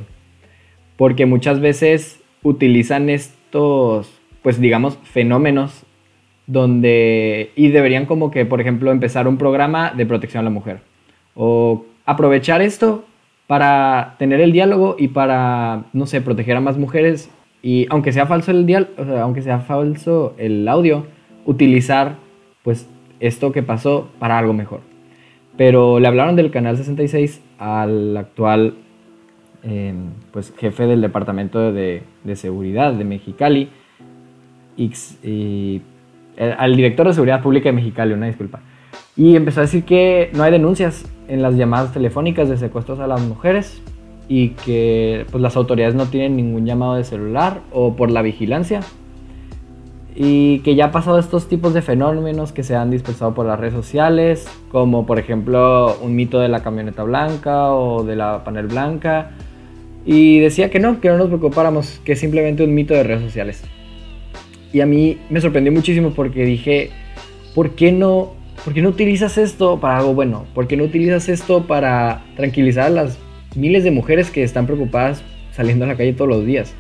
porque 0.96 1.26
muchas 1.26 1.61
veces 1.61 2.20
utilizan 2.42 3.09
estos, 3.11 4.11
pues 4.42 4.61
digamos, 4.61 4.98
fenómenos 5.04 5.85
donde, 6.46 7.50
y 7.57 7.68
deberían 7.68 8.07
como 8.07 8.30
que, 8.30 8.44
por 8.44 8.61
ejemplo, 8.61 8.92
empezar 8.92 9.26
un 9.26 9.38
programa 9.38 9.92
de 9.96 10.07
protección 10.07 10.42
a 10.42 10.44
la 10.44 10.50
mujer, 10.50 10.80
o 11.35 11.87
aprovechar 12.04 12.61
esto 12.61 13.04
para 13.46 14.16
tener 14.18 14.40
el 14.40 14.52
diálogo 14.52 14.96
y 14.98 15.09
para, 15.09 15.85
no 15.92 16.07
sé, 16.07 16.20
proteger 16.20 16.57
a 16.57 16.61
más 16.61 16.76
mujeres, 16.76 17.30
y 17.62 17.87
aunque 17.88 18.12
sea 18.12 18.26
falso 18.26 18.50
el 18.50 18.66
dial 18.66 18.90
o 18.98 19.04
sea, 19.04 19.22
aunque 19.22 19.40
sea 19.40 19.61
falso 19.61 20.35
el 20.37 20.68
audio, 20.68 21.07
utilizar, 21.46 22.16
pues, 22.62 22.88
esto 23.20 23.52
que 23.52 23.62
pasó 23.62 24.09
para 24.18 24.38
algo 24.38 24.52
mejor. 24.52 24.80
Pero 25.57 26.00
le 26.00 26.09
hablaron 26.09 26.37
del 26.37 26.50
canal 26.50 26.76
66 26.76 27.40
al 27.59 28.16
actual 28.16 28.74
pues, 30.33 30.53
jefe 30.59 30.87
del 30.87 31.00
Departamento 31.00 31.72
de, 31.72 32.03
Seguridad 32.35 32.92
de 32.92 33.05
Mexicali 33.05 33.70
y, 34.77 35.81
al 36.38 36.77
director 36.77 37.07
de 37.07 37.14
Seguridad 37.14 37.42
Pública 37.42 37.68
de 37.68 37.72
Mexicali, 37.72 38.12
una 38.12 38.27
disculpa. 38.27 38.61
Y 39.16 39.37
empezó 39.37 39.61
a 39.61 39.62
decir 39.62 39.85
que 39.85 40.31
no 40.35 40.42
hay 40.42 40.53
denuncias 40.53 41.09
en 41.29 41.40
las 41.40 41.55
llamadas 41.55 41.92
telefónicas 41.92 42.48
de 42.48 42.57
secuestros 42.57 42.98
a 42.98 43.07
las 43.07 43.22
mujeres 43.22 43.81
y 44.29 44.50
que 44.50 45.27
pues, 45.31 45.42
las 45.42 45.57
autoridades 45.57 45.94
no 45.94 46.07
tienen 46.07 46.37
ningún 46.37 46.66
llamado 46.66 46.94
de 46.96 47.05
celular 47.05 47.61
o 47.72 47.94
por 47.94 48.11
la 48.11 48.22
vigilancia. 48.22 48.81
y 50.16 50.61
que 50.61 50.77
ya 50.77 50.87
ha 50.87 50.92
pasado 50.92 51.18
estos 51.18 51.48
tipos 51.48 51.74
de 51.74 51.83
fenómenos 51.83 52.53
que 52.53 52.62
se 52.62 52.77
han 52.77 52.88
dispersado 52.88 53.35
por 53.35 53.46
las 53.46 53.59
redes 53.59 53.74
sociales, 53.74 54.46
como 54.70 55.07
por 55.07 55.18
ejemplo 55.18 55.96
un 56.00 56.14
mito 56.14 56.38
de 56.38 56.48
la 56.48 56.62
camioneta 56.62 57.03
blanca 57.03 57.72
o 57.72 58.05
de 58.05 58.14
la 58.14 58.44
panel 58.44 58.68
blanca, 58.68 59.33
y 60.04 60.40
decía 60.40 60.70
que 60.70 60.80
no, 60.80 61.00
que 61.00 61.08
no 61.08 61.18
nos 61.18 61.28
preocupáramos, 61.28 62.00
que 62.04 62.12
es 62.12 62.20
simplemente 62.20 62.62
un 62.62 62.74
mito 62.74 62.94
de 62.94 63.02
redes 63.02 63.22
sociales. 63.22 63.62
Y 64.72 64.80
a 64.80 64.86
mí 64.86 65.18
me 65.30 65.40
sorprendió 65.40 65.72
muchísimo 65.72 66.12
porque 66.14 66.44
dije, 66.44 66.90
¿por 67.54 67.70
qué 67.70 67.92
no, 67.92 68.34
por 68.64 68.74
qué 68.74 68.82
no 68.82 68.88
utilizas 68.88 69.38
esto 69.38 69.80
para 69.80 69.98
algo 69.98 70.14
bueno? 70.14 70.46
¿Por 70.54 70.66
qué 70.66 70.76
no 70.76 70.84
utilizas 70.84 71.28
esto 71.28 71.66
para 71.66 72.24
tranquilizar 72.36 72.86
a 72.86 72.90
las 72.90 73.18
miles 73.54 73.84
de 73.84 73.90
mujeres 73.90 74.30
que 74.30 74.42
están 74.42 74.66
preocupadas 74.66 75.22
saliendo 75.52 75.84
a 75.84 75.88
la 75.88 75.96
calle 75.96 76.12
todos 76.12 76.28
los 76.28 76.44
días? 76.44 76.74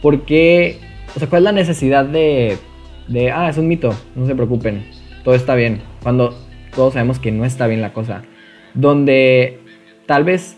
¿Por 0.00 0.22
qué 0.22 0.78
o 1.16 1.18
sea, 1.18 1.28
¿cuál 1.28 1.42
es 1.42 1.44
la 1.44 1.52
necesidad 1.52 2.04
de, 2.04 2.58
de, 3.08 3.30
ah, 3.30 3.48
es 3.48 3.56
un 3.56 3.68
mito, 3.68 3.94
no 4.14 4.26
se 4.26 4.34
preocupen, 4.34 4.84
todo 5.24 5.34
está 5.34 5.54
bien, 5.54 5.80
cuando 6.02 6.36
todos 6.74 6.92
sabemos 6.92 7.18
que 7.18 7.32
no 7.32 7.46
está 7.46 7.66
bien 7.66 7.80
la 7.80 7.94
cosa? 7.94 8.22
Donde 8.74 9.60
tal 10.04 10.24
vez, 10.24 10.55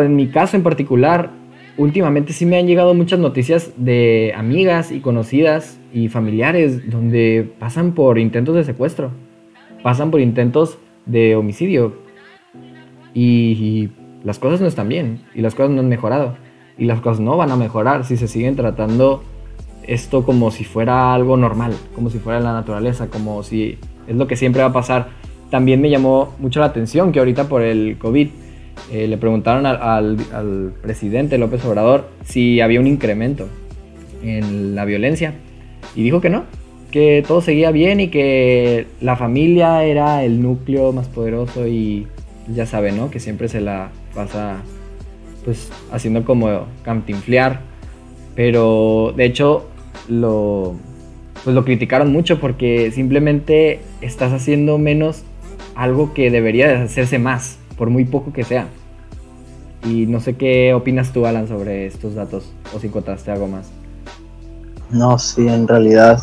en 0.00 0.16
mi 0.16 0.28
caso 0.28 0.56
en 0.56 0.62
particular, 0.62 1.30
últimamente 1.76 2.32
sí 2.32 2.46
me 2.46 2.58
han 2.58 2.66
llegado 2.66 2.94
muchas 2.94 3.18
noticias 3.18 3.72
de 3.76 4.32
amigas 4.36 4.92
y 4.92 5.00
conocidas 5.00 5.78
y 5.92 6.08
familiares 6.08 6.90
donde 6.90 7.50
pasan 7.58 7.92
por 7.92 8.18
intentos 8.18 8.54
de 8.54 8.64
secuestro, 8.64 9.10
pasan 9.82 10.10
por 10.10 10.20
intentos 10.20 10.78
de 11.06 11.36
homicidio 11.36 11.94
y, 13.12 13.22
y 13.22 13.90
las 14.24 14.38
cosas 14.38 14.60
no 14.60 14.66
están 14.66 14.88
bien 14.88 15.20
y 15.34 15.42
las 15.42 15.54
cosas 15.54 15.72
no 15.72 15.80
han 15.80 15.88
mejorado 15.88 16.36
y 16.78 16.84
las 16.84 17.00
cosas 17.00 17.20
no 17.20 17.36
van 17.36 17.50
a 17.50 17.56
mejorar 17.56 18.04
si 18.04 18.16
se 18.16 18.28
siguen 18.28 18.56
tratando 18.56 19.22
esto 19.86 20.24
como 20.24 20.50
si 20.50 20.64
fuera 20.64 21.12
algo 21.14 21.36
normal, 21.36 21.74
como 21.94 22.10
si 22.10 22.18
fuera 22.18 22.40
la 22.40 22.52
naturaleza, 22.52 23.08
como 23.08 23.42
si 23.42 23.78
es 24.06 24.16
lo 24.16 24.26
que 24.26 24.36
siempre 24.36 24.62
va 24.62 24.68
a 24.68 24.72
pasar. 24.72 25.08
También 25.50 25.80
me 25.80 25.90
llamó 25.90 26.34
mucho 26.38 26.60
la 26.60 26.66
atención 26.66 27.12
que 27.12 27.18
ahorita 27.18 27.48
por 27.48 27.62
el 27.62 27.98
COVID 27.98 28.28
eh, 28.90 29.06
le 29.06 29.16
preguntaron 29.16 29.66
al, 29.66 30.18
al, 30.32 30.72
presidente 30.82 31.38
López 31.38 31.64
Obrador 31.64 32.08
si 32.24 32.60
había 32.60 32.80
un 32.80 32.86
incremento 32.86 33.48
en 34.22 34.74
la 34.74 34.84
violencia 34.84 35.34
y 35.94 36.02
dijo 36.02 36.20
que 36.20 36.30
no, 36.30 36.44
que 36.90 37.24
todo 37.26 37.40
seguía 37.40 37.70
bien 37.70 38.00
y 38.00 38.08
que 38.08 38.86
la 39.00 39.16
familia 39.16 39.84
era 39.84 40.24
el 40.24 40.42
núcleo 40.42 40.92
más 40.92 41.08
poderoso 41.08 41.66
y 41.66 42.06
ya 42.48 42.66
sabe, 42.66 42.92
¿no? 42.92 43.10
Que 43.10 43.20
siempre 43.20 43.48
se 43.48 43.60
la 43.60 43.90
pasa 44.14 44.62
pues 45.44 45.70
haciendo 45.90 46.24
como 46.24 46.66
cantinflear. 46.84 47.60
Pero 48.34 49.12
de 49.16 49.24
hecho 49.24 49.68
lo, 50.08 50.74
pues 51.44 51.54
lo 51.54 51.64
criticaron 51.64 52.12
mucho 52.12 52.40
porque 52.40 52.90
simplemente 52.90 53.80
estás 54.00 54.32
haciendo 54.32 54.78
menos 54.78 55.24
algo 55.74 56.12
que 56.14 56.30
debería 56.30 56.82
hacerse 56.82 57.18
más, 57.18 57.58
por 57.82 57.90
muy 57.90 58.04
poco 58.04 58.32
que 58.32 58.44
sea. 58.44 58.68
Y 59.84 60.06
no 60.06 60.20
sé 60.20 60.34
qué 60.36 60.72
opinas 60.72 61.12
tú, 61.12 61.26
Alan, 61.26 61.48
sobre 61.48 61.86
estos 61.86 62.14
datos, 62.14 62.44
o 62.72 62.78
si 62.78 62.86
encontraste 62.86 63.32
algo 63.32 63.48
más. 63.48 63.72
No, 64.92 65.18
sí, 65.18 65.48
en 65.48 65.66
realidad, 65.66 66.20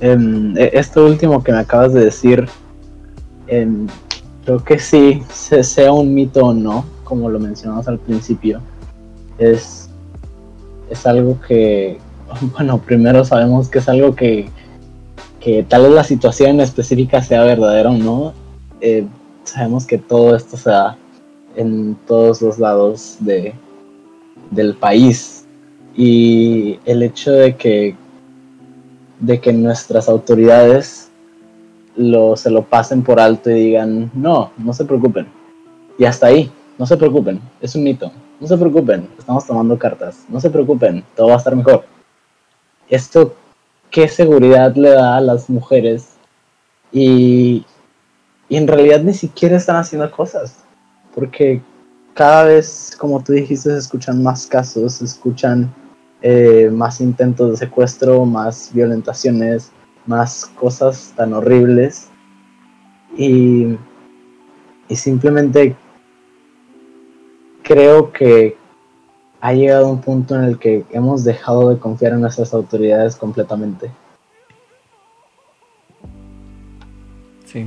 em, 0.00 0.58
e, 0.58 0.70
esto 0.72 1.06
último 1.06 1.44
que 1.44 1.52
me 1.52 1.58
acabas 1.58 1.92
de 1.92 2.06
decir, 2.06 2.48
em, 3.46 3.86
creo 4.44 4.64
que 4.64 4.80
sí, 4.80 5.22
sea 5.30 5.92
un 5.92 6.12
mito 6.12 6.46
o 6.46 6.52
no, 6.52 6.84
como 7.04 7.30
lo 7.30 7.38
mencionamos 7.38 7.86
al 7.86 8.00
principio, 8.00 8.60
es, 9.38 9.88
es 10.90 11.06
algo 11.06 11.40
que, 11.40 11.98
bueno, 12.54 12.78
primero 12.78 13.24
sabemos 13.24 13.68
que 13.68 13.78
es 13.78 13.88
algo 13.88 14.16
que, 14.16 14.48
que 15.38 15.62
tal 15.62 15.82
vez 15.84 15.92
la 15.92 16.02
situación 16.02 16.60
específica 16.60 17.22
sea 17.22 17.44
verdadera 17.44 17.90
o 17.90 17.96
no. 17.96 18.32
Eh, 18.80 19.06
sabemos 19.50 19.86
que 19.86 19.98
todo 19.98 20.34
esto 20.36 20.56
se 20.56 20.70
da 20.70 20.96
en 21.56 21.96
todos 22.06 22.40
los 22.42 22.58
lados 22.58 23.16
de, 23.20 23.54
del 24.50 24.74
país. 24.76 25.46
Y 25.96 26.78
el 26.84 27.02
hecho 27.02 27.32
de 27.32 27.56
que, 27.56 27.96
de 29.18 29.40
que 29.40 29.52
nuestras 29.52 30.08
autoridades 30.08 31.10
lo, 31.96 32.36
se 32.36 32.50
lo 32.50 32.62
pasen 32.62 33.02
por 33.02 33.18
alto 33.18 33.50
y 33.50 33.54
digan, 33.54 34.10
no, 34.14 34.52
no 34.56 34.72
se 34.72 34.84
preocupen. 34.84 35.26
Y 35.98 36.04
hasta 36.04 36.28
ahí. 36.28 36.50
No 36.78 36.86
se 36.86 36.96
preocupen, 36.96 37.40
es 37.60 37.74
un 37.74 37.82
mito. 37.82 38.12
No 38.40 38.46
se 38.46 38.56
preocupen, 38.56 39.08
estamos 39.18 39.44
tomando 39.44 39.76
cartas. 39.76 40.24
No 40.28 40.40
se 40.40 40.48
preocupen, 40.48 41.02
todo 41.16 41.28
va 41.28 41.34
a 41.34 41.38
estar 41.38 41.56
mejor. 41.56 41.84
Esto, 42.88 43.34
¿qué 43.90 44.06
seguridad 44.06 44.76
le 44.76 44.90
da 44.90 45.16
a 45.16 45.20
las 45.20 45.50
mujeres? 45.50 46.10
Y, 46.92 47.64
y 48.48 48.56
en 48.56 48.66
realidad 48.66 49.02
ni 49.02 49.14
siquiera 49.14 49.56
están 49.56 49.76
haciendo 49.76 50.10
cosas. 50.10 50.64
Porque 51.14 51.62
cada 52.14 52.44
vez, 52.44 52.96
como 52.98 53.22
tú 53.22 53.32
dijiste, 53.32 53.70
se 53.70 53.78
escuchan 53.78 54.22
más 54.22 54.46
casos, 54.46 54.94
se 54.94 55.04
escuchan 55.04 55.72
eh, 56.22 56.70
más 56.72 57.00
intentos 57.00 57.50
de 57.50 57.56
secuestro, 57.56 58.24
más 58.24 58.70
violentaciones, 58.72 59.70
más 60.06 60.46
cosas 60.46 61.12
tan 61.16 61.32
horribles. 61.32 62.08
Y, 63.16 63.76
y 64.88 64.96
simplemente 64.96 65.76
creo 67.62 68.12
que 68.12 68.56
ha 69.40 69.52
llegado 69.52 69.90
un 69.90 70.00
punto 70.00 70.34
en 70.34 70.44
el 70.44 70.58
que 70.58 70.84
hemos 70.90 71.24
dejado 71.24 71.68
de 71.68 71.78
confiar 71.78 72.12
en 72.12 72.22
nuestras 72.22 72.52
autoridades 72.54 73.14
completamente. 73.16 73.90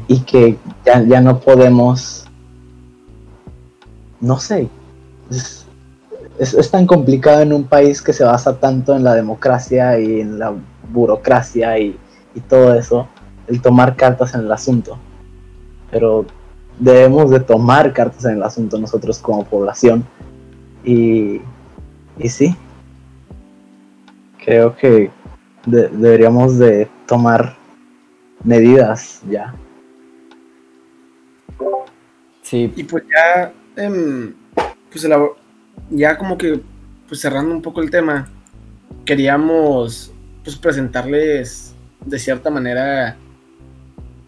Y 0.07 0.19
que 0.21 0.57
ya, 0.85 1.21
no 1.21 1.39
podemos, 1.39 2.25
no 4.19 4.39
sé, 4.39 4.69
es, 5.29 5.65
es, 6.39 6.71
tan 6.71 6.85
complicado 6.85 7.41
en 7.41 7.53
un 7.53 7.63
país 7.63 8.01
que 8.01 8.13
se 8.13 8.23
basa 8.23 8.59
tanto 8.59 8.95
en 8.95 9.03
la 9.03 9.15
democracia 9.15 9.99
y 9.99 10.21
en 10.21 10.37
la 10.39 10.53
burocracia 10.91 11.79
y, 11.79 11.97
y 12.35 12.39
todo 12.41 12.73
eso, 12.73 13.07
el 13.47 13.61
tomar 13.61 13.95
cartas 13.95 14.33
en 14.35 14.41
el 14.41 14.51
asunto. 14.51 14.97
Pero 15.89 16.25
debemos 16.79 17.29
de 17.29 17.39
tomar 17.39 17.93
cartas 17.93 18.25
en 18.25 18.37
el 18.37 18.43
asunto 18.43 18.77
nosotros 18.77 19.19
como 19.19 19.45
población. 19.45 20.05
Y, 20.83 21.41
y 22.17 22.29
sí, 22.29 22.55
creo 24.43 24.75
que 24.75 25.11
deberíamos 25.65 26.57
de 26.57 26.87
tomar 27.07 27.55
medidas 28.43 29.21
ya. 29.29 29.53
Y 32.51 32.83
pues 32.83 33.03
ya, 33.09 33.53
em, 33.75 34.33
pues 34.91 35.07
ya 35.89 36.17
como 36.17 36.37
que, 36.37 36.59
pues 37.07 37.21
cerrando 37.21 37.53
un 37.53 37.61
poco 37.61 37.81
el 37.81 37.89
tema, 37.89 38.29
queríamos 39.05 40.13
pues 40.43 40.55
presentarles 40.55 41.73
de 42.05 42.19
cierta 42.19 42.49
manera 42.49 43.15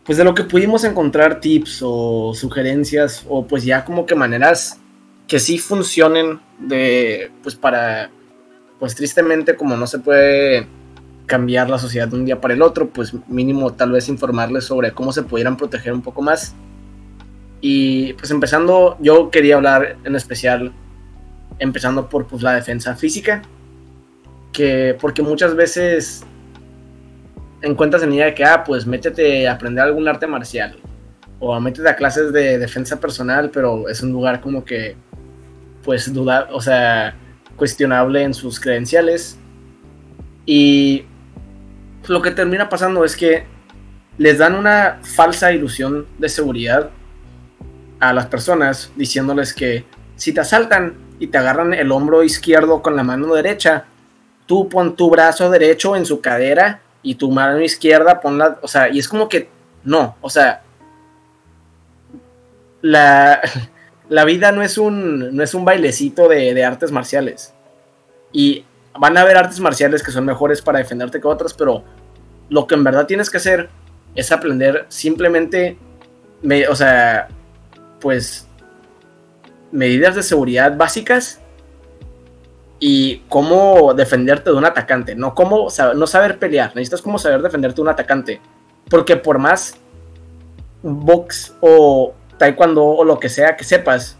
pues 0.06 0.18
de 0.18 0.24
lo 0.24 0.34
que 0.34 0.44
pudimos 0.44 0.84
encontrar 0.84 1.40
tips 1.40 1.80
o 1.82 2.34
sugerencias 2.36 3.26
o 3.30 3.48
pues 3.48 3.64
ya 3.64 3.86
como 3.86 4.06
que 4.06 4.16
maneras 4.16 4.80
que 5.28 5.40
sí 5.40 5.58
funcionen 5.58 6.40
de 6.60 7.32
pues 7.42 7.56
para 7.56 8.10
pues 8.80 8.96
tristemente 8.96 9.56
como 9.56 9.78
no 9.78 9.88
se 9.88 10.00
puede 10.00 10.68
cambiar 11.26 11.70
la 11.70 11.80
sociedad 11.80 12.08
de 12.08 12.18
un 12.18 12.26
día 12.26 12.42
para 12.42 12.54
el 12.54 12.62
otro, 12.62 12.90
pues 12.90 13.14
mínimo 13.28 13.74
tal 13.74 13.92
vez 13.92 14.10
informarles 14.10 14.66
sobre 14.66 14.92
cómo 14.92 15.14
se 15.14 15.24
pudieran 15.24 15.56
proteger 15.56 15.94
un 15.94 16.02
poco 16.02 16.22
más. 16.22 16.54
Y 17.66 18.12
pues 18.16 18.30
empezando, 18.30 18.98
yo 19.00 19.32
quería 19.32 19.56
hablar 19.56 19.96
en 20.04 20.18
especial, 20.18 20.74
empezando 21.60 22.10
por 22.10 22.28
pues 22.28 22.44
la 22.44 22.56
defensa 22.56 22.94
física, 22.94 23.42
que 24.52 24.98
porque 25.00 25.22
muchas 25.22 25.56
veces 25.56 26.26
encuentras 27.62 28.04
en 28.04 28.12
ella 28.12 28.26
de 28.26 28.34
que, 28.34 28.44
ah, 28.44 28.66
pues 28.66 28.86
métete 28.86 29.48
a 29.48 29.54
aprender 29.54 29.82
algún 29.82 30.06
arte 30.10 30.28
marcial. 30.28 30.76
O 31.40 31.58
métete 31.62 31.88
a 31.88 31.96
clases 31.96 32.34
de 32.34 32.58
defensa 32.58 33.00
personal, 33.00 33.50
pero 33.50 33.88
es 33.88 34.04
un 34.04 34.12
lugar 34.12 34.42
como 34.42 34.66
que, 34.66 34.98
pues, 35.86 36.14
duda, 36.14 36.50
o 36.52 36.60
sea, 36.60 37.16
cuestionable 37.56 38.24
en 38.24 38.34
sus 38.34 38.60
credenciales. 38.60 39.38
Y 40.46 41.06
lo 42.10 42.22
que 42.22 42.32
termina 42.32 42.68
pasando 42.68 43.06
es 43.06 43.16
que 43.16 43.46
les 44.18 44.38
dan 44.40 44.54
una 44.54 45.00
falsa 45.02 45.54
ilusión 45.54 46.08
de 46.18 46.28
seguridad 46.28 46.92
a 48.10 48.14
las 48.14 48.28
personas, 48.28 48.92
diciéndoles 48.96 49.54
que 49.54 49.86
si 50.16 50.34
te 50.34 50.42
asaltan 50.42 50.96
y 51.20 51.28
te 51.28 51.38
agarran 51.38 51.74
el 51.74 51.92
hombro 51.92 52.24
izquierdo 52.24 52.82
con 52.82 52.96
la 52.96 53.04
mano 53.04 53.34
derecha, 53.34 53.86
tú 54.46 54.70
pon 54.70 54.96
tu 54.96 55.10
brazo 55.10 55.50
derecho 55.50 55.96
en 55.96 56.06
su 56.06 56.22
cadera 56.22 56.82
y 57.02 57.16
tu 57.16 57.32
mano 57.32 57.62
izquierda 57.62 58.22
ponla, 58.22 58.60
o 58.62 58.68
sea, 58.68 58.90
y 58.90 59.00
es 59.00 59.08
como 59.08 59.30
que 59.30 59.50
no, 59.84 60.16
o 60.22 60.30
sea, 60.30 60.64
la, 62.82 63.42
la 64.10 64.26
vida 64.26 64.52
no 64.52 64.62
es 64.62 64.78
un, 64.78 65.36
no 65.36 65.44
es 65.44 65.54
un 65.54 65.66
bailecito 65.66 66.28
de, 66.28 66.64
artes 66.64 66.92
marciales. 66.92 67.54
Y 68.32 68.66
van 68.98 69.18
a 69.18 69.22
haber 69.22 69.38
artes 69.38 69.60
marciales 69.60 70.04
que 70.04 70.12
son 70.12 70.26
mejores 70.26 70.62
para 70.62 70.80
defenderte 70.80 71.20
que 71.20 71.28
otras, 71.28 71.54
pero 71.54 71.84
lo 72.50 72.68
que 72.68 72.76
en 72.76 72.84
verdad 72.84 73.08
tienes 73.08 73.30
que 73.30 73.38
hacer 73.38 73.70
es 74.16 74.32
aprender 74.32 74.86
simplemente, 74.90 75.78
o 76.70 76.76
sea, 76.76 77.28
pues 78.04 78.50
medidas 79.72 80.14
de 80.14 80.24
seguridad 80.24 80.76
básicas 80.76 81.40
y 82.80 83.20
cómo 83.30 83.94
defenderte 83.94 84.50
de 84.50 84.58
un 84.58 84.66
atacante, 84.66 85.16
no 85.16 85.34
cómo 85.34 85.70
no 85.96 86.06
saber 86.06 86.38
pelear, 86.38 86.76
necesitas 86.76 87.02
cómo 87.02 87.18
saber 87.18 87.42
defenderte 87.42 87.78
de 87.78 87.82
un 87.82 87.88
atacante, 87.88 88.42
porque 88.90 89.16
por 89.16 89.40
más 89.40 89.78
box 90.82 91.56
o 91.62 92.14
taekwondo 92.38 92.84
o 92.84 93.06
lo 93.06 93.18
que 93.22 93.30
sea 93.30 93.56
que 93.56 93.64
sepas, 93.64 94.18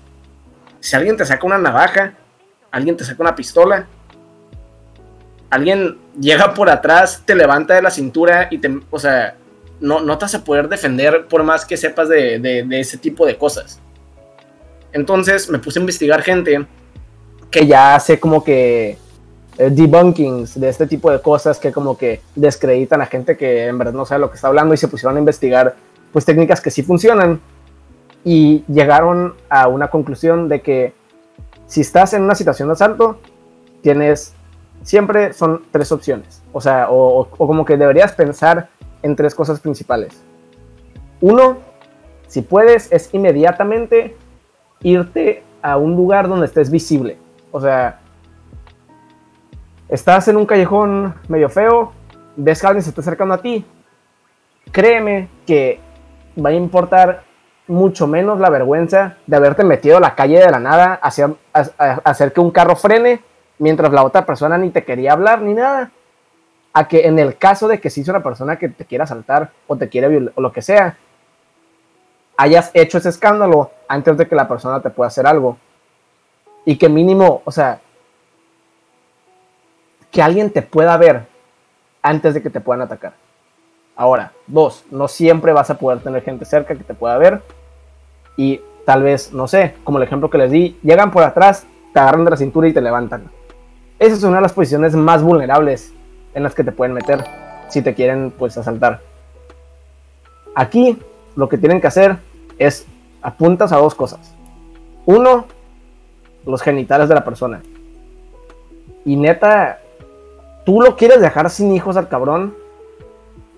si 0.80 0.96
alguien 0.96 1.18
te 1.18 1.26
saca 1.26 1.46
una 1.46 1.58
navaja, 1.58 2.14
alguien 2.72 2.96
te 2.96 3.04
saca 3.04 3.22
una 3.22 3.36
pistola, 3.36 3.86
alguien 5.50 5.98
llega 6.18 6.54
por 6.54 6.70
atrás, 6.70 7.22
te 7.26 7.36
levanta 7.36 7.74
de 7.76 7.82
la 7.82 7.92
cintura 7.92 8.48
y 8.50 8.60
te, 8.60 8.80
o 8.90 8.98
sea, 8.98 9.36
no, 9.84 10.00
no 10.00 10.18
te 10.18 10.26
vas 10.26 10.36
a 10.36 10.44
poder 10.44 10.68
defender 10.68 11.28
por 11.28 11.44
más 11.44 11.66
que 11.66 11.78
sepas 11.78 12.10
de, 12.10 12.40
de 12.40 12.80
ese 12.80 12.98
tipo 12.98 13.26
de 13.26 13.38
cosas. 13.38 13.80
Entonces 14.94 15.50
me 15.50 15.60
puse 15.60 15.80
a 15.80 15.82
investigar 15.82 16.22
gente 16.22 16.66
que 17.52 17.68
ya 17.68 17.96
hace 17.96 18.20
como 18.20 18.44
que 18.44 18.98
eh, 19.58 19.70
debunkings 19.70 20.60
de 20.60 20.70
este 20.70 20.88
tipo 20.88 21.12
de 21.12 21.22
cosas 21.22 21.60
que 21.60 21.72
como 21.72 21.96
que 21.96 22.22
descreditan 22.36 23.02
a 23.02 23.06
gente 23.06 23.38
que 23.38 23.68
en 23.68 23.78
verdad 23.78 23.94
no 23.94 24.06
sabe 24.06 24.22
lo 24.22 24.30
que 24.30 24.36
está 24.36 24.48
hablando 24.48 24.74
y 24.74 24.78
se 24.78 24.88
pusieron 24.88 25.16
a 25.18 25.20
investigar 25.20 25.76
pues 26.12 26.26
técnicas 26.26 26.60
que 26.60 26.72
sí 26.72 26.82
funcionan 26.82 27.40
y 28.24 28.64
llegaron 28.68 29.36
a 29.50 29.68
una 29.68 29.90
conclusión 29.90 30.50
de 30.50 30.62
que 30.62 30.94
si 31.68 31.82
estás 31.82 32.14
en 32.14 32.24
una 32.24 32.34
situación 32.34 32.70
de 32.70 32.74
asalto 32.74 33.20
tienes 33.84 34.34
siempre 34.82 35.34
son 35.34 35.64
tres 35.70 35.92
opciones 35.92 36.42
o 36.52 36.60
sea 36.60 36.90
o, 36.90 37.20
o 37.20 37.48
como 37.48 37.64
que 37.64 37.78
deberías 37.78 38.14
pensar 38.14 38.70
en 39.04 39.16
tres 39.16 39.36
cosas 39.36 39.60
principales 39.60 40.24
uno 41.22 41.60
si 42.28 42.42
puedes 42.42 42.92
es 42.92 43.14
inmediatamente 43.14 44.18
irte 44.82 45.44
a 45.62 45.78
un 45.78 45.96
lugar 45.96 46.28
donde 46.28 46.48
estés 46.48 46.72
visible 46.72 47.18
o 47.54 47.62
sea, 47.62 48.00
estás 49.88 50.28
en 50.28 50.38
un 50.38 50.48
callejón 50.48 51.14
medio 51.28 51.50
feo, 51.50 51.94
ves 52.36 52.60
que 52.60 52.66
alguien 52.66 52.82
se 52.82 52.90
está 52.90 53.02
acercando 53.02 53.36
a 53.36 53.44
ti, 53.44 53.64
créeme 54.72 55.30
que 55.46 55.80
va 56.44 56.50
a 56.50 56.54
importar 56.54 57.26
mucho 57.68 58.08
menos 58.08 58.40
la 58.40 58.50
vergüenza 58.50 59.18
de 59.28 59.36
haberte 59.36 59.64
metido 59.64 59.98
a 59.98 60.00
la 60.00 60.16
calle 60.16 60.40
de 60.40 60.50
la 60.50 60.60
nada, 60.60 61.00
hacer 61.04 62.34
que 62.34 62.42
un 62.42 62.50
carro 62.50 62.76
frene 62.76 63.22
mientras 63.60 63.94
la 63.94 64.04
otra 64.04 64.26
persona 64.26 64.58
ni 64.58 64.72
te 64.72 64.84
quería 64.84 65.14
hablar 65.14 65.44
ni 65.44 65.54
nada. 65.54 65.92
A 66.74 66.88
que 66.88 67.06
en 67.08 67.20
el 67.20 67.38
caso 67.38 67.68
de 67.68 67.80
que 67.80 67.90
si 67.90 68.02
es 68.02 68.08
una 68.08 68.24
persona 68.24 68.58
que 68.58 68.70
te 68.70 68.86
quiera 68.86 69.04
asaltar 69.04 69.52
o 69.68 69.78
te 69.78 69.90
quiere 69.90 70.08
violar 70.08 70.34
o 70.36 70.42
lo 70.42 70.52
que 70.52 70.62
sea, 70.62 70.98
hayas 72.36 72.72
hecho 72.74 72.98
ese 72.98 73.10
escándalo 73.10 73.72
antes 73.88 74.18
de 74.18 74.28
que 74.28 74.36
la 74.36 74.48
persona 74.48 74.82
te 74.82 74.90
pueda 74.90 75.08
hacer 75.08 75.28
algo 75.28 75.58
y 76.66 76.78
que 76.78 76.90
mínimo, 76.90 77.42
o 77.46 77.52
sea, 77.52 77.80
que 80.12 80.22
alguien 80.22 80.52
te 80.52 80.62
pueda 80.62 80.96
ver 80.98 81.28
antes 82.02 82.34
de 82.34 82.42
que 82.42 82.50
te 82.50 82.62
puedan 82.62 82.82
atacar. 82.82 83.14
Ahora, 83.96 84.32
dos, 84.48 84.86
no 84.90 85.08
siempre 85.08 85.54
vas 85.54 85.70
a 85.70 85.78
poder 85.78 86.00
tener 86.00 86.24
gente 86.24 86.46
cerca 86.46 86.76
que 86.76 86.84
te 86.84 86.94
pueda 86.94 87.18
ver 87.18 87.42
y 88.38 88.62
tal 88.86 89.04
vez, 89.04 89.32
no 89.34 89.48
sé, 89.48 89.76
como 89.84 89.98
el 89.98 90.04
ejemplo 90.04 90.30
que 90.30 90.38
les 90.38 90.52
di, 90.52 90.80
llegan 90.82 91.12
por 91.12 91.24
atrás, 91.24 91.66
te 91.94 92.00
agarran 92.00 92.26
de 92.26 92.32
la 92.32 92.38
cintura 92.38 92.68
y 92.68 92.74
te 92.74 92.82
levantan. 92.82 93.30
Esa 94.00 94.16
es 94.16 94.24
una 94.24 94.38
de 94.38 94.42
las 94.42 94.54
posiciones 94.54 94.96
más 94.96 95.22
vulnerables 95.22 95.94
en 96.34 96.44
las 96.44 96.56
que 96.56 96.64
te 96.64 96.72
pueden 96.72 96.94
meter 96.94 97.24
si 97.70 97.82
te 97.82 97.94
quieren 97.94 98.32
pues 98.32 98.58
asaltar. 98.58 99.02
Aquí 100.56 101.00
lo 101.36 101.50
que 101.50 101.58
tienen 101.58 101.82
que 101.82 101.88
hacer 101.88 102.18
es 102.58 102.86
apuntas 103.22 103.72
a 103.72 103.78
dos 103.78 103.96
cosas. 103.96 104.36
Uno, 105.06 105.46
los 106.46 106.62
genitales 106.62 107.10
de 107.10 107.16
la 107.16 107.24
persona. 107.24 107.62
Y 109.06 109.16
neta, 109.16 109.80
tú 110.66 110.82
lo 110.82 110.96
quieres 110.96 111.22
dejar 111.22 111.50
sin 111.50 111.74
hijos 111.74 111.98
al 111.98 112.08
cabrón, 112.08 112.56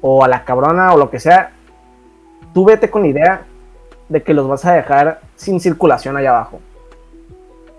o 0.02 0.24
a 0.24 0.28
la 0.28 0.46
cabrona, 0.46 0.94
o 0.94 0.98
lo 0.98 1.10
que 1.10 1.20
sea, 1.20 1.52
tú 2.54 2.66
vete 2.66 2.90
con 2.90 3.02
la 3.02 3.08
idea 3.08 3.46
de 4.08 4.22
que 4.22 4.34
los 4.34 4.48
vas 4.48 4.64
a 4.66 4.74
dejar 4.74 5.20
sin 5.36 5.60
circulación 5.60 6.16
allá 6.16 6.30
abajo. 6.30 6.60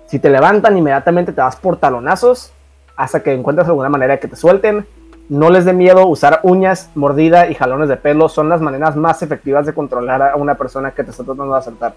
Si 0.07 0.19
te 0.19 0.29
levantan, 0.29 0.77
inmediatamente 0.77 1.33
te 1.33 1.41
vas 1.41 1.57
por 1.57 1.77
talonazos 1.77 2.53
hasta 2.97 3.23
que 3.23 3.33
encuentres 3.33 3.69
alguna 3.69 3.89
manera 3.89 4.19
que 4.19 4.29
te 4.29 4.37
suelten. 4.37 4.87
No 5.29 5.51
les 5.51 5.65
dé 5.65 5.73
miedo 5.73 6.07
usar 6.07 6.41
uñas, 6.43 6.91
mordida 6.95 7.49
y 7.49 7.55
jalones 7.55 7.89
de 7.89 7.97
pelo. 7.97 8.29
Son 8.29 8.49
las 8.49 8.61
maneras 8.61 8.97
más 8.97 9.23
efectivas 9.23 9.67
de 9.67 9.75
controlar 9.75 10.23
a 10.23 10.37
una 10.37 10.55
persona 10.55 10.93
que 10.93 11.05
te 11.05 11.11
está 11.11 11.25
tratando 11.25 11.53
de 11.53 11.59
asaltar. 11.59 11.95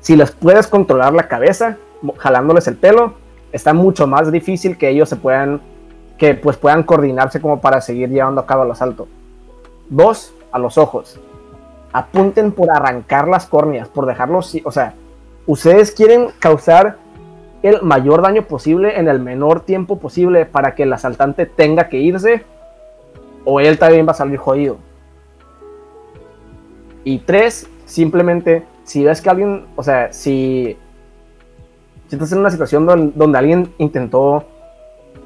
Si 0.00 0.16
les 0.16 0.30
puedes 0.32 0.66
controlar 0.66 1.12
la 1.12 1.28
cabeza, 1.28 1.76
jalándoles 2.18 2.66
el 2.68 2.76
pelo, 2.76 3.14
está 3.52 3.74
mucho 3.74 4.06
más 4.06 4.30
difícil 4.30 4.76
que 4.76 4.88
ellos 4.88 5.08
se 5.08 5.16
puedan, 5.16 5.60
que 6.16 6.34
pues 6.34 6.56
puedan 6.56 6.82
coordinarse 6.82 7.40
como 7.40 7.60
para 7.60 7.80
seguir 7.80 8.08
llevando 8.08 8.40
a 8.40 8.46
cabo 8.46 8.64
el 8.64 8.70
asalto. 8.70 9.08
Dos, 9.88 10.34
a 10.52 10.58
los 10.58 10.78
ojos. 10.78 11.18
Apunten 11.92 12.52
por 12.52 12.70
arrancar 12.70 13.28
las 13.28 13.46
córneas, 13.46 13.88
por 13.88 14.06
dejarlos, 14.06 14.54
o 14.64 14.70
sea, 14.70 14.94
ustedes 15.46 15.92
quieren 15.92 16.28
causar 16.38 16.98
el 17.62 17.82
mayor 17.82 18.22
daño 18.22 18.42
posible 18.42 18.98
en 18.98 19.08
el 19.08 19.18
menor 19.18 19.60
tiempo 19.60 19.98
posible 19.98 20.46
para 20.46 20.74
que 20.74 20.84
el 20.84 20.92
asaltante 20.92 21.46
tenga 21.46 21.88
que 21.88 21.98
irse 21.98 22.44
o 23.44 23.60
él 23.60 23.78
también 23.78 24.06
va 24.06 24.12
a 24.12 24.14
salir 24.14 24.38
jodido. 24.38 24.76
Y 27.04 27.18
tres, 27.20 27.68
simplemente 27.86 28.64
si 28.84 29.04
ves 29.04 29.20
que 29.20 29.30
alguien, 29.30 29.66
o 29.76 29.82
sea, 29.82 30.12
si, 30.12 30.76
si 32.06 32.16
estás 32.16 32.32
en 32.32 32.38
una 32.38 32.50
situación 32.50 32.86
donde, 32.86 33.38
alguien 33.38 33.72
intentó 33.78 34.44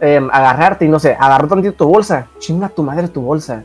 em, 0.01 0.29
agarrarte 0.33 0.85
y 0.85 0.89
no 0.89 0.99
sé, 0.99 1.17
agarró 1.19 1.49
tantito 1.49 1.75
tu 1.75 1.89
bolsa, 1.89 2.29
chinga 2.39 2.69
tu 2.69 2.83
madre 2.83 3.09
tu 3.09 3.21
bolsa, 3.21 3.63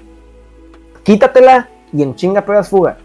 quítatela 1.04 1.70
y 1.94 2.04
en 2.04 2.16
chinga 2.16 2.42
pegas 2.42 2.70
fuga. 2.70 2.98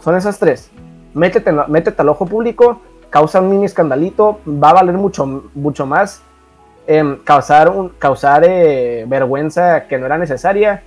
Son 0.00 0.16
esas 0.16 0.38
tres. 0.38 0.70
Métete, 1.14 1.52
métete 1.66 2.00
al 2.00 2.08
ojo 2.10 2.26
público, 2.26 2.80
causa 3.10 3.40
un 3.40 3.50
mini 3.50 3.64
escandalito, 3.66 4.40
va 4.46 4.70
a 4.70 4.74
valer 4.74 4.94
mucho, 4.94 5.26
mucho 5.54 5.84
más 5.84 6.22
em, 6.86 7.18
causar, 7.18 7.72
causar 7.98 8.44
eh, 8.44 9.04
vergüenza 9.06 9.86
que 9.86 9.98
no 9.98 10.06
era 10.06 10.16
necesaria 10.16 10.82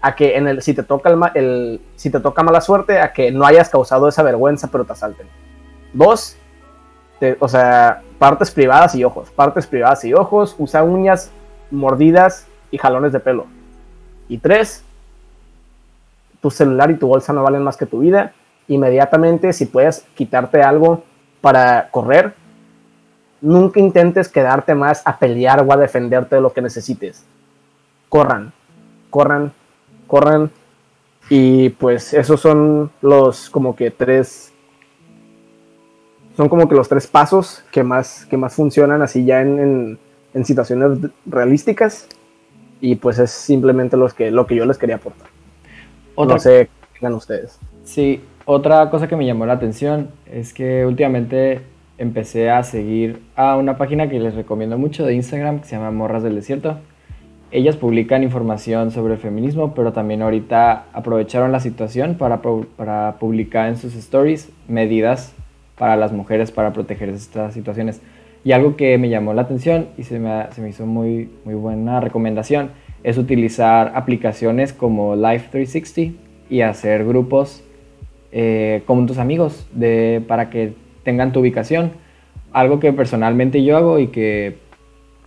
a 0.00 0.14
que 0.14 0.58
si 0.60 0.74
te 0.74 0.82
toca 0.82 1.10
el, 1.34 1.80
si 1.96 2.10
te 2.10 2.20
toca 2.20 2.42
mala 2.42 2.60
suerte, 2.60 3.00
a 3.00 3.12
que 3.12 3.30
no 3.30 3.44
hayas 3.44 3.68
causado 3.68 4.08
esa 4.08 4.22
vergüenza, 4.22 4.68
pero 4.70 4.84
te 4.84 4.92
asalten. 4.92 5.26
Dos, 5.92 6.36
o 7.40 7.48
sea, 7.48 8.02
partes 8.18 8.50
privadas 8.50 8.94
y 8.94 9.04
ojos, 9.04 9.30
partes 9.30 9.66
privadas 9.66 10.04
y 10.04 10.14
ojos, 10.14 10.54
usa 10.58 10.84
uñas, 10.84 11.32
mordidas 11.70 12.46
y 12.70 12.78
jalones 12.78 13.12
de 13.12 13.20
pelo. 13.20 13.46
Y 14.28 14.38
tres, 14.38 14.84
tu 16.40 16.50
celular 16.50 16.90
y 16.90 16.96
tu 16.96 17.08
bolsa 17.08 17.32
no 17.32 17.42
valen 17.42 17.62
más 17.62 17.76
que 17.76 17.86
tu 17.86 18.00
vida. 18.00 18.32
Inmediatamente, 18.68 19.52
si 19.52 19.66
puedes 19.66 20.06
quitarte 20.14 20.62
algo 20.62 21.02
para 21.40 21.90
correr, 21.90 22.34
nunca 23.40 23.80
intentes 23.80 24.28
quedarte 24.28 24.74
más 24.74 25.02
a 25.04 25.18
pelear 25.18 25.64
o 25.66 25.72
a 25.72 25.76
defenderte 25.76 26.36
de 26.36 26.42
lo 26.42 26.52
que 26.52 26.62
necesites. 26.62 27.24
Corran, 28.08 28.52
corran, 29.10 29.52
corran. 30.06 30.50
Y 31.30 31.70
pues 31.70 32.14
esos 32.14 32.40
son 32.40 32.90
los 33.02 33.50
como 33.50 33.76
que 33.76 33.90
tres. 33.90 34.52
Son 36.36 36.48
como 36.48 36.68
que 36.68 36.74
los 36.74 36.88
tres 36.88 37.06
pasos 37.06 37.64
que 37.70 37.82
más, 37.82 38.24
que 38.26 38.36
más 38.36 38.54
funcionan 38.54 39.02
así 39.02 39.24
ya 39.24 39.42
en, 39.42 39.98
en, 40.32 40.44
situaciones 40.44 40.98
realísticas. 41.26 42.08
Y 42.80 42.94
pues 42.94 43.18
es 43.18 43.32
simplemente 43.32 43.96
los 43.96 44.14
que, 44.14 44.30
lo 44.30 44.46
que 44.46 44.54
yo 44.54 44.64
les 44.64 44.78
quería 44.78 44.96
aportar. 44.96 45.26
Otra, 46.14 46.36
no 46.36 46.40
sé 46.40 46.70
qué 46.92 47.00
digan 47.00 47.14
ustedes. 47.14 47.58
Sí, 47.82 48.22
otra 48.50 48.88
cosa 48.90 49.08
que 49.08 49.16
me 49.16 49.26
llamó 49.26 49.46
la 49.46 49.54
atención 49.54 50.08
es 50.30 50.54
que 50.54 50.86
últimamente 50.86 51.60
empecé 51.98 52.50
a 52.50 52.62
seguir 52.62 53.20
a 53.36 53.56
una 53.56 53.76
página 53.76 54.08
que 54.08 54.18
les 54.18 54.34
recomiendo 54.34 54.78
mucho 54.78 55.04
de 55.04 55.14
Instagram 55.14 55.60
que 55.60 55.66
se 55.66 55.76
llama 55.76 55.90
Morras 55.90 56.22
del 56.22 56.34
Desierto 56.34 56.78
ellas 57.50 57.76
publican 57.76 58.22
información 58.22 58.90
sobre 58.90 59.14
el 59.14 59.18
feminismo, 59.18 59.74
pero 59.74 59.92
también 59.92 60.20
ahorita 60.20 60.84
aprovecharon 60.92 61.50
la 61.50 61.60
situación 61.60 62.16
para, 62.16 62.42
publicar 63.18 63.68
en 63.68 63.78
sus 63.78 63.94
stories 63.94 64.50
medidas 64.68 65.34
para 65.78 65.96
las 65.96 66.12
mujeres 66.12 66.50
para 66.50 66.72
proteger 66.72 67.08
estas 67.08 67.54
situaciones. 67.54 68.02
Y 68.44 68.52
algo 68.52 68.76
que 68.76 68.98
me 68.98 69.08
llamó 69.08 69.32
la 69.32 69.42
atención 69.42 69.88
y 69.96 70.02
se 70.02 70.18
me, 70.18 70.46
hizo 70.68 70.84
muy, 70.84 71.30
muy 71.44 71.54
buena 71.54 72.00
recomendación 72.00 72.70
es 73.02 73.16
utilizar 73.16 73.92
aplicaciones 73.94 74.72
como 74.72 75.16
Life 75.16 75.48
360 75.50 76.18
y 76.50 76.60
hacer 76.60 77.06
grupos 77.06 77.62
eh, 78.32 78.82
con 78.86 79.06
tus 79.06 79.18
amigos 79.18 79.66
de, 79.72 80.22
para 80.26 80.50
que 80.50 80.74
tengan 81.04 81.32
tu 81.32 81.40
ubicación. 81.40 81.92
Algo 82.52 82.80
que 82.80 82.92
personalmente 82.92 83.62
yo 83.62 83.76
hago 83.76 83.98
y 83.98 84.08
que 84.08 84.58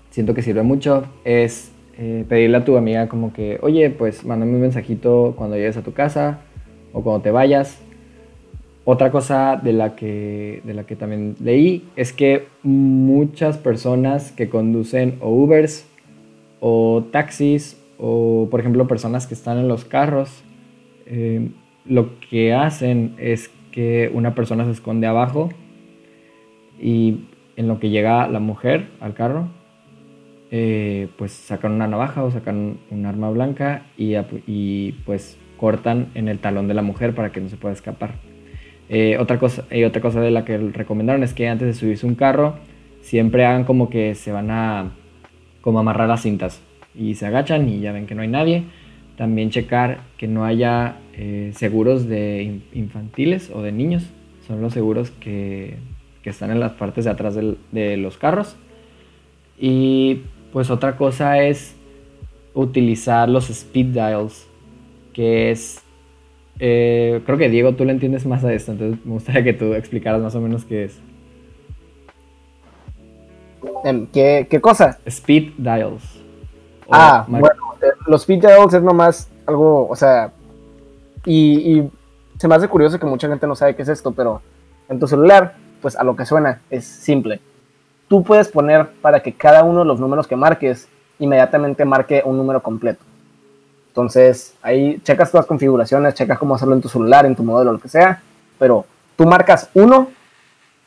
siento 0.09 0.33
que 0.33 0.41
sirve 0.41 0.63
mucho, 0.63 1.05
es 1.23 1.71
eh, 1.97 2.25
pedirle 2.27 2.57
a 2.57 2.65
tu 2.65 2.77
amiga 2.77 3.07
como 3.07 3.33
que, 3.33 3.59
oye, 3.61 3.89
pues 3.89 4.25
mándame 4.25 4.53
un 4.53 4.61
mensajito 4.61 5.33
cuando 5.37 5.55
llegues 5.55 5.77
a 5.77 5.83
tu 5.83 5.93
casa 5.93 6.39
o 6.93 7.01
cuando 7.01 7.21
te 7.21 7.31
vayas. 7.31 7.79
Otra 8.83 9.11
cosa 9.11 9.59
de 9.61 9.73
la 9.73 9.95
que, 9.95 10.61
de 10.63 10.73
la 10.73 10.85
que 10.85 10.95
también 10.95 11.35
leí 11.39 11.87
es 11.95 12.13
que 12.13 12.47
muchas 12.63 13.57
personas 13.57 14.31
que 14.31 14.49
conducen 14.49 15.17
o 15.21 15.29
Ubers 15.29 15.85
o 16.59 17.03
taxis 17.11 17.77
o 17.99 18.47
por 18.49 18.59
ejemplo 18.59 18.87
personas 18.87 19.27
que 19.27 19.35
están 19.35 19.59
en 19.59 19.67
los 19.67 19.85
carros, 19.85 20.43
eh, 21.05 21.49
lo 21.85 22.19
que 22.19 22.53
hacen 22.53 23.15
es 23.17 23.49
que 23.71 24.11
una 24.13 24.35
persona 24.35 24.65
se 24.65 24.71
esconde 24.71 25.07
abajo 25.07 25.49
y 26.79 27.25
en 27.55 27.67
lo 27.67 27.79
que 27.79 27.89
llega 27.89 28.27
la 28.27 28.39
mujer 28.39 28.87
al 28.99 29.13
carro, 29.13 29.47
eh, 30.51 31.07
pues 31.17 31.31
sacan 31.31 31.73
una 31.73 31.87
navaja 31.87 32.23
o 32.23 32.31
sacan 32.31 32.77
un 32.89 33.05
arma 33.05 33.29
blanca 33.29 33.85
y, 33.97 34.91
pues 35.05 35.37
cortan 35.57 36.07
en 36.15 36.27
el 36.27 36.39
talón 36.39 36.67
de 36.67 36.73
la 36.73 36.81
mujer 36.81 37.13
para 37.13 37.31
que 37.31 37.39
no 37.39 37.47
se 37.47 37.55
pueda 37.55 37.73
escapar. 37.73 38.15
Eh, 38.89 39.17
otra, 39.19 39.37
cosa, 39.37 39.63
otra 39.87 40.01
cosa 40.01 40.19
de 40.19 40.31
la 40.31 40.43
que 40.43 40.57
recomendaron 40.57 41.23
es 41.23 41.33
que 41.33 41.47
antes 41.47 41.67
de 41.67 41.73
subirse 41.73 42.05
un 42.05 42.15
carro, 42.15 42.55
siempre 43.01 43.45
hagan 43.45 43.63
como 43.63 43.89
que 43.89 44.15
se 44.15 44.31
van 44.31 44.49
a 44.49 44.91
como 45.61 45.79
amarrar 45.79 46.09
las 46.09 46.23
cintas 46.23 46.61
y 46.95 47.15
se 47.15 47.27
agachan 47.27 47.69
y 47.69 47.79
ya 47.79 47.91
ven 47.91 48.07
que 48.07 48.15
no 48.15 48.23
hay 48.23 48.27
nadie. 48.27 48.63
También 49.21 49.51
checar 49.51 49.99
que 50.17 50.27
no 50.27 50.45
haya 50.45 50.95
eh, 51.13 51.51
seguros 51.53 52.07
de 52.07 52.59
infantiles 52.73 53.51
o 53.53 53.61
de 53.61 53.71
niños. 53.71 54.09
Son 54.47 54.63
los 54.63 54.73
seguros 54.73 55.11
que, 55.11 55.77
que 56.23 56.31
están 56.31 56.49
en 56.49 56.59
las 56.59 56.71
partes 56.71 57.05
de 57.05 57.11
atrás 57.11 57.35
de 57.35 57.97
los 57.97 58.17
carros. 58.17 58.55
Y 59.59 60.23
pues 60.51 60.71
otra 60.71 60.97
cosa 60.97 61.37
es 61.37 61.75
utilizar 62.55 63.29
los 63.29 63.51
speed 63.51 63.93
dials, 63.93 64.47
que 65.13 65.51
es 65.51 65.83
eh, 66.57 67.21
creo 67.23 67.37
que 67.37 67.49
Diego, 67.49 67.75
tú 67.75 67.85
le 67.85 67.91
entiendes 67.91 68.25
más 68.25 68.43
a 68.43 68.51
esto, 68.51 68.71
entonces 68.71 69.05
me 69.05 69.11
gustaría 69.13 69.43
que 69.43 69.53
tú 69.53 69.75
explicaras 69.75 70.19
más 70.19 70.33
o 70.33 70.41
menos 70.41 70.65
qué 70.65 70.85
es. 70.85 70.99
Em, 73.83 74.07
¿Qué, 74.07 74.47
qué 74.49 74.59
cosa? 74.59 74.97
Speed 75.05 75.51
dials. 75.59 76.01
ah, 76.89 77.23
bueno, 77.29 77.50
los 78.11 78.21
speed 78.21 78.41
dials 78.41 78.73
es 78.73 78.83
nomás 78.83 79.29
algo, 79.45 79.87
o 79.87 79.95
sea, 79.95 80.31
y, 81.25 81.79
y, 81.79 81.91
se 82.37 82.47
me 82.47 82.55
hace 82.55 82.67
curioso 82.67 82.99
que 82.99 83.05
mucha 83.05 83.29
gente 83.29 83.47
no 83.47 83.55
sabe 83.55 83.75
qué 83.75 83.83
es 83.83 83.87
esto, 83.87 84.11
pero 84.11 84.41
en 84.89 84.99
tu 84.99 85.07
celular, 85.07 85.55
pues 85.81 85.95
a 85.95 86.03
lo 86.03 86.15
que 86.15 86.25
suena 86.25 86.59
es 86.69 86.85
simple. 86.85 87.39
Tú 88.09 88.23
puedes 88.23 88.49
poner 88.49 88.89
para 89.01 89.21
que 89.21 89.33
cada 89.33 89.63
uno 89.63 89.79
de 89.79 89.85
los 89.85 89.99
números 89.99 90.27
que 90.27 90.35
marques 90.35 90.89
inmediatamente 91.19 91.85
marque 91.85 92.21
un 92.25 92.35
número 92.35 92.61
completo. 92.61 93.05
Entonces, 93.87 94.55
ahí 94.61 94.99
checas 95.03 95.31
todas 95.31 95.43
las 95.43 95.47
configuraciones, 95.47 96.13
checas 96.15 96.37
cómo 96.37 96.55
hacerlo 96.55 96.75
en 96.75 96.81
tu 96.81 96.89
celular, 96.89 97.25
en 97.25 97.35
tu 97.35 97.43
modelo, 97.43 97.71
lo 97.71 97.79
que 97.79 97.87
sea, 97.87 98.21
pero 98.59 98.85
tú 99.15 99.25
marcas 99.25 99.69
uno 99.73 100.09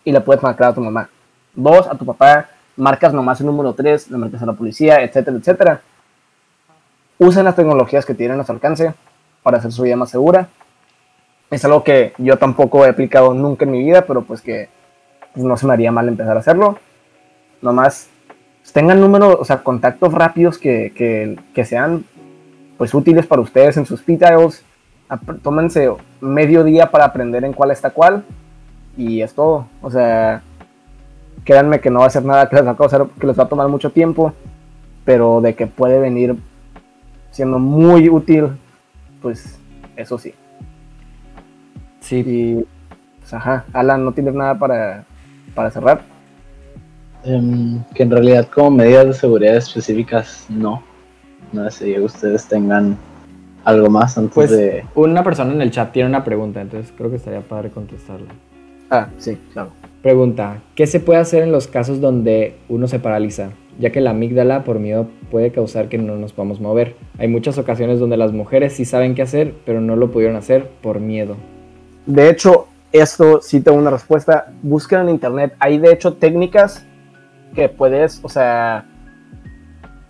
y 0.04 0.12
le 0.12 0.20
puedes 0.20 0.42
marcar 0.42 0.70
a 0.70 0.74
tu 0.74 0.80
mamá. 0.82 1.08
Dos, 1.54 1.86
a 1.86 1.94
tu 1.94 2.04
papá, 2.04 2.48
marcas 2.76 3.14
nomás 3.14 3.40
el 3.40 3.46
número 3.46 3.72
tres, 3.72 4.10
le 4.10 4.18
marcas 4.18 4.42
a 4.42 4.46
la 4.46 4.52
policía, 4.52 5.00
etcétera, 5.02 5.36
etcétera. 5.38 5.80
Usen 7.18 7.44
las 7.44 7.56
tecnologías 7.56 8.04
que 8.04 8.14
tienen 8.14 8.40
a 8.40 8.44
su 8.44 8.52
alcance 8.52 8.94
para 9.42 9.58
hacer 9.58 9.72
su 9.72 9.82
vida 9.82 9.96
más 9.96 10.10
segura. 10.10 10.48
Es 11.50 11.64
algo 11.64 11.84
que 11.84 12.12
yo 12.18 12.38
tampoco 12.38 12.84
he 12.84 12.88
aplicado 12.88 13.34
nunca 13.34 13.64
en 13.64 13.70
mi 13.70 13.84
vida, 13.84 14.04
pero 14.06 14.22
pues 14.22 14.40
que 14.40 14.68
pues, 15.32 15.44
no 15.44 15.56
se 15.56 15.66
me 15.66 15.72
haría 15.72 15.92
mal 15.92 16.08
empezar 16.08 16.36
a 16.36 16.40
hacerlo. 16.40 16.78
Nomás 17.62 18.08
tengan 18.72 19.00
números, 19.00 19.36
o 19.38 19.44
sea, 19.44 19.62
contactos 19.62 20.12
rápidos 20.12 20.58
que, 20.58 20.92
que, 20.96 21.38
que 21.54 21.64
sean 21.64 22.04
pues 22.76 22.92
útiles 22.94 23.26
para 23.26 23.42
ustedes 23.42 23.76
en 23.76 23.86
sus 23.86 24.04
details. 24.04 24.64
Tómense 25.42 25.90
medio 26.20 26.64
día 26.64 26.90
para 26.90 27.04
aprender 27.04 27.44
en 27.44 27.52
cuál 27.52 27.70
está 27.70 27.90
cuál 27.90 28.24
y 28.96 29.22
es 29.22 29.34
todo. 29.34 29.66
O 29.82 29.90
sea, 29.90 30.42
créanme 31.44 31.80
que 31.80 31.90
no 31.90 32.00
va 32.00 32.06
a 32.06 32.10
ser 32.10 32.24
nada 32.24 32.48
que 32.48 32.56
les 32.56 32.66
va 32.66 32.72
a 32.72 32.76
causar, 32.76 33.06
que 33.20 33.26
les 33.26 33.38
va 33.38 33.44
a 33.44 33.48
tomar 33.48 33.68
mucho 33.68 33.90
tiempo, 33.90 34.32
pero 35.04 35.40
de 35.40 35.54
que 35.54 35.66
puede 35.66 36.00
venir 36.00 36.36
siendo 37.34 37.58
muy 37.58 38.08
útil, 38.08 38.48
pues 39.20 39.58
eso 39.96 40.16
sí. 40.16 40.32
Sí. 42.00 42.22
Y, 42.24 42.64
pues, 43.18 43.34
ajá, 43.34 43.64
Alan, 43.72 44.04
¿no 44.04 44.12
tienes 44.12 44.34
nada 44.34 44.58
para, 44.58 45.04
para 45.54 45.70
cerrar? 45.70 46.02
Em, 47.24 47.82
que 47.94 48.02
en 48.02 48.10
realidad 48.10 48.48
como 48.48 48.70
medidas 48.70 49.06
de 49.06 49.12
seguridad 49.14 49.56
específicas 49.56 50.46
no 50.50 50.82
no 51.54 51.70
sé 51.70 51.84
si 51.84 52.00
ustedes 52.00 52.46
tengan 52.46 52.96
algo 53.64 53.88
más 53.88 54.18
antes 54.18 54.34
pues, 54.34 54.50
de. 54.50 54.84
Una 54.94 55.22
persona 55.22 55.52
en 55.52 55.62
el 55.62 55.70
chat 55.70 55.92
tiene 55.92 56.08
una 56.08 56.24
pregunta, 56.24 56.60
entonces 56.60 56.92
creo 56.96 57.10
que 57.10 57.16
estaría 57.16 57.40
padre 57.40 57.70
contestarla. 57.70 58.28
Ah, 58.90 59.08
sí, 59.18 59.38
claro. 59.52 59.70
Pregunta: 60.02 60.60
¿Qué 60.74 60.86
se 60.86 61.00
puede 61.00 61.20
hacer 61.20 61.42
en 61.42 61.52
los 61.52 61.66
casos 61.66 62.00
donde 62.00 62.56
uno 62.68 62.88
se 62.88 62.98
paraliza? 62.98 63.50
Ya 63.78 63.90
que 63.90 64.00
la 64.00 64.10
amígdala 64.10 64.64
por 64.64 64.78
miedo 64.78 65.08
puede 65.30 65.50
causar 65.50 65.88
que 65.88 65.98
no 65.98 66.16
nos 66.16 66.32
podamos 66.32 66.60
mover. 66.60 66.94
Hay 67.18 67.28
muchas 67.28 67.58
ocasiones 67.58 67.98
donde 67.98 68.16
las 68.16 68.32
mujeres 68.32 68.74
sí 68.74 68.84
saben 68.84 69.14
qué 69.14 69.22
hacer, 69.22 69.54
pero 69.66 69.80
no 69.80 69.96
lo 69.96 70.10
pudieron 70.10 70.36
hacer 70.36 70.68
por 70.80 71.00
miedo. 71.00 71.36
De 72.06 72.28
hecho, 72.28 72.68
esto 72.92 73.40
sí 73.42 73.60
tengo 73.60 73.78
una 73.78 73.90
respuesta. 73.90 74.52
Busquen 74.62 75.00
en 75.00 75.08
internet. 75.08 75.54
Hay 75.58 75.78
de 75.78 75.92
hecho 75.92 76.14
técnicas 76.14 76.86
que 77.54 77.68
puedes, 77.68 78.20
o 78.22 78.28
sea, 78.28 78.86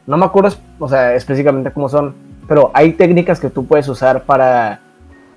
no 0.07 0.17
me 0.17 0.27
acuerdo, 0.27 0.57
o 0.79 0.89
sea, 0.89 1.15
específicamente 1.15 1.71
cómo 1.71 1.89
son, 1.89 2.15
pero 2.47 2.71
hay 2.75 2.93
técnicas 2.93 3.41
que 3.41 3.51
tú 3.51 3.67
puedes 3.67 3.89
usar 3.89 4.25
para 4.25 4.81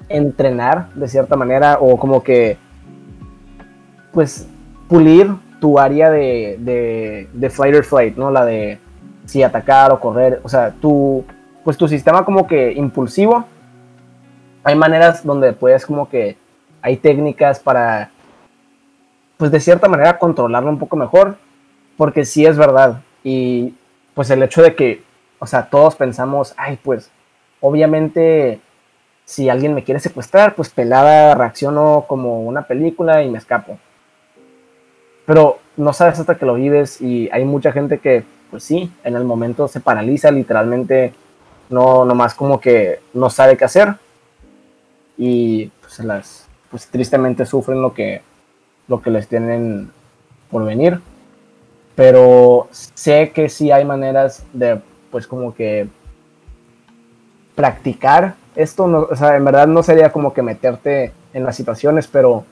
entrenar 0.10 0.90
de 0.94 1.08
cierta 1.08 1.36
manera 1.36 1.78
o 1.80 1.98
como 1.98 2.24
que, 2.24 2.58
pues, 4.12 4.48
pulir 4.88 5.30
tu 5.60 5.80
área 5.80 6.10
de, 6.10 6.58
de, 6.60 7.30
de 7.34 7.50
flight 7.50 7.76
or 7.76 7.84
flight, 7.84 8.18
¿no? 8.18 8.32
La 8.32 8.46
de 8.46 8.80
si 9.26 9.44
atacar 9.44 9.92
o 9.92 10.00
correr, 10.00 10.40
o 10.44 10.50
sea, 10.50 10.72
tu, 10.72 11.26
pues 11.64 11.78
tu 11.78 11.88
sistema 11.88 12.24
como 12.24 12.48
que 12.48 12.72
impulsivo, 12.72 13.46
hay 14.64 14.76
maneras 14.76 15.26
donde 15.26 15.54
puedes 15.54 15.86
como 15.86 16.10
que, 16.10 16.38
hay 16.82 16.98
técnicas 16.98 17.60
para, 17.60 18.12
pues 19.38 19.52
de 19.52 19.60
cierta 19.60 19.90
manera 19.90 20.18
controlarlo 20.18 20.70
un 20.70 20.80
poco 20.80 20.96
mejor, 20.96 21.38
porque 21.98 22.24
sí 22.24 22.46
es 22.46 22.58
verdad, 22.58 23.02
y 23.24 23.74
pues 24.14 24.30
el 24.30 24.42
hecho 24.44 24.62
de 24.62 24.76
que, 24.76 25.04
o 25.40 25.46
sea, 25.46 25.70
todos 25.70 25.96
pensamos, 25.96 26.54
ay, 26.58 26.80
pues, 26.82 27.12
obviamente, 27.60 28.62
si 29.26 29.50
alguien 29.50 29.74
me 29.74 29.84
quiere 29.84 30.00
secuestrar, 30.00 30.56
pues 30.56 30.70
pelada 30.70 31.36
reacciono 31.36 32.06
como 32.08 32.42
una 32.42 32.64
película 32.64 33.24
y 33.24 33.30
me 33.30 33.38
escapo. 33.38 33.78
Pero 35.28 35.60
no 35.76 35.92
sabes 35.92 36.20
hasta 36.20 36.38
que 36.38 36.46
lo 36.46 36.54
vives 36.54 37.02
y 37.02 37.30
hay 37.34 37.44
mucha 37.44 37.74
gente 37.74 37.98
que, 37.98 38.24
pues 38.50 38.64
sí, 38.64 38.90
en 39.04 39.18
el 39.18 39.26
momento 39.26 39.68
se 39.68 39.82
paraliza, 39.82 40.32
literalmente, 40.32 41.14
no, 41.70 42.06
nomás 42.06 42.34
como 42.34 42.62
que 42.62 43.02
no 43.14 43.30
sabe 43.30 43.58
qué 43.58 43.66
hacer 43.66 43.96
y 45.18 45.68
pues 45.82 46.00
las, 46.00 46.48
pues 46.72 46.88
tristemente 46.88 47.46
sufren 47.46 47.82
lo 47.82 47.94
que, 47.94 48.22
lo 48.88 49.02
que 49.02 49.12
les 49.12 49.28
tienen 49.28 49.92
por 50.50 50.64
venir. 50.64 51.02
Pero 51.94 52.70
sé 52.72 53.32
que 53.32 53.50
sí 53.50 53.70
hay 53.70 53.84
maneras 53.84 54.46
de, 54.54 54.80
pues 55.12 55.28
como 55.28 55.54
que 55.54 55.90
practicar 57.54 58.36
esto, 58.56 58.88
no, 58.88 59.00
o 59.12 59.16
sea, 59.18 59.36
en 59.36 59.44
verdad 59.44 59.68
no 59.68 59.84
sería 59.84 60.10
como 60.10 60.34
que 60.34 60.42
meterte 60.42 61.12
en 61.34 61.44
las 61.44 61.58
situaciones, 61.58 62.08
pero 62.08 62.46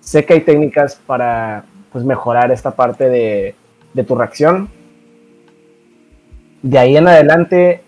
sé 0.00 0.26
que 0.26 0.34
hay 0.34 0.40
técnicas 0.42 0.96
para, 1.06 1.64
pues, 1.92 2.04
mejorar 2.04 2.50
esta 2.50 2.72
parte 2.72 3.08
de, 3.08 3.54
de 3.94 4.04
tu 4.04 4.14
reacción. 4.14 4.68
De 6.62 6.78
ahí 6.78 6.96
en 6.96 7.08
adelante, 7.08 7.82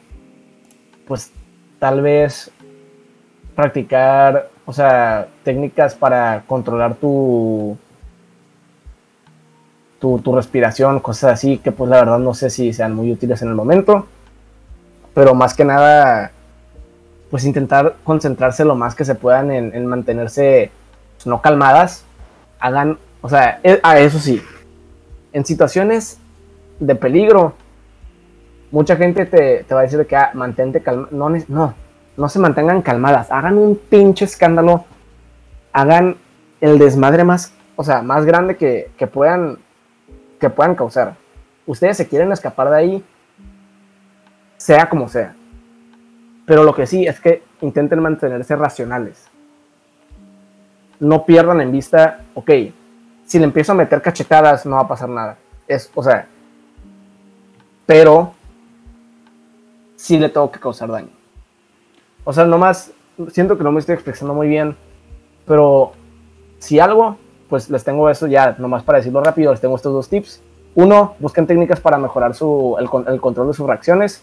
pues, 1.06 1.32
tal 1.78 2.00
vez 2.00 2.50
practicar, 3.54 4.48
o 4.64 4.72
sea, 4.72 5.28
técnicas 5.44 5.94
para 5.94 6.44
controlar 6.46 6.94
tu, 6.94 7.76
tu, 10.02 10.34
respiración, 10.34 10.98
cosas 11.00 11.34
así, 11.34 11.58
que 11.58 11.70
pues 11.70 11.88
la 11.88 11.98
verdad 11.98 12.18
no 12.18 12.34
sé 12.34 12.50
si 12.50 12.72
sean 12.72 12.94
muy 12.94 13.12
útiles 13.12 13.40
en 13.42 13.48
el 13.48 13.54
momento. 13.54 14.06
Pero 15.14 15.34
más 15.34 15.54
que 15.54 15.64
nada, 15.64 16.32
pues 17.30 17.44
intentar 17.44 17.96
concentrarse 18.02 18.64
lo 18.64 18.74
más 18.74 18.94
que 18.94 19.04
se 19.04 19.14
puedan 19.14 19.50
en, 19.52 19.86
mantenerse 19.86 20.72
pues, 21.16 21.26
no 21.26 21.40
calmadas. 21.40 22.04
Hagan, 22.58 22.98
o 23.22 23.28
sea, 23.28 23.60
a 23.64 23.78
ah, 23.82 23.98
eso 23.98 24.18
sí, 24.18 24.42
en 25.32 25.44
situaciones 25.46 26.18
de 26.78 26.94
peligro, 26.94 27.54
mucha 28.70 28.96
gente 28.96 29.24
te, 29.24 29.64
va 29.72 29.80
a 29.80 29.84
decir 29.84 30.04
que 30.06 30.16
ah, 30.16 30.32
mantente 30.34 30.82
calmada. 30.82 31.08
No, 31.12 31.30
no, 31.48 31.74
no 32.16 32.28
se 32.28 32.38
mantengan 32.38 32.82
calmadas. 32.82 33.30
Hagan 33.30 33.56
un 33.56 33.76
pinche 33.76 34.24
escándalo. 34.24 34.84
Hagan 35.72 36.16
el 36.60 36.78
desmadre 36.78 37.24
más, 37.24 37.54
o 37.76 37.84
sea, 37.84 38.02
más 38.02 38.26
grande 38.26 38.56
que, 38.56 38.90
que 38.98 39.06
puedan 39.06 39.58
que 40.42 40.50
puedan 40.50 40.74
causar. 40.74 41.14
ustedes 41.66 41.96
se 41.96 42.08
quieren 42.08 42.32
escapar 42.32 42.68
de 42.68 42.76
ahí, 42.76 43.04
sea 44.56 44.88
como 44.88 45.08
sea. 45.08 45.36
Pero 46.44 46.64
lo 46.64 46.74
que 46.74 46.84
sí 46.84 47.06
es 47.06 47.20
que 47.20 47.44
intenten 47.60 48.00
mantenerse 48.00 48.56
racionales. 48.56 49.28
No 50.98 51.24
pierdan 51.24 51.60
en 51.60 51.70
vista, 51.70 52.24
ok, 52.34 52.50
si 53.32 53.38
le 53.38 53.46
empiezo 53.46 53.72
a 53.72 53.74
meter 53.74 54.02
cachetadas 54.02 54.66
no 54.66 54.76
va 54.76 54.82
a 54.82 54.88
pasar 54.88 55.08
nada. 55.08 55.38
Es, 55.66 55.90
o 55.94 56.02
sea, 56.02 56.26
pero 57.86 58.34
sí 59.96 60.18
le 60.18 60.28
tengo 60.28 60.52
que 60.52 60.60
causar 60.60 60.90
daño. 60.90 61.08
O 62.24 62.32
sea, 62.34 62.44
nomás 62.44 62.92
siento 63.30 63.56
que 63.56 63.64
no 63.64 63.72
me 63.72 63.80
estoy 63.80 63.94
expresando 63.94 64.34
muy 64.34 64.48
bien, 64.48 64.76
pero 65.46 65.92
si 66.58 66.78
algo, 66.78 67.16
pues 67.48 67.70
les 67.70 67.82
tengo 67.82 68.10
eso 68.10 68.26
ya, 68.26 68.54
nomás 68.58 68.82
para 68.82 68.98
decirlo 68.98 69.22
rápido, 69.22 69.50
les 69.50 69.62
tengo 69.62 69.76
estos 69.76 69.94
dos 69.94 70.10
tips. 70.10 70.42
Uno, 70.74 71.14
busquen 71.18 71.46
técnicas 71.46 71.80
para 71.80 71.96
mejorar 71.96 72.34
su, 72.34 72.76
el, 72.78 72.86
el 73.10 73.18
control 73.18 73.46
de 73.46 73.54
sus 73.54 73.66
reacciones. 73.66 74.22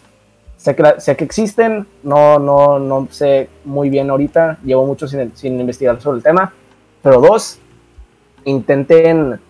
Sé 0.56 0.76
que, 0.76 0.84
sé 0.98 1.16
que 1.16 1.24
existen, 1.24 1.84
no, 2.04 2.38
no, 2.38 2.78
no 2.78 3.08
sé 3.10 3.48
muy 3.64 3.90
bien 3.90 4.08
ahorita, 4.08 4.58
llevo 4.62 4.86
mucho 4.86 5.08
sin, 5.08 5.34
sin 5.34 5.58
investigar 5.58 6.00
sobre 6.00 6.18
el 6.18 6.22
tema. 6.22 6.52
Pero 7.02 7.20
dos, 7.20 7.58
intenten 8.44 9.40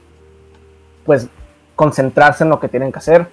pues 1.05 1.29
concentrarse 1.77 2.45
en 2.45 2.51
lo 2.51 2.61
que 2.61 2.69
tienen 2.69 2.93
que 2.93 2.99
hacer. 2.99 3.29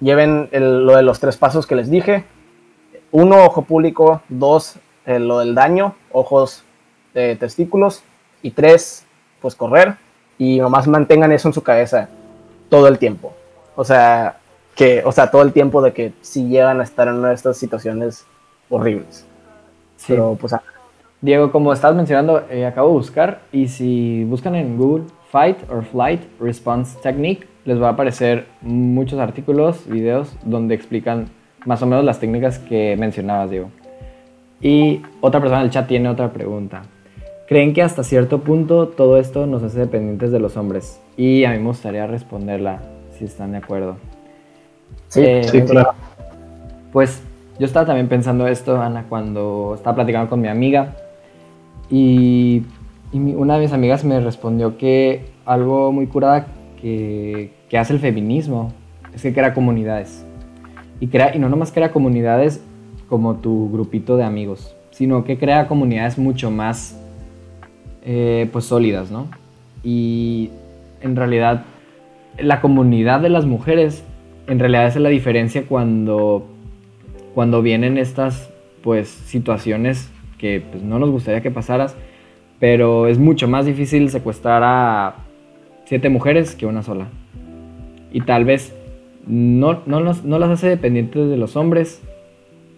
Lleven 0.00 0.48
lo 0.52 0.96
de 0.96 1.02
los 1.02 1.20
tres 1.20 1.36
pasos 1.36 1.66
que 1.66 1.74
les 1.74 1.90
dije. 1.90 2.24
Uno, 3.12 3.44
ojo 3.44 3.62
público. 3.62 4.22
Dos, 4.28 4.78
lo 5.06 5.38
del 5.38 5.54
daño, 5.54 5.94
ojos 6.12 6.64
de 7.14 7.36
testículos. 7.36 8.02
Y 8.42 8.50
tres, 8.50 9.06
pues 9.40 9.54
correr. 9.54 9.96
Y 10.38 10.58
nomás 10.58 10.86
mantengan 10.86 11.32
eso 11.32 11.48
en 11.48 11.54
su 11.54 11.62
cabeza 11.62 12.08
todo 12.68 12.88
el 12.88 12.98
tiempo. 12.98 13.34
O 13.74 13.84
sea, 13.84 14.38
que, 14.74 15.02
o 15.04 15.12
sea, 15.12 15.30
todo 15.30 15.42
el 15.42 15.52
tiempo 15.52 15.80
de 15.82 15.92
que 15.92 16.12
si 16.20 16.48
llegan 16.48 16.80
a 16.80 16.84
estar 16.84 17.08
en 17.08 17.14
una 17.14 17.28
de 17.28 17.34
estas 17.34 17.56
situaciones 17.56 18.26
horribles. 18.68 19.26
Pero 20.06 20.36
pues... 20.40 20.54
Diego, 21.22 21.50
como 21.50 21.72
estás 21.72 21.94
mencionando, 21.94 22.42
eh, 22.50 22.66
acabo 22.66 22.88
de 22.88 22.94
buscar 22.94 23.40
y 23.50 23.68
si 23.68 24.24
buscan 24.24 24.54
en 24.54 24.76
Google 24.76 25.04
Fight 25.30 25.56
or 25.70 25.84
Flight 25.84 26.20
Response 26.40 26.98
Technique, 27.02 27.46
les 27.64 27.80
va 27.80 27.88
a 27.88 27.92
aparecer 27.92 28.46
muchos 28.60 29.18
artículos, 29.18 29.88
videos 29.88 30.36
donde 30.44 30.74
explican 30.74 31.26
más 31.64 31.82
o 31.82 31.86
menos 31.86 32.04
las 32.04 32.20
técnicas 32.20 32.58
que 32.58 32.96
mencionabas, 32.98 33.50
Diego. 33.50 33.70
Y 34.60 35.02
otra 35.20 35.40
persona 35.40 35.60
en 35.60 35.66
el 35.66 35.70
chat 35.72 35.86
tiene 35.86 36.08
otra 36.08 36.32
pregunta. 36.32 36.82
¿Creen 37.48 37.72
que 37.72 37.82
hasta 37.82 38.02
cierto 38.02 38.40
punto 38.40 38.88
todo 38.88 39.18
esto 39.18 39.46
nos 39.46 39.62
hace 39.62 39.80
dependientes 39.80 40.32
de 40.32 40.38
los 40.38 40.56
hombres? 40.56 41.00
Y 41.16 41.44
a 41.44 41.50
mí 41.50 41.58
me 41.58 41.68
gustaría 41.68 42.06
responderla, 42.06 42.80
si 43.16 43.24
están 43.24 43.52
de 43.52 43.58
acuerdo. 43.58 43.96
Sí, 45.08 45.22
eh, 45.24 45.44
sí, 45.44 45.62
claro. 45.62 45.92
Pues 46.92 47.22
yo 47.58 47.66
estaba 47.66 47.86
también 47.86 48.08
pensando 48.08 48.46
esto, 48.46 48.80
Ana, 48.80 49.06
cuando 49.08 49.74
estaba 49.76 49.96
platicando 49.96 50.28
con 50.28 50.40
mi 50.40 50.48
amiga. 50.48 50.94
Y, 51.90 52.62
una 53.12 53.54
de 53.54 53.60
mis 53.60 53.72
amigas 53.72 54.04
me 54.04 54.20
respondió 54.20 54.76
que 54.76 55.24
algo 55.46 55.90
muy 55.90 56.06
curada 56.06 56.48
que, 56.80 57.52
que 57.70 57.78
hace 57.78 57.94
el 57.94 58.00
feminismo 58.00 58.72
es 59.14 59.22
que 59.22 59.32
crea 59.32 59.54
comunidades. 59.54 60.26
Y, 61.00 61.06
crea, 61.06 61.34
y 61.34 61.38
no 61.38 61.48
nomás 61.48 61.72
crea 61.72 61.92
comunidades 61.92 62.62
como 63.08 63.36
tu 63.36 63.70
grupito 63.70 64.16
de 64.16 64.24
amigos, 64.24 64.74
sino 64.90 65.24
que 65.24 65.38
crea 65.38 65.68
comunidades 65.68 66.18
mucho 66.18 66.50
más 66.50 67.00
eh, 68.04 68.48
pues 68.52 68.66
sólidas, 68.66 69.10
¿no? 69.10 69.28
Y 69.82 70.50
en 71.00 71.16
realidad 71.16 71.64
la 72.38 72.60
comunidad 72.60 73.20
de 73.20 73.28
las 73.28 73.46
mujeres 73.46 74.04
en 74.46 74.58
realidad 74.58 74.86
es 74.86 74.96
la 74.96 75.08
diferencia 75.08 75.66
cuando, 75.66 76.46
cuando 77.34 77.62
vienen 77.62 77.98
estas 77.98 78.50
pues 78.82 79.08
situaciones 79.08 80.10
que 80.38 80.60
pues, 80.60 80.82
no 80.82 80.98
nos 80.98 81.10
gustaría 81.10 81.40
que 81.40 81.50
pasaras, 81.50 81.96
pero 82.58 83.06
es 83.06 83.18
mucho 83.18 83.48
más 83.48 83.66
difícil 83.66 84.10
secuestrar 84.10 84.62
a 84.64 85.16
siete 85.84 86.08
mujeres 86.08 86.54
que 86.54 86.66
una 86.66 86.82
sola. 86.82 87.08
Y 88.12 88.22
tal 88.22 88.44
vez 88.44 88.74
no, 89.26 89.82
no, 89.86 90.00
las 90.00 90.50
hace 90.50 90.68
dependientes 90.68 91.28
de 91.28 91.36
los 91.36 91.56
hombres, 91.56 92.02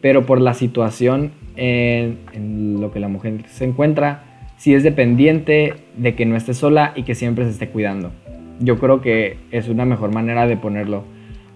pero 0.00 0.26
por 0.26 0.40
la 0.40 0.54
situación 0.54 1.32
en, 1.56 2.80
lo 2.80 2.90
que 2.90 3.00
la 3.00 3.09
mujer 3.09 3.44
se 3.48 3.64
encuentra, 3.64 4.24
sí 4.56 4.74
es 4.74 4.82
dependiente 4.82 5.74
de 5.96 6.14
que 6.14 6.26
no 6.26 6.36
esté 6.36 6.54
sola 6.54 6.92
y 6.96 7.02
que 7.02 7.14
siempre 7.14 7.44
se 7.44 7.50
esté 7.50 7.68
cuidando. 7.68 8.12
Yo 8.61 8.78
creo 8.78 9.00
que 9.00 9.36
es 9.50 9.68
una 9.68 9.84
mejor 9.84 10.12
manera 10.12 10.46
de 10.46 10.56
ponerlo. 10.56 11.04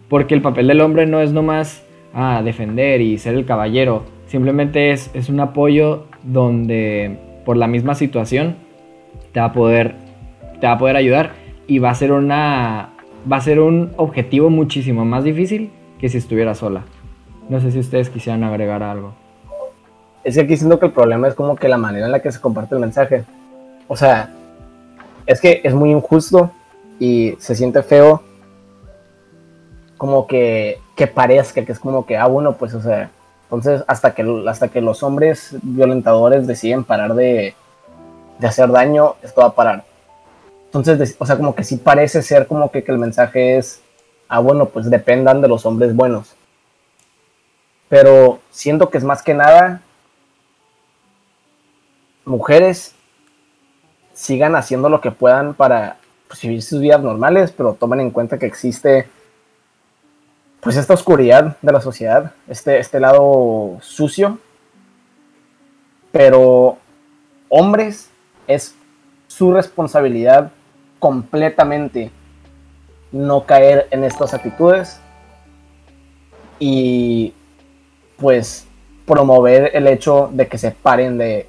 Porque 0.09 0.34
el 0.34 0.42
papel 0.42 0.68
del 0.68 0.80
hombre 0.80 1.07
no 1.07 1.20
es 1.20 1.32
nomás 1.32 1.84
ah, 2.12 2.42
defender 2.44 3.00
y 3.00 3.18
ser 3.18 3.34
el 3.34 3.46
caballero, 3.46 4.05
simplemente 4.33 4.93
es, 4.93 5.11
es 5.12 5.28
un 5.28 5.41
apoyo 5.41 6.07
donde 6.22 7.18
por 7.45 7.59
la 7.59 7.66
misma 7.66 7.95
situación 7.95 8.57
te 9.33 9.41
va 9.41 9.47
a 9.47 9.53
poder, 9.53 9.95
te 10.59 10.66
va 10.66 10.72
a 10.72 10.78
poder 10.78 10.97
ayudar 10.97 11.33
y 11.66 11.80
va 11.80 11.91
a 11.91 11.95
ser 11.95 12.12
una 12.12 12.89
va 13.30 13.37
a 13.37 13.41
ser 13.43 13.61
un 13.61 13.93
objetivo 13.99 14.49
muchísimo 14.49 15.05
más 15.05 15.22
difícil 15.22 15.70
que 15.99 16.09
si 16.09 16.16
estuviera 16.16 16.55
sola. 16.55 16.83
No 17.51 17.61
sé 17.61 17.72
si 17.72 17.78
ustedes 17.78 18.09
quisieran 18.09 18.43
agregar 18.43 18.83
algo. 18.83 19.12
Es 20.24 20.37
que 20.37 20.41
aquí 20.41 20.57
siento 20.57 20.80
que 20.80 20.87
el 20.87 20.93
problema 20.93 21.28
es 21.28 21.35
como 21.35 21.55
que 21.55 21.68
la 21.68 21.76
manera 21.76 22.07
en 22.07 22.12
la 22.12 22.22
que 22.22 22.33
se 22.33 22.41
comparte 22.41 22.74
el 22.74 22.80
mensaje. 22.80 23.24
O 23.87 23.97
sea, 23.99 24.30
es 25.26 25.43
que 25.43 25.61
es 25.62 25.74
muy 25.74 25.91
injusto 25.91 26.51
y 26.99 27.35
se 27.39 27.55
siente 27.55 27.83
feo 27.83 28.22
como 29.99 30.26
que, 30.26 30.78
que 30.97 31.07
parezca 31.07 31.66
que 31.66 31.72
es 31.72 31.78
como 31.78 32.07
que, 32.07 32.16
ah, 32.16 32.28
bueno, 32.28 32.55
pues, 32.55 32.72
o 32.72 32.80
sea, 32.80 33.11
entonces 33.53 33.84
hasta 33.86 34.14
que, 34.14 34.44
hasta 34.48 34.68
que 34.68 34.80
los 34.80 35.03
hombres 35.03 35.57
violentadores 35.62 36.46
deciden 36.46 36.84
parar 36.84 37.14
de, 37.14 37.55
de 38.38 38.46
hacer 38.46 38.70
daño, 38.70 39.16
esto 39.22 39.42
va 39.42 39.48
a 39.48 39.55
parar. 39.55 39.84
Entonces, 40.64 41.16
o 41.18 41.26
sea, 41.26 41.36
como 41.36 41.55
que 41.55 41.62
sí 41.62 41.76
parece 41.76 42.22
ser 42.22 42.46
como 42.46 42.70
que, 42.70 42.82
que 42.82 42.92
el 42.92 42.98
mensaje 42.98 43.59
es, 43.59 43.82
ah, 44.28 44.40
bueno, 44.40 44.66
pues 44.66 44.88
dependan 44.88 45.42
de 45.42 45.48
los 45.48 45.66
hombres 45.66 45.94
buenos 45.94 46.34
pero 47.92 48.40
siento 48.50 48.88
que 48.88 48.96
es 48.96 49.05
más 49.05 49.22
que 49.22 49.34
nada 49.34 49.82
mujeres 52.24 52.94
sigan 54.14 54.57
haciendo 54.57 54.88
lo 54.88 55.03
que 55.03 55.11
puedan 55.11 55.53
para 55.53 55.98
pues, 56.26 56.40
vivir 56.40 56.62
sus 56.62 56.80
vidas 56.80 57.03
normales, 57.03 57.53
pero 57.55 57.74
tomen 57.74 58.00
en 58.00 58.11
cuenta 58.11 58.38
que 58.38 58.46
existe 58.46 59.11
pues 60.62 60.76
esta 60.76 60.94
oscuridad 60.94 61.56
de 61.60 61.72
la 61.72 61.80
sociedad, 61.80 62.34
este, 62.46 62.78
este 62.78 63.00
lado 63.00 63.78
sucio, 63.80 64.38
pero 66.12 66.78
hombres 67.48 68.08
es 68.46 68.76
su 69.26 69.52
responsabilidad 69.52 70.52
completamente 71.00 72.12
no 73.10 73.44
caer 73.44 73.88
en 73.90 74.04
estas 74.04 74.34
actitudes 74.34 75.00
y 76.60 77.34
pues 78.16 78.64
promover 79.04 79.72
el 79.74 79.88
hecho 79.88 80.30
de 80.32 80.46
que 80.46 80.58
se 80.58 80.70
paren 80.70 81.18
de, 81.18 81.48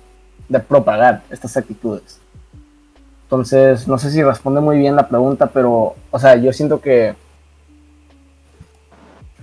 propagar 0.68 1.22
estas 1.30 1.56
actitudes. 1.56 2.20
Entonces, 3.26 3.88
no 3.88 4.00
sé 4.00 4.10
si 4.10 4.24
responde 4.24 4.60
muy 4.60 4.80
bien 4.80 4.96
la 4.96 5.08
pregunta, 5.08 5.52
pero, 5.54 5.96
o 6.10 6.20
sea, 6.20 6.36
yo 6.36 6.52
siento 6.52 6.82
que 6.82 7.14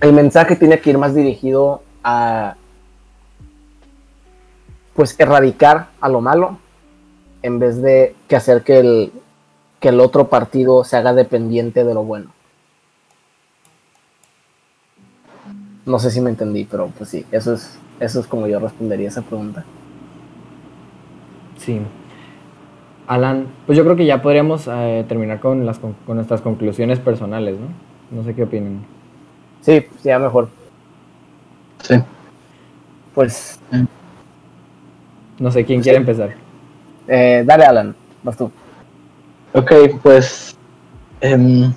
el 0.01 0.13
mensaje 0.13 0.55
tiene 0.55 0.79
que 0.79 0.89
ir 0.89 0.97
más 0.97 1.13
dirigido 1.13 1.83
a, 2.03 2.55
pues, 4.95 5.15
erradicar 5.19 5.89
a 6.01 6.09
lo 6.09 6.21
malo, 6.21 6.57
en 7.43 7.59
vez 7.59 7.81
de 7.81 8.15
que 8.27 8.35
hacer 8.35 8.63
que 8.63 8.79
el, 8.79 9.11
que 9.79 9.89
el 9.89 9.99
otro 9.99 10.27
partido 10.27 10.83
se 10.83 10.97
haga 10.97 11.13
dependiente 11.13 11.83
de 11.83 11.93
lo 11.93 12.03
bueno. 12.03 12.31
No 15.85 15.99
sé 15.99 16.11
si 16.11 16.21
me 16.21 16.29
entendí, 16.29 16.65
pero 16.65 16.91
pues 16.95 17.09
sí, 17.09 17.25
eso 17.31 17.53
es, 17.53 17.79
eso 17.99 18.19
es 18.19 18.27
como 18.27 18.47
yo 18.47 18.59
respondería 18.59 19.07
esa 19.07 19.23
pregunta. 19.23 19.65
Sí. 21.57 21.79
Alan, 23.07 23.47
pues 23.65 23.77
yo 23.77 23.83
creo 23.83 23.95
que 23.95 24.05
ya 24.05 24.21
podríamos 24.21 24.67
eh, 24.67 25.05
terminar 25.07 25.39
con, 25.39 25.65
las, 25.65 25.79
con 25.79 25.95
nuestras 26.07 26.41
conclusiones 26.41 26.99
personales, 26.99 27.57
¿no? 27.59 27.67
No 28.15 28.23
sé 28.23 28.35
qué 28.35 28.43
opinan. 28.43 28.85
Sí, 29.61 29.85
ya 30.03 30.19
mejor. 30.19 30.49
Sí. 31.83 31.95
Pues. 33.13 33.59
No 35.39 35.51
sé 35.51 35.65
quién 35.65 35.81
quiere 35.81 35.97
empezar. 35.97 36.35
Eh, 37.07 37.43
dale, 37.45 37.65
Alan, 37.65 37.95
vas 38.23 38.37
tú. 38.37 38.51
Ok, 39.53 39.71
pues. 40.01 40.55
Em, 41.19 41.73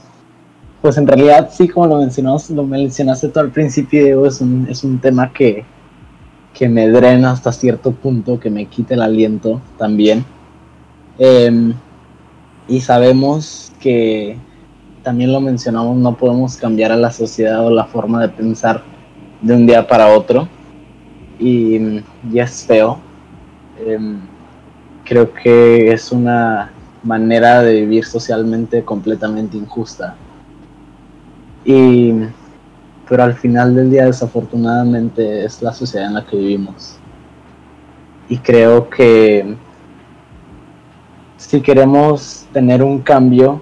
pues 0.80 0.98
en 0.98 1.06
realidad 1.06 1.50
sí, 1.50 1.68
como 1.68 1.86
lo 1.86 1.98
mencionamos, 1.98 2.50
lo 2.50 2.64
mencionaste 2.64 3.28
tú 3.28 3.40
al 3.40 3.50
principio, 3.50 4.26
es 4.26 4.40
un, 4.42 4.66
es 4.68 4.84
un 4.84 4.98
tema 4.98 5.32
que, 5.32 5.64
que 6.52 6.68
me 6.68 6.88
drena 6.88 7.32
hasta 7.32 7.52
cierto 7.52 7.92
punto, 7.92 8.38
que 8.38 8.50
me 8.50 8.66
quita 8.66 8.92
el 8.92 9.00
aliento 9.00 9.62
también. 9.78 10.26
Em, 11.18 11.72
y 12.68 12.80
sabemos 12.80 13.72
que, 13.80 14.36
también 15.04 15.32
lo 15.32 15.40
mencionamos, 15.40 15.96
no 15.98 16.16
podemos 16.16 16.56
cambiar 16.56 16.90
a 16.90 16.96
la 16.96 17.12
sociedad 17.12 17.64
o 17.64 17.70
la 17.70 17.84
forma 17.84 18.22
de 18.22 18.30
pensar 18.30 18.82
de 19.42 19.54
un 19.54 19.66
día 19.66 19.86
para 19.86 20.08
otro. 20.08 20.48
Y, 21.38 22.00
ya 22.32 22.44
es 22.44 22.64
feo. 22.64 22.98
Em, 23.86 24.18
creo 25.04 25.32
que 25.32 25.92
es 25.92 26.10
una 26.10 26.72
manera 27.02 27.62
de 27.62 27.82
vivir 27.82 28.06
socialmente 28.06 28.82
completamente 28.82 29.58
injusta. 29.58 30.16
Y, 31.66 32.14
pero 33.06 33.24
al 33.24 33.34
final 33.34 33.74
del 33.74 33.90
día, 33.90 34.06
desafortunadamente, 34.06 35.44
es 35.44 35.60
la 35.60 35.72
sociedad 35.72 36.08
en 36.08 36.14
la 36.14 36.24
que 36.24 36.36
vivimos. 36.36 36.98
Y 38.30 38.38
creo 38.38 38.88
que 38.88 39.54
si 41.36 41.60
queremos 41.60 42.46
tener 42.54 42.82
un 42.82 43.00
cambio 43.00 43.60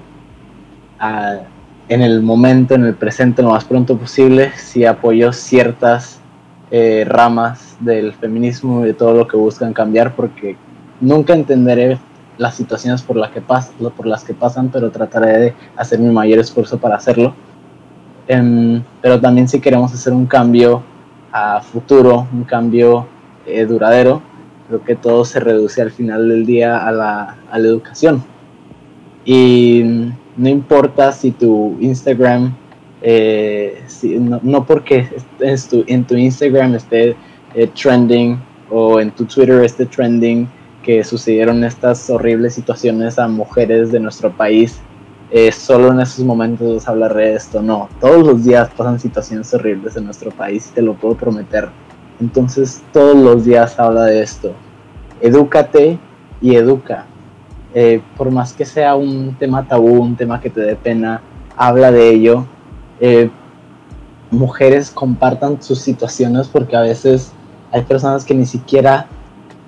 en 1.89 2.03
el 2.03 2.23
momento, 2.23 2.75
en 2.75 2.85
el 2.85 2.95
presente, 2.95 3.43
lo 3.43 3.51
más 3.51 3.65
pronto 3.65 3.97
posible, 3.97 4.53
si 4.57 4.85
apoyo 4.85 5.33
ciertas 5.33 6.21
eh, 6.71 7.05
ramas 7.07 7.77
del 7.81 8.13
feminismo 8.15 8.83
y 8.83 8.89
de 8.89 8.95
todo 8.95 9.15
lo 9.15 9.27
que 9.27 9.37
buscan 9.37 9.73
cambiar, 9.73 10.15
porque 10.15 10.57
nunca 11.01 11.35
entenderé 11.35 11.99
las 12.39 12.55
situaciones 12.55 13.03
por, 13.03 13.31
que 13.31 13.41
por 13.41 14.07
las 14.07 14.25
que 14.25 14.35
pasan, 14.35 14.71
pero 14.71 14.91
trataré 14.91 15.39
de 15.39 15.55
hacer 15.77 15.99
mi 15.99 16.11
mayor 16.11 16.39
esfuerzo 16.39 16.79
para 16.79 16.97
hacerlo. 16.97 17.35
Em, 18.29 18.83
pero 19.01 19.21
también 19.21 19.49
si 19.49 19.61
queremos 19.61 19.93
hacer 19.93 20.13
un 20.13 20.27
cambio 20.27 20.83
a 21.33 21.61
futuro, 21.61 22.27
un 22.33 22.45
cambio 22.45 23.07
eh, 23.47 23.67
duradero, 23.67 24.23
creo 24.69 24.83
que 24.85 24.95
todo 24.95 25.25
se 25.25 25.41
reduce 25.41 25.83
al 25.83 25.91
final 25.91 26.29
del 26.29 26.47
día 26.47 26.87
a 26.87 26.93
la, 26.93 27.37
a 27.51 27.59
la 27.59 27.69
educación. 27.69 28.23
Y 29.25 30.13
no 30.37 30.49
importa 30.49 31.13
si 31.13 31.31
tu 31.33 31.77
Instagram, 31.81 32.55
eh, 33.03 33.83
no, 34.43 34.65
porque 34.65 35.09
en 35.41 36.05
tu, 36.05 36.15
Instagram 36.17 36.75
esté 36.75 37.17
eh, 37.55 37.67
trending 37.69 38.39
o 38.71 39.01
en 39.01 39.11
tu 39.11 39.25
Twitter 39.25 39.63
esté 39.65 39.87
trending 39.87 40.49
que 40.83 41.05
sucedieron 41.05 41.63
estas 41.65 42.09
horribles 42.11 42.55
situaciones 42.55 43.19
a 43.19 43.29
mujeres 43.29 43.93
de 43.93 44.01
nuestro 44.01 44.33
país, 44.33 44.81
eh, 45.31 45.53
solo 45.53 45.93
en 45.93 46.01
esos 46.01 46.25
momentos 46.25 46.89
hablaré 46.89 47.29
de 47.29 47.35
esto. 47.35 47.63
No, 47.63 47.89
todos 48.01 48.27
los 48.27 48.45
días 48.45 48.69
pasan 48.77 48.99
situaciones 48.99 49.53
horribles 49.55 49.97
en 49.97 50.05
nuestro 50.05 50.31
país, 50.31 50.71
te 50.75 50.83
lo 50.83 50.95
puedo 50.95 51.17
prometer. 51.17 51.69
Entonces 52.21 52.83
todos 52.93 53.17
los 53.17 53.45
días 53.45 53.79
habla 53.79 54.05
de 54.05 54.23
esto. 54.23 54.53
Edúcate 55.21 55.99
y 56.41 56.57
educa. 56.57 57.07
Eh, 57.75 58.03
por 58.17 58.31
más 58.31 58.53
que 58.53 58.65
sea 58.65 58.95
un 58.97 59.35
tema 59.39 59.67
tabú, 59.67 60.03
un 60.03 60.17
tema 60.17 60.41
que 60.41 60.51
te 60.51 60.61
dé 60.61 60.77
pena, 60.77 61.23
habla 61.57 61.91
de 61.91 62.11
ello. 62.11 62.47
Eh, 63.01 63.31
mujeres 64.31 64.91
compartan 64.91 65.63
sus 65.63 65.81
situaciones 65.81 66.49
porque 66.49 66.77
a 66.77 66.83
veces 66.83 67.33
hay 67.71 67.83
personas 67.83 68.25
que 68.25 68.35
ni 68.35 68.47
siquiera 68.47 69.07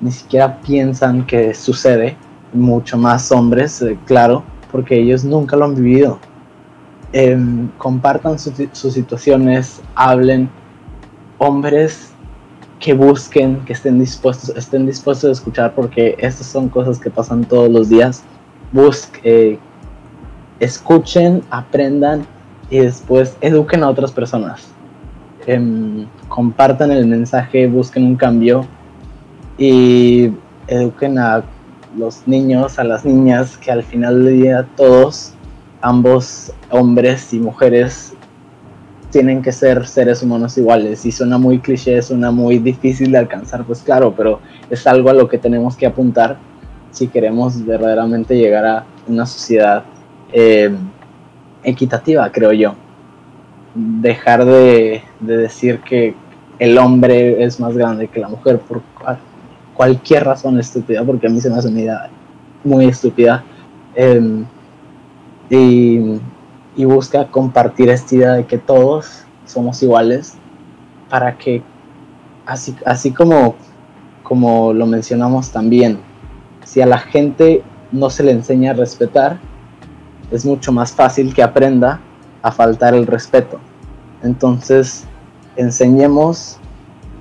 ni 0.01 0.11
siquiera 0.11 0.61
piensan 0.61 1.27
que 1.27 1.55
sucede, 1.55 2.17
mucho 2.53 2.99
más 2.99 3.33
hombres, 3.33 3.81
eh, 3.83 3.99
claro, 4.05 4.45
porque 4.71 4.99
ellos 4.99 5.25
nunca 5.25 5.57
lo 5.57 5.65
han 5.65 5.75
vivido. 5.75 6.19
Em, 7.13 7.69
compartan 7.79 8.39
sus 8.39 8.93
situaciones, 8.93 9.81
hablen, 9.95 10.51
hombres 11.39 12.14
que 12.85 12.93
busquen, 12.93 13.65
que 13.65 13.73
estén 13.73 13.99
dispuestos, 13.99 14.55
estén 14.55 14.85
dispuestos 14.85 15.31
a 15.31 15.33
escuchar, 15.33 15.75
porque 15.75 16.17
estas 16.19 16.47
son 16.47 16.69
cosas 16.69 16.99
que 16.99 17.09
pasan 17.09 17.43
todos 17.43 17.71
los 17.71 17.89
días. 17.89 18.23
Busquen, 18.73 19.59
escuchen, 20.61 21.43
aprendan 21.49 22.27
y 22.69 22.81
después 22.81 23.39
eduquen 23.41 23.83
a 23.85 23.89
otras 23.89 24.13
personas. 24.13 24.69
Em, 25.47 26.07
compartan 26.29 26.91
el 26.91 27.07
mensaje, 27.07 27.67
busquen 27.69 28.05
un 28.05 28.17
cambio 28.17 28.67
y 29.57 30.31
eduquen 30.67 31.19
a 31.19 31.43
los 31.97 32.29
niños, 32.29 32.79
a 32.79 32.85
las 32.85 33.07
niñas, 33.07 33.57
que 33.57 33.73
al 33.73 33.83
final 33.83 34.27
del 34.27 34.43
día 34.43 34.69
todos, 34.77 35.33
ambos 35.81 36.53
hombres 36.69 37.33
y 37.33 37.39
mujeres, 37.39 38.13
tienen 39.15 39.43
que 39.43 39.53
ser 39.53 39.87
seres 39.87 40.25
humanos 40.25 40.59
iguales. 40.59 41.07
Y 41.07 41.13
suena 41.13 41.39
muy 41.39 41.61
cliché, 41.61 42.03
suena 42.03 42.33
muy 42.33 42.59
difícil 42.59 43.13
de 43.13 43.19
alcanzar, 43.19 43.65
pues 43.65 43.81
claro, 43.81 44.13
pero 44.13 44.41
es 44.69 44.85
algo 44.89 45.09
a 45.09 45.13
lo 45.15 45.29
que 45.29 45.39
tenemos 45.39 45.77
que 45.77 45.87
apuntar 45.87 46.37
si 46.91 47.07
queremos 47.07 47.65
verdaderamente 47.65 48.37
llegar 48.37 48.67
a 48.67 48.85
una 49.07 49.25
sociedad 49.25 49.85
eh, 50.33 50.75
equitativa, 51.63 52.29
creo 52.33 52.53
yo. 52.53 52.75
Dejar 53.77 54.45
de, 54.45 55.05
decir 55.21 55.79
que 55.83 56.17
el 56.59 56.77
hombre 56.77 57.45
es 57.45 57.61
más 57.61 57.77
grande 57.77 58.09
que 58.09 58.19
la 58.19 58.29
mujer 58.29 58.59
por 58.59 58.83
cualquier 59.75 60.25
razón 60.25 60.59
estúpida, 60.59 61.05
porque 61.05 61.29
a 61.29 61.31
mí 61.31 61.41
se 61.41 61.51
me 61.51 61.57
hace 61.57 61.69
una 61.69 61.81
idea 61.81 62.11
muy 62.65 62.87
estúpida. 62.87 63.45
Em, 63.95 64.45
y 65.49 66.19
y 66.77 66.85
busca 66.85 67.29
compartir 67.31 67.89
esta 67.89 68.15
idea 68.15 68.33
de 68.33 68.47
que 68.47 68.59
todos 68.59 69.25
somos 69.45 69.83
iguales 69.83 70.35
para 71.09 71.37
que, 71.39 71.63
así, 72.47 72.75
así 72.85 73.13
como, 73.13 73.55
como 74.23 74.73
lo 74.73 74.87
mencionamos 74.87 75.51
también, 75.51 76.01
si 76.65 76.81
a 76.81 76.87
la 76.87 76.99
gente 76.99 77.63
no 77.93 78.11
se 78.11 78.25
le 78.25 78.33
enseña 78.33 78.73
a 78.73 78.75
respetar, 78.75 79.39
es 80.31 80.45
mucho 80.45 80.73
más 80.73 80.93
fácil 80.93 81.33
que 81.35 81.43
aprenda 81.43 82.01
a 82.43 82.51
faltar 82.51 82.95
el 82.95 83.07
respeto. 83.07 83.61
Entonces, 84.23 85.05
enseñemos 85.57 86.59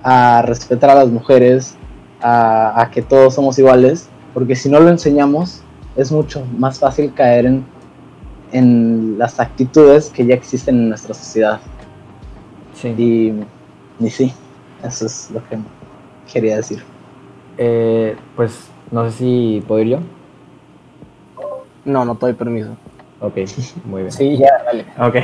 a 0.02 0.42
respetar 0.42 0.90
a 0.90 0.96
las 0.96 1.10
mujeres, 1.10 1.76
a, 2.22 2.82
a, 2.82 2.90
que 2.90 3.02
todos 3.02 3.36
somos 3.36 3.60
iguales, 3.60 4.10
porque 4.34 4.56
si 4.56 4.70
no 4.70 4.80
lo 4.80 4.90
enseñamos, 4.90 5.62
es 5.96 6.12
mucho 6.12 6.44
más 6.58 6.80
fácil 6.80 7.14
caer 7.14 7.46
en 7.46 7.66
en 8.54 9.18
las 9.18 9.40
actitudes 9.40 10.10
que 10.10 10.26
ya 10.26 10.36
existen 10.36 10.76
en 10.76 10.90
nuestra 10.90 11.14
sociedad. 11.14 11.60
Sí. 12.74 12.90
Y, 14.00 14.10
sí, 14.10 14.34
eso 14.84 15.06
es 15.06 15.32
lo 15.32 15.42
que 15.50 15.58
quería 16.32 16.58
decir. 16.58 16.84
Eh, 17.58 18.16
pues 18.36 18.70
no 18.92 19.10
sé 19.10 19.18
si 19.18 19.64
puedo 19.68 19.82
ir 19.82 19.88
yo. 19.90 20.00
No, 21.86 22.06
no 22.06 22.16
te 22.16 22.28
doy 22.28 22.34
permiso. 22.34 22.78
Ok, 23.20 23.36
muy 23.86 24.02
bien. 24.02 24.12
sí, 24.12 24.38
ya, 24.38 24.64
dale. 24.66 24.86
Ok. 25.00 25.16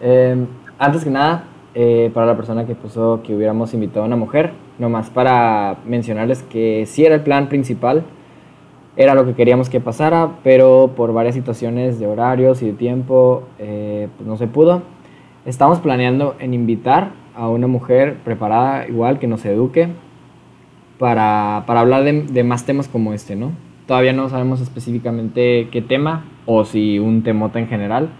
Em, 0.00 0.46
antes 0.78 1.04
que 1.04 1.10
nada, 1.10 1.44
eh, 1.74 2.10
para 2.12 2.26
la 2.26 2.36
persona 2.36 2.66
que 2.66 2.74
puso 2.74 3.20
que 3.22 3.34
hubiéramos 3.34 3.72
invitado 3.74 4.02
a 4.02 4.06
una 4.06 4.16
mujer, 4.16 4.52
nomás 4.78 5.10
para 5.10 5.76
mencionarles 5.86 6.42
que 6.42 6.84
sí 6.86 7.04
era 7.04 7.14
el 7.14 7.22
plan 7.22 7.48
principal 7.48 8.04
era 8.96 9.14
lo 9.14 9.24
que 9.24 9.34
queríamos 9.34 9.68
que 9.70 9.80
pasara, 9.80 10.38
pero 10.44 10.92
por 10.96 11.12
varias 11.12 11.34
situaciones 11.34 11.98
de 11.98 12.06
horarios 12.06 12.62
y 12.62 12.66
de 12.66 12.72
tiempo 12.72 13.44
eh, 13.58 14.08
pues 14.16 14.26
no 14.26 14.36
se 14.36 14.46
pudo. 14.46 14.82
Estamos 15.46 15.80
planeando 15.80 16.36
en 16.38 16.54
invitar 16.54 17.12
a 17.34 17.48
una 17.48 17.66
mujer 17.66 18.18
preparada 18.24 18.86
igual 18.86 19.18
que 19.18 19.26
nos 19.26 19.44
eduque 19.44 19.88
para, 20.98 21.64
para 21.66 21.80
hablar 21.80 22.04
de, 22.04 22.22
de, 22.22 22.44
más 22.44 22.66
temas 22.66 22.86
como 22.86 23.12
este, 23.14 23.34
¿no? 23.34 23.52
Todavía 23.86 24.12
no 24.12 24.28
sabemos 24.28 24.60
específicamente 24.60 25.68
qué 25.72 25.82
tema 25.82 26.24
o 26.46 26.64
si 26.64 26.98
un 26.98 27.22
temota 27.22 27.58
en 27.58 27.68
general, 27.68 28.10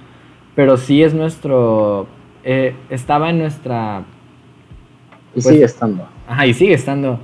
pero 0.54 0.76
sí 0.76 1.02
es 1.02 1.14
nuestro... 1.14 2.06
Eh, 2.44 2.74
estaba 2.90 3.30
en 3.30 3.38
nuestra... 3.38 4.04
y 5.30 5.34
pues 5.34 5.46
sigue 5.46 5.64
estando. 5.64 6.08
Ajá, 6.26 6.46
y 6.46 6.54
sigue 6.54 6.74
estando 6.74 7.20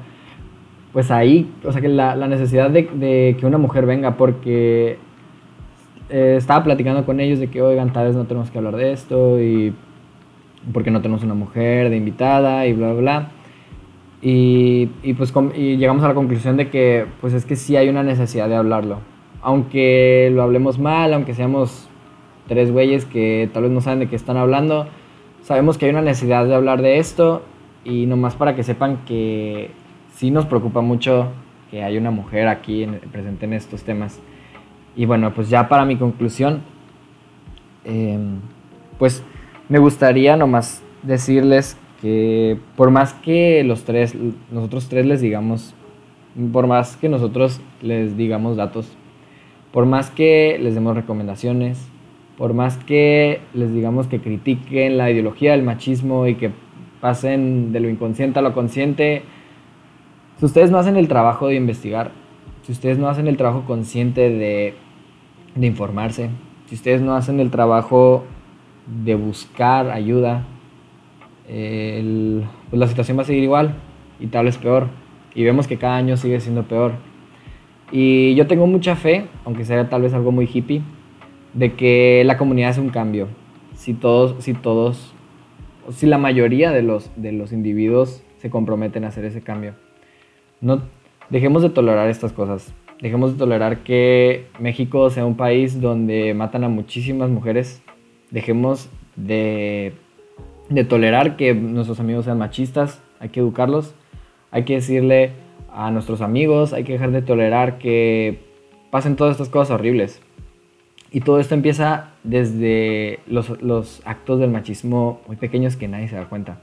pues 0.92 1.10
ahí, 1.10 1.50
o 1.64 1.72
sea, 1.72 1.80
que 1.80 1.88
la, 1.88 2.14
necesidad 2.28 2.70
de, 2.70 3.36
que 3.38 3.46
una 3.46 3.58
mujer 3.58 3.86
venga, 3.86 4.16
porque 4.16 4.98
eh, 6.08 6.34
estaba 6.38 6.64
platicando 6.64 7.04
con 7.04 7.20
ellos 7.20 7.38
de 7.38 7.48
que, 7.48 7.62
oigan, 7.62 7.92
tal 7.92 8.06
vez 8.06 8.16
no 8.16 8.24
tenemos 8.24 8.50
que 8.50 8.58
hablar 8.58 8.76
de 8.76 8.92
esto 8.92 9.40
y 9.40 9.74
porque 10.72 10.90
no 10.90 11.00
tenemos 11.00 11.22
una 11.22 11.34
mujer 11.34 11.90
de 11.90 11.96
invitada 11.96 12.66
y 12.66 12.72
bla, 12.72 12.92
bla, 12.92 13.00
bla. 13.00 13.30
Y, 14.20 14.90
y 15.02 15.14
pues 15.14 15.32
llegamos 15.54 16.02
a 16.02 16.08
la 16.08 16.14
conclusión 16.14 16.56
de 16.56 16.70
que, 16.70 17.06
pues 17.20 17.34
es 17.34 17.44
que 17.44 17.56
sí 17.56 17.76
hay 17.76 17.88
una 17.88 18.02
necesidad 18.02 18.48
de 18.48 18.56
hablarlo. 18.56 18.98
Aunque 19.42 20.30
lo 20.32 20.42
hablemos 20.42 20.78
mal, 20.78 21.14
aunque 21.14 21.34
seamos 21.34 21.88
tres 22.48 22.72
güeyes 22.72 23.04
que 23.04 23.48
tal 23.52 23.64
vez 23.64 23.72
no 23.72 23.80
saben 23.80 24.00
de 24.00 24.08
qué 24.08 24.16
están 24.16 24.36
hablando, 24.36 24.88
sabemos 25.42 25.78
que 25.78 25.84
hay 25.84 25.92
una 25.92 26.02
necesidad 26.02 26.46
de 26.46 26.54
hablar 26.54 26.82
de 26.82 26.98
esto 26.98 27.42
y 27.84 28.06
nomás 28.06 28.34
para 28.34 28.56
que 28.56 28.64
sepan 28.64 28.98
que 29.06 29.70
sí 30.18 30.32
nos 30.32 30.46
preocupa 30.46 30.80
mucho 30.80 31.28
que 31.70 31.84
haya 31.84 32.00
una 32.00 32.10
mujer 32.10 32.48
aquí 32.48 32.84
presente 33.12 33.44
en 33.46 33.52
estos 33.52 33.84
temas. 33.84 34.20
Y 34.96 35.06
bueno, 35.06 35.32
pues 35.32 35.48
ya 35.48 35.68
para 35.68 35.84
mi 35.84 35.94
conclusión, 35.94 36.62
em, 37.84 38.40
pues 38.98 39.22
me 39.68 39.78
gustaría 39.78 40.36
nomás 40.36 40.82
decirles 41.04 41.76
que 42.02 42.58
por 42.74 42.90
más 42.90 43.14
que 43.14 43.62
los 43.62 43.84
tres, 43.84 44.16
nosotros 44.50 44.88
tres 44.88 45.06
les 45.06 45.20
digamos, 45.20 45.76
por 46.52 46.66
más 46.66 46.96
que 46.96 47.08
nosotros 47.08 47.60
les 47.80 48.16
digamos 48.16 48.56
datos, 48.56 48.96
por 49.72 49.86
más 49.86 50.10
que 50.10 50.58
les 50.60 50.74
demos 50.74 50.96
recomendaciones, 50.96 51.78
por 52.36 52.54
más 52.54 52.76
que 52.76 53.40
les 53.54 53.72
digamos 53.72 54.08
que 54.08 54.20
critiquen 54.20 54.98
la 54.98 55.12
ideología 55.12 55.52
del 55.52 55.62
machismo 55.62 56.26
y 56.26 56.34
que 56.34 56.50
pasen 57.00 57.70
de 57.70 57.78
lo 57.78 57.88
inconsciente 57.88 58.40
a 58.40 58.42
lo 58.42 58.52
consciente, 58.52 59.22
si 60.38 60.44
ustedes 60.44 60.70
no 60.70 60.78
hacen 60.78 60.96
el 60.96 61.08
trabajo 61.08 61.48
de 61.48 61.56
investigar, 61.56 62.12
si 62.62 62.72
ustedes 62.72 62.96
no 62.96 63.08
hacen 63.08 63.26
el 63.26 63.36
trabajo 63.36 63.64
consciente 63.64 64.30
de, 64.30 64.74
informarse, 65.60 66.30
si 66.66 66.76
ustedes 66.76 67.00
no 67.00 67.14
hacen 67.14 67.40
el 67.40 67.50
trabajo 67.50 68.24
de 69.04 69.16
buscar 69.16 69.90
ayuda, 69.90 70.44
pues 71.46 72.78
la 72.78 72.86
situación 72.86 73.18
va 73.18 73.22
a 73.22 73.24
seguir 73.24 73.42
igual 73.42 73.74
y 74.20 74.28
tal 74.28 74.44
vez 74.44 74.58
peor. 74.58 74.88
Y 75.34 75.42
vemos 75.42 75.66
que 75.66 75.76
cada 75.76 75.96
año 75.96 76.16
sigue 76.16 76.38
siendo 76.40 76.64
peor. 76.64 76.92
Y 77.90 78.34
yo 78.34 78.46
tengo 78.46 78.66
mucha 78.66 78.94
fe, 78.94 79.26
aunque 79.44 79.64
sea 79.64 79.88
tal 79.88 80.02
vez 80.02 80.14
algo 80.14 80.30
muy 80.30 80.48
hippie, 80.52 80.82
de 81.54 81.72
que 81.72 82.22
la 82.24 82.36
comunidad 82.36 82.70
hace 82.70 82.80
un 82.80 82.90
cambio. 82.90 83.28
Si 83.74 83.94
todos, 83.94 84.44
si 84.44 84.54
todos, 84.54 85.14
si 85.90 86.06
la 86.06 86.18
mayoría 86.18 86.70
de 86.70 86.82
los, 86.82 87.10
de 87.16 87.32
los 87.32 87.52
individuos 87.52 88.22
se 88.36 88.50
comprometen 88.50 89.04
a 89.04 89.08
hacer 89.08 89.24
ese 89.24 89.40
cambio. 89.40 89.74
No, 90.60 90.82
dejemos 91.30 91.62
de 91.62 91.70
tolerar 91.70 92.08
estas 92.08 92.32
cosas. 92.32 92.72
Dejemos 93.00 93.32
de 93.32 93.38
tolerar 93.38 93.84
que 93.84 94.46
México 94.58 95.08
sea 95.10 95.24
un 95.24 95.36
país 95.36 95.80
donde 95.80 96.34
matan 96.34 96.64
a 96.64 96.68
muchísimas 96.68 97.30
mujeres. 97.30 97.82
Dejemos 98.30 98.88
de, 99.14 99.92
de 100.68 100.84
tolerar 100.84 101.36
que 101.36 101.54
nuestros 101.54 102.00
amigos 102.00 102.24
sean 102.24 102.38
machistas. 102.38 103.00
Hay 103.20 103.28
que 103.28 103.40
educarlos. 103.40 103.94
Hay 104.50 104.64
que 104.64 104.74
decirle 104.74 105.32
a 105.72 105.90
nuestros 105.90 106.20
amigos, 106.22 106.72
hay 106.72 106.84
que 106.84 106.92
dejar 106.94 107.12
de 107.12 107.22
tolerar 107.22 107.78
que 107.78 108.40
pasen 108.90 109.16
todas 109.16 109.32
estas 109.32 109.48
cosas 109.48 109.70
horribles. 109.72 110.20
Y 111.10 111.20
todo 111.20 111.40
esto 111.40 111.54
empieza 111.54 112.12
desde 112.22 113.20
los, 113.26 113.62
los, 113.62 114.02
actos 114.04 114.40
del 114.40 114.50
machismo 114.50 115.20
muy 115.26 115.36
pequeños 115.36 115.76
que 115.76 115.88
nadie 115.88 116.08
se 116.08 116.16
da 116.16 116.28
cuenta. 116.28 116.60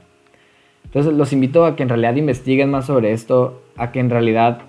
Entonces 0.86 1.12
los 1.12 1.32
invito 1.32 1.64
a 1.64 1.76
que 1.76 1.82
en 1.82 1.88
realidad 1.88 2.16
investiguen 2.16 2.70
más 2.70 2.86
sobre 2.86 3.12
esto, 3.12 3.62
a 3.76 3.92
que 3.92 4.00
en 4.00 4.10
realidad 4.10 4.62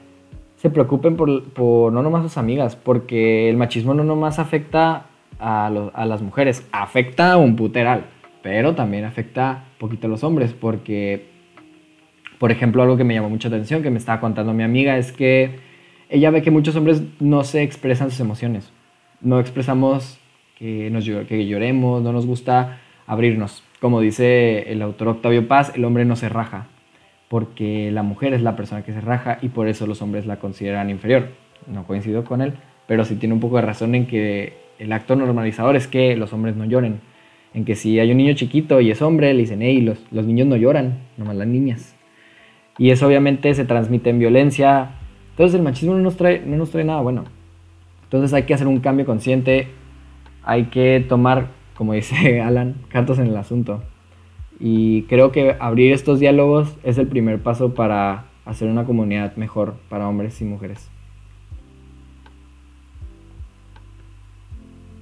se 0.57 0.69
preocupen 0.69 1.15
por, 1.15 1.91
no 1.93 2.03
nomás 2.03 2.23
sus 2.23 2.37
amigas, 2.37 2.75
porque 2.75 3.49
el 3.49 3.57
machismo 3.57 3.93
no 3.93 4.03
nomás 4.03 4.39
afecta 4.39 5.05
a, 5.39 5.67
a 5.67 6.05
las 6.05 6.21
mujeres, 6.21 6.67
afecta 6.71 7.33
a 7.33 7.37
un 7.37 7.55
puteral, 7.55 8.05
pero 8.41 8.75
también 8.75 9.05
afecta 9.05 9.65
poquito 9.77 10.07
a 10.07 10.09
los 10.09 10.23
hombres, 10.23 10.53
porque, 10.53 11.29
por 12.39 12.51
ejemplo, 12.51 12.81
algo 12.81 12.97
que 12.97 13.03
me 13.03 13.13
llamó 13.13 13.29
mucha 13.29 13.47
atención, 13.47 13.83
que 13.83 13.91
me 13.91 13.99
estaba 13.99 14.19
contando 14.19 14.53
mi 14.53 14.63
amiga, 14.63 14.97
es 14.97 15.11
que 15.11 15.59
ella 16.09 16.31
ve 16.31 16.41
que 16.41 16.51
muchos 16.51 16.75
hombres 16.75 17.03
no 17.19 17.43
se 17.43 17.61
expresan 17.61 18.09
sus 18.09 18.19
emociones 18.19 18.71
no 19.21 19.39
expresamos 19.39 20.17
que, 20.57 20.89
nos, 20.89 21.05
que 21.05 21.47
lloremos, 21.47 22.01
no 22.01 22.11
nos 22.11 22.25
gusta 22.25 22.79
abrirnos. 23.05 23.63
Como 23.79 24.01
dice 24.01 24.71
el 24.71 24.81
autor 24.81 25.09
Octavio 25.09 25.47
Paz, 25.47 25.73
el 25.75 25.85
hombre 25.85 26.05
no 26.05 26.15
se 26.15 26.29
raja, 26.29 26.67
porque 27.29 27.91
la 27.91 28.03
mujer 28.03 28.33
es 28.33 28.41
la 28.41 28.55
persona 28.55 28.83
que 28.83 28.93
se 28.93 29.01
raja 29.01 29.37
y 29.41 29.49
por 29.49 29.67
eso 29.67 29.85
los 29.85 30.01
hombres 30.01 30.25
la 30.25 30.37
consideran 30.37 30.89
inferior. 30.89 31.29
No 31.67 31.85
coincido 31.85 32.23
con 32.23 32.41
él, 32.41 32.53
pero 32.87 33.05
sí 33.05 33.15
tiene 33.15 33.35
un 33.35 33.41
poco 33.41 33.57
de 33.57 33.63
razón 33.63 33.93
en 33.93 34.07
que 34.07 34.53
el 34.79 34.91
acto 34.91 35.15
normalizador 35.15 35.75
es 35.75 35.87
que 35.87 36.15
los 36.15 36.33
hombres 36.33 36.55
no 36.55 36.65
lloren. 36.65 37.01
En 37.53 37.65
que 37.65 37.75
si 37.75 37.99
hay 37.99 38.11
un 38.11 38.17
niño 38.17 38.33
chiquito 38.33 38.81
y 38.81 38.91
es 38.91 39.01
hombre, 39.01 39.33
le 39.33 39.41
dicen, 39.41 39.61
hey, 39.61 39.81
los, 39.81 39.99
los 40.11 40.25
niños 40.25 40.47
no 40.47 40.55
lloran, 40.55 40.99
nomás 41.17 41.35
las 41.35 41.47
niñas. 41.47 41.95
Y 42.77 42.91
eso 42.91 43.07
obviamente 43.07 43.53
se 43.53 43.65
transmite 43.65 44.09
en 44.09 44.19
violencia. 44.19 44.91
Entonces 45.31 45.55
el 45.55 45.63
machismo 45.63 45.95
no 45.95 46.01
nos 46.01 46.17
trae, 46.17 46.41
no 46.45 46.57
nos 46.57 46.71
trae 46.71 46.83
nada 46.83 47.01
bueno. 47.01 47.25
Entonces 48.03 48.33
hay 48.33 48.43
que 48.43 48.53
hacer 48.53 48.67
un 48.67 48.79
cambio 48.79 49.05
consciente, 49.05 49.67
hay 50.43 50.65
que 50.65 51.05
tomar, 51.07 51.47
como 51.77 51.93
dice 51.93 52.41
Alan, 52.41 52.75
cartas 52.89 53.19
en 53.19 53.27
el 53.27 53.37
asunto. 53.37 53.81
Y 54.59 55.03
creo 55.03 55.31
que 55.31 55.55
abrir 55.59 55.93
estos 55.93 56.19
diálogos 56.19 56.75
es 56.83 56.97
el 56.97 57.07
primer 57.07 57.41
paso 57.41 57.73
para 57.73 58.25
hacer 58.45 58.69
una 58.69 58.85
comunidad 58.85 59.35
mejor 59.35 59.75
para 59.89 60.07
hombres 60.07 60.41
y 60.41 60.45
mujeres. 60.45 60.89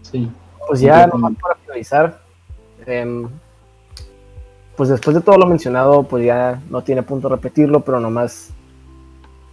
Sí. 0.02 0.30
Pues 0.68 0.82
ya 0.82 1.08
nomás 1.08 1.34
para 1.42 1.56
finalizar, 1.56 2.22
em, 2.86 3.28
pues 4.76 4.90
después 4.90 5.16
de 5.16 5.22
todo 5.22 5.38
lo 5.38 5.46
mencionado, 5.46 6.04
pues 6.04 6.26
ya 6.26 6.62
no 6.70 6.82
tiene 6.82 7.04
punto 7.04 7.30
repetirlo, 7.30 7.82
pero 7.82 8.00
nomás 8.00 8.52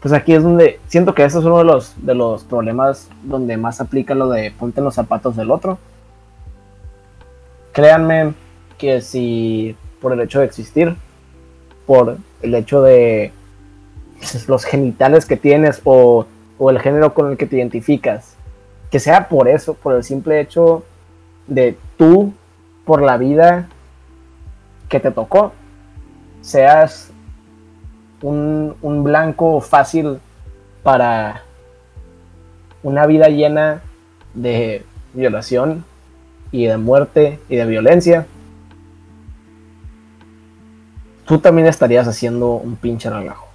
pues 0.00 0.12
aquí 0.12 0.32
es 0.34 0.42
donde 0.42 0.80
siento 0.88 1.14
que 1.14 1.22
ese 1.22 1.38
es 1.38 1.44
uno 1.44 1.58
de 1.58 1.64
los, 1.64 1.94
de 2.04 2.14
los 2.16 2.42
problemas 2.42 3.08
donde 3.22 3.56
más 3.56 3.80
aplica 3.80 4.16
lo 4.16 4.28
de 4.28 4.50
ponte 4.50 4.80
en 4.80 4.84
los 4.84 4.96
zapatos 4.96 5.36
del 5.36 5.52
otro. 5.52 5.78
Créanme 7.72 8.34
que 8.78 9.00
si 9.00 9.76
por 10.00 10.12
el 10.12 10.20
hecho 10.20 10.40
de 10.40 10.46
existir, 10.46 10.96
por 11.86 12.18
el 12.42 12.54
hecho 12.54 12.82
de 12.82 13.32
los 14.48 14.64
genitales 14.64 15.26
que 15.26 15.36
tienes 15.36 15.80
o, 15.84 16.26
o 16.58 16.70
el 16.70 16.80
género 16.80 17.14
con 17.14 17.30
el 17.30 17.36
que 17.36 17.46
te 17.46 17.56
identificas, 17.56 18.36
que 18.90 19.00
sea 19.00 19.28
por 19.28 19.48
eso, 19.48 19.74
por 19.74 19.94
el 19.94 20.04
simple 20.04 20.40
hecho 20.40 20.84
de 21.46 21.76
tú, 21.96 22.32
por 22.84 23.02
la 23.02 23.16
vida 23.16 23.68
que 24.88 25.00
te 25.00 25.10
tocó, 25.10 25.52
seas 26.42 27.12
un, 28.22 29.02
blanco 29.04 29.60
fácil 29.60 30.18
para 30.82 31.42
una 32.82 33.06
vida 33.06 33.28
llena 33.28 33.82
de 34.34 34.84
violación 35.14 35.84
y 36.52 36.66
de 36.66 36.76
muerte 36.76 37.40
y 37.48 37.56
de 37.56 37.66
violencia, 37.66 38.26
tú 41.24 41.38
también 41.38 41.66
estarías 41.66 42.06
haciendo 42.06 42.52
un 42.52 42.76
pinche 42.76 43.10
relajo. 43.10 43.48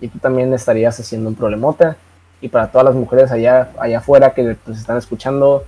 Y 0.00 0.08
tú 0.08 0.18
también 0.18 0.52
estarías 0.52 0.98
haciendo 0.98 1.28
un 1.28 1.36
problemota. 1.36 1.96
Y 2.40 2.48
para 2.48 2.72
todas 2.72 2.86
las 2.86 2.94
mujeres 2.94 3.30
allá, 3.30 3.70
allá 3.78 3.98
afuera 3.98 4.34
que 4.34 4.56
están 4.72 4.96
escuchando, 4.96 5.64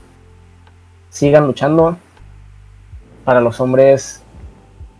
sigan 1.10 1.46
luchando. 1.46 1.96
Para 3.24 3.40
los 3.40 3.60
hombres 3.60 4.22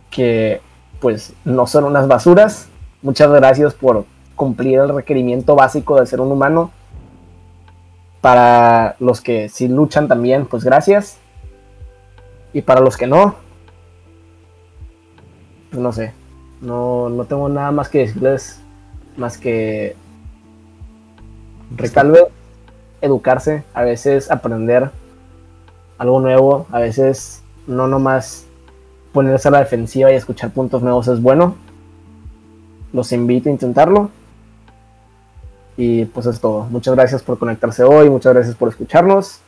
que 0.09 0.61
pues 1.01 1.33
no 1.43 1.67
son 1.67 1.83
unas 1.83 2.07
basuras, 2.07 2.69
Muchas 3.01 3.31
gracias 3.31 3.73
por 3.73 4.03
cumplir 4.35 4.79
el 4.79 4.93
requerimiento 4.93 5.55
básico 5.55 5.97
de 5.97 6.05
ser 6.05 6.19
un 6.19 6.33
humano. 6.33 6.71
Para 8.19 8.97
los 8.99 9.21
que 9.21 9.47
sí 9.47 9.69
luchan 9.69 10.09
también, 10.09 10.45
pues 10.45 10.65
gracias. 10.65 11.17
Y 12.53 12.61
para 12.61 12.81
los 12.81 12.97
que 12.97 13.07
no, 13.07 13.35
pues 15.69 15.81
no 15.81 15.91
sé. 15.91 16.13
No, 16.61 17.09
no 17.09 17.25
tengo 17.25 17.47
nada 17.47 17.71
más 17.71 17.89
que 17.89 17.99
decirles 17.99 18.61
más 19.17 19.37
que 19.37 19.95
tal 21.93 22.17
educarse, 23.01 23.63
a 23.73 23.83
veces 23.83 24.29
aprender 24.31 24.91
algo 25.97 26.19
nuevo, 26.19 26.67
a 26.71 26.79
veces 26.79 27.43
no 27.67 27.87
nomás 27.87 28.45
ponerse 29.13 29.47
a 29.47 29.51
la 29.51 29.59
defensiva 29.59 30.11
y 30.11 30.15
escuchar 30.15 30.51
puntos 30.51 30.81
nuevos 30.81 31.07
es 31.07 31.21
bueno, 31.21 31.55
los 32.93 33.11
invito 33.11 33.49
a 33.49 33.51
intentarlo. 33.51 34.09
Y 35.77 36.05
pues 36.05 36.25
es 36.25 36.41
todo. 36.41 36.65
Muchas 36.65 36.93
gracias 36.93 37.23
por 37.23 37.39
conectarse 37.39 37.83
hoy, 37.83 38.09
muchas 38.09 38.33
gracias 38.33 38.55
por 38.55 38.67
escucharnos. 38.67 39.39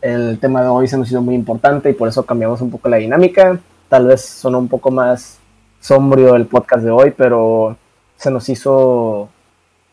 El 0.00 0.38
tema 0.38 0.62
de 0.62 0.68
hoy 0.68 0.88
se 0.88 0.96
nos 0.96 1.08
hizo 1.08 1.20
muy 1.20 1.34
importante 1.34 1.90
y 1.90 1.94
por 1.94 2.08
eso 2.08 2.24
cambiamos 2.24 2.60
un 2.60 2.70
poco 2.70 2.88
la 2.88 2.96
dinámica. 2.96 3.58
Tal 3.88 4.06
vez 4.06 4.22
sonó 4.22 4.58
un 4.58 4.68
poco 4.68 4.90
más 4.90 5.38
sombrío 5.80 6.36
el 6.36 6.46
podcast 6.46 6.84
de 6.84 6.90
hoy, 6.90 7.12
pero 7.16 7.76
se 8.16 8.30
nos 8.30 8.48
hizo 8.48 9.28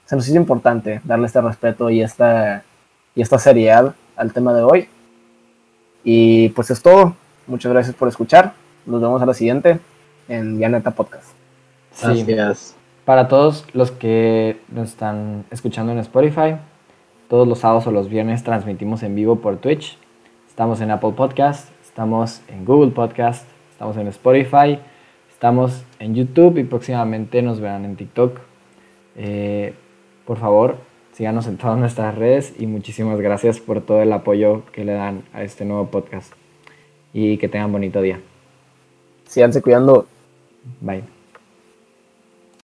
se 0.05 0.15
nos 0.15 0.27
hizo 0.27 0.37
importante 0.37 1.01
darle 1.03 1.27
este 1.27 1.41
respeto 1.41 1.89
y 1.89 2.01
esta 2.01 2.63
y 3.15 3.21
esta 3.21 3.37
seriedad 3.39 3.95
al 4.15 4.31
tema 4.31 4.53
de 4.53 4.63
hoy. 4.63 4.87
Y 6.03 6.49
pues 6.49 6.69
es 6.69 6.81
todo. 6.81 7.15
Muchas 7.47 7.71
gracias 7.71 7.95
por 7.95 8.07
escuchar. 8.07 8.53
Nos 8.85 9.01
vemos 9.01 9.21
a 9.21 9.25
la 9.25 9.33
siguiente 9.33 9.79
en 10.29 10.59
Yaneta 10.59 10.91
Podcast. 10.91 11.27
Gracias. 12.01 12.75
Para 13.03 13.27
todos 13.27 13.65
los 13.73 13.91
que 13.91 14.59
nos 14.69 14.89
están 14.89 15.45
escuchando 15.49 15.91
en 15.91 15.99
Spotify, 15.99 16.55
todos 17.27 17.47
los 17.47 17.59
sábados 17.59 17.87
o 17.87 17.91
los 17.91 18.09
viernes 18.09 18.43
transmitimos 18.43 19.03
en 19.03 19.15
vivo 19.15 19.37
por 19.37 19.57
Twitch. 19.57 19.97
Estamos 20.47 20.81
en 20.81 20.91
Apple 20.91 21.11
Podcast, 21.11 21.69
estamos 21.83 22.41
en 22.47 22.65
Google 22.65 22.91
Podcast, 22.91 23.47
estamos 23.71 23.97
en 23.97 24.07
Spotify, 24.07 24.79
estamos 25.29 25.83
en 25.99 26.15
YouTube 26.15 26.57
y 26.57 26.63
próximamente 26.63 27.41
nos 27.41 27.59
verán 27.59 27.85
en 27.85 27.95
TikTok. 27.95 28.39
Eh, 29.15 29.73
por 30.25 30.37
favor, 30.37 30.77
síganos 31.13 31.47
en 31.47 31.57
todas 31.57 31.77
nuestras 31.77 32.15
redes 32.15 32.53
y 32.59 32.67
muchísimas 32.67 33.19
gracias 33.19 33.59
por 33.59 33.81
todo 33.81 34.01
el 34.01 34.11
apoyo 34.13 34.63
que 34.71 34.85
le 34.85 34.93
dan 34.93 35.23
a 35.33 35.43
este 35.43 35.65
nuevo 35.65 35.87
podcast. 35.87 36.33
Y 37.13 37.37
que 37.37 37.47
tengan 37.47 37.71
bonito 37.71 38.01
día. 38.01 38.19
Síganse 39.25 39.61
cuidando. 39.61 40.05
Bye. 40.81 41.16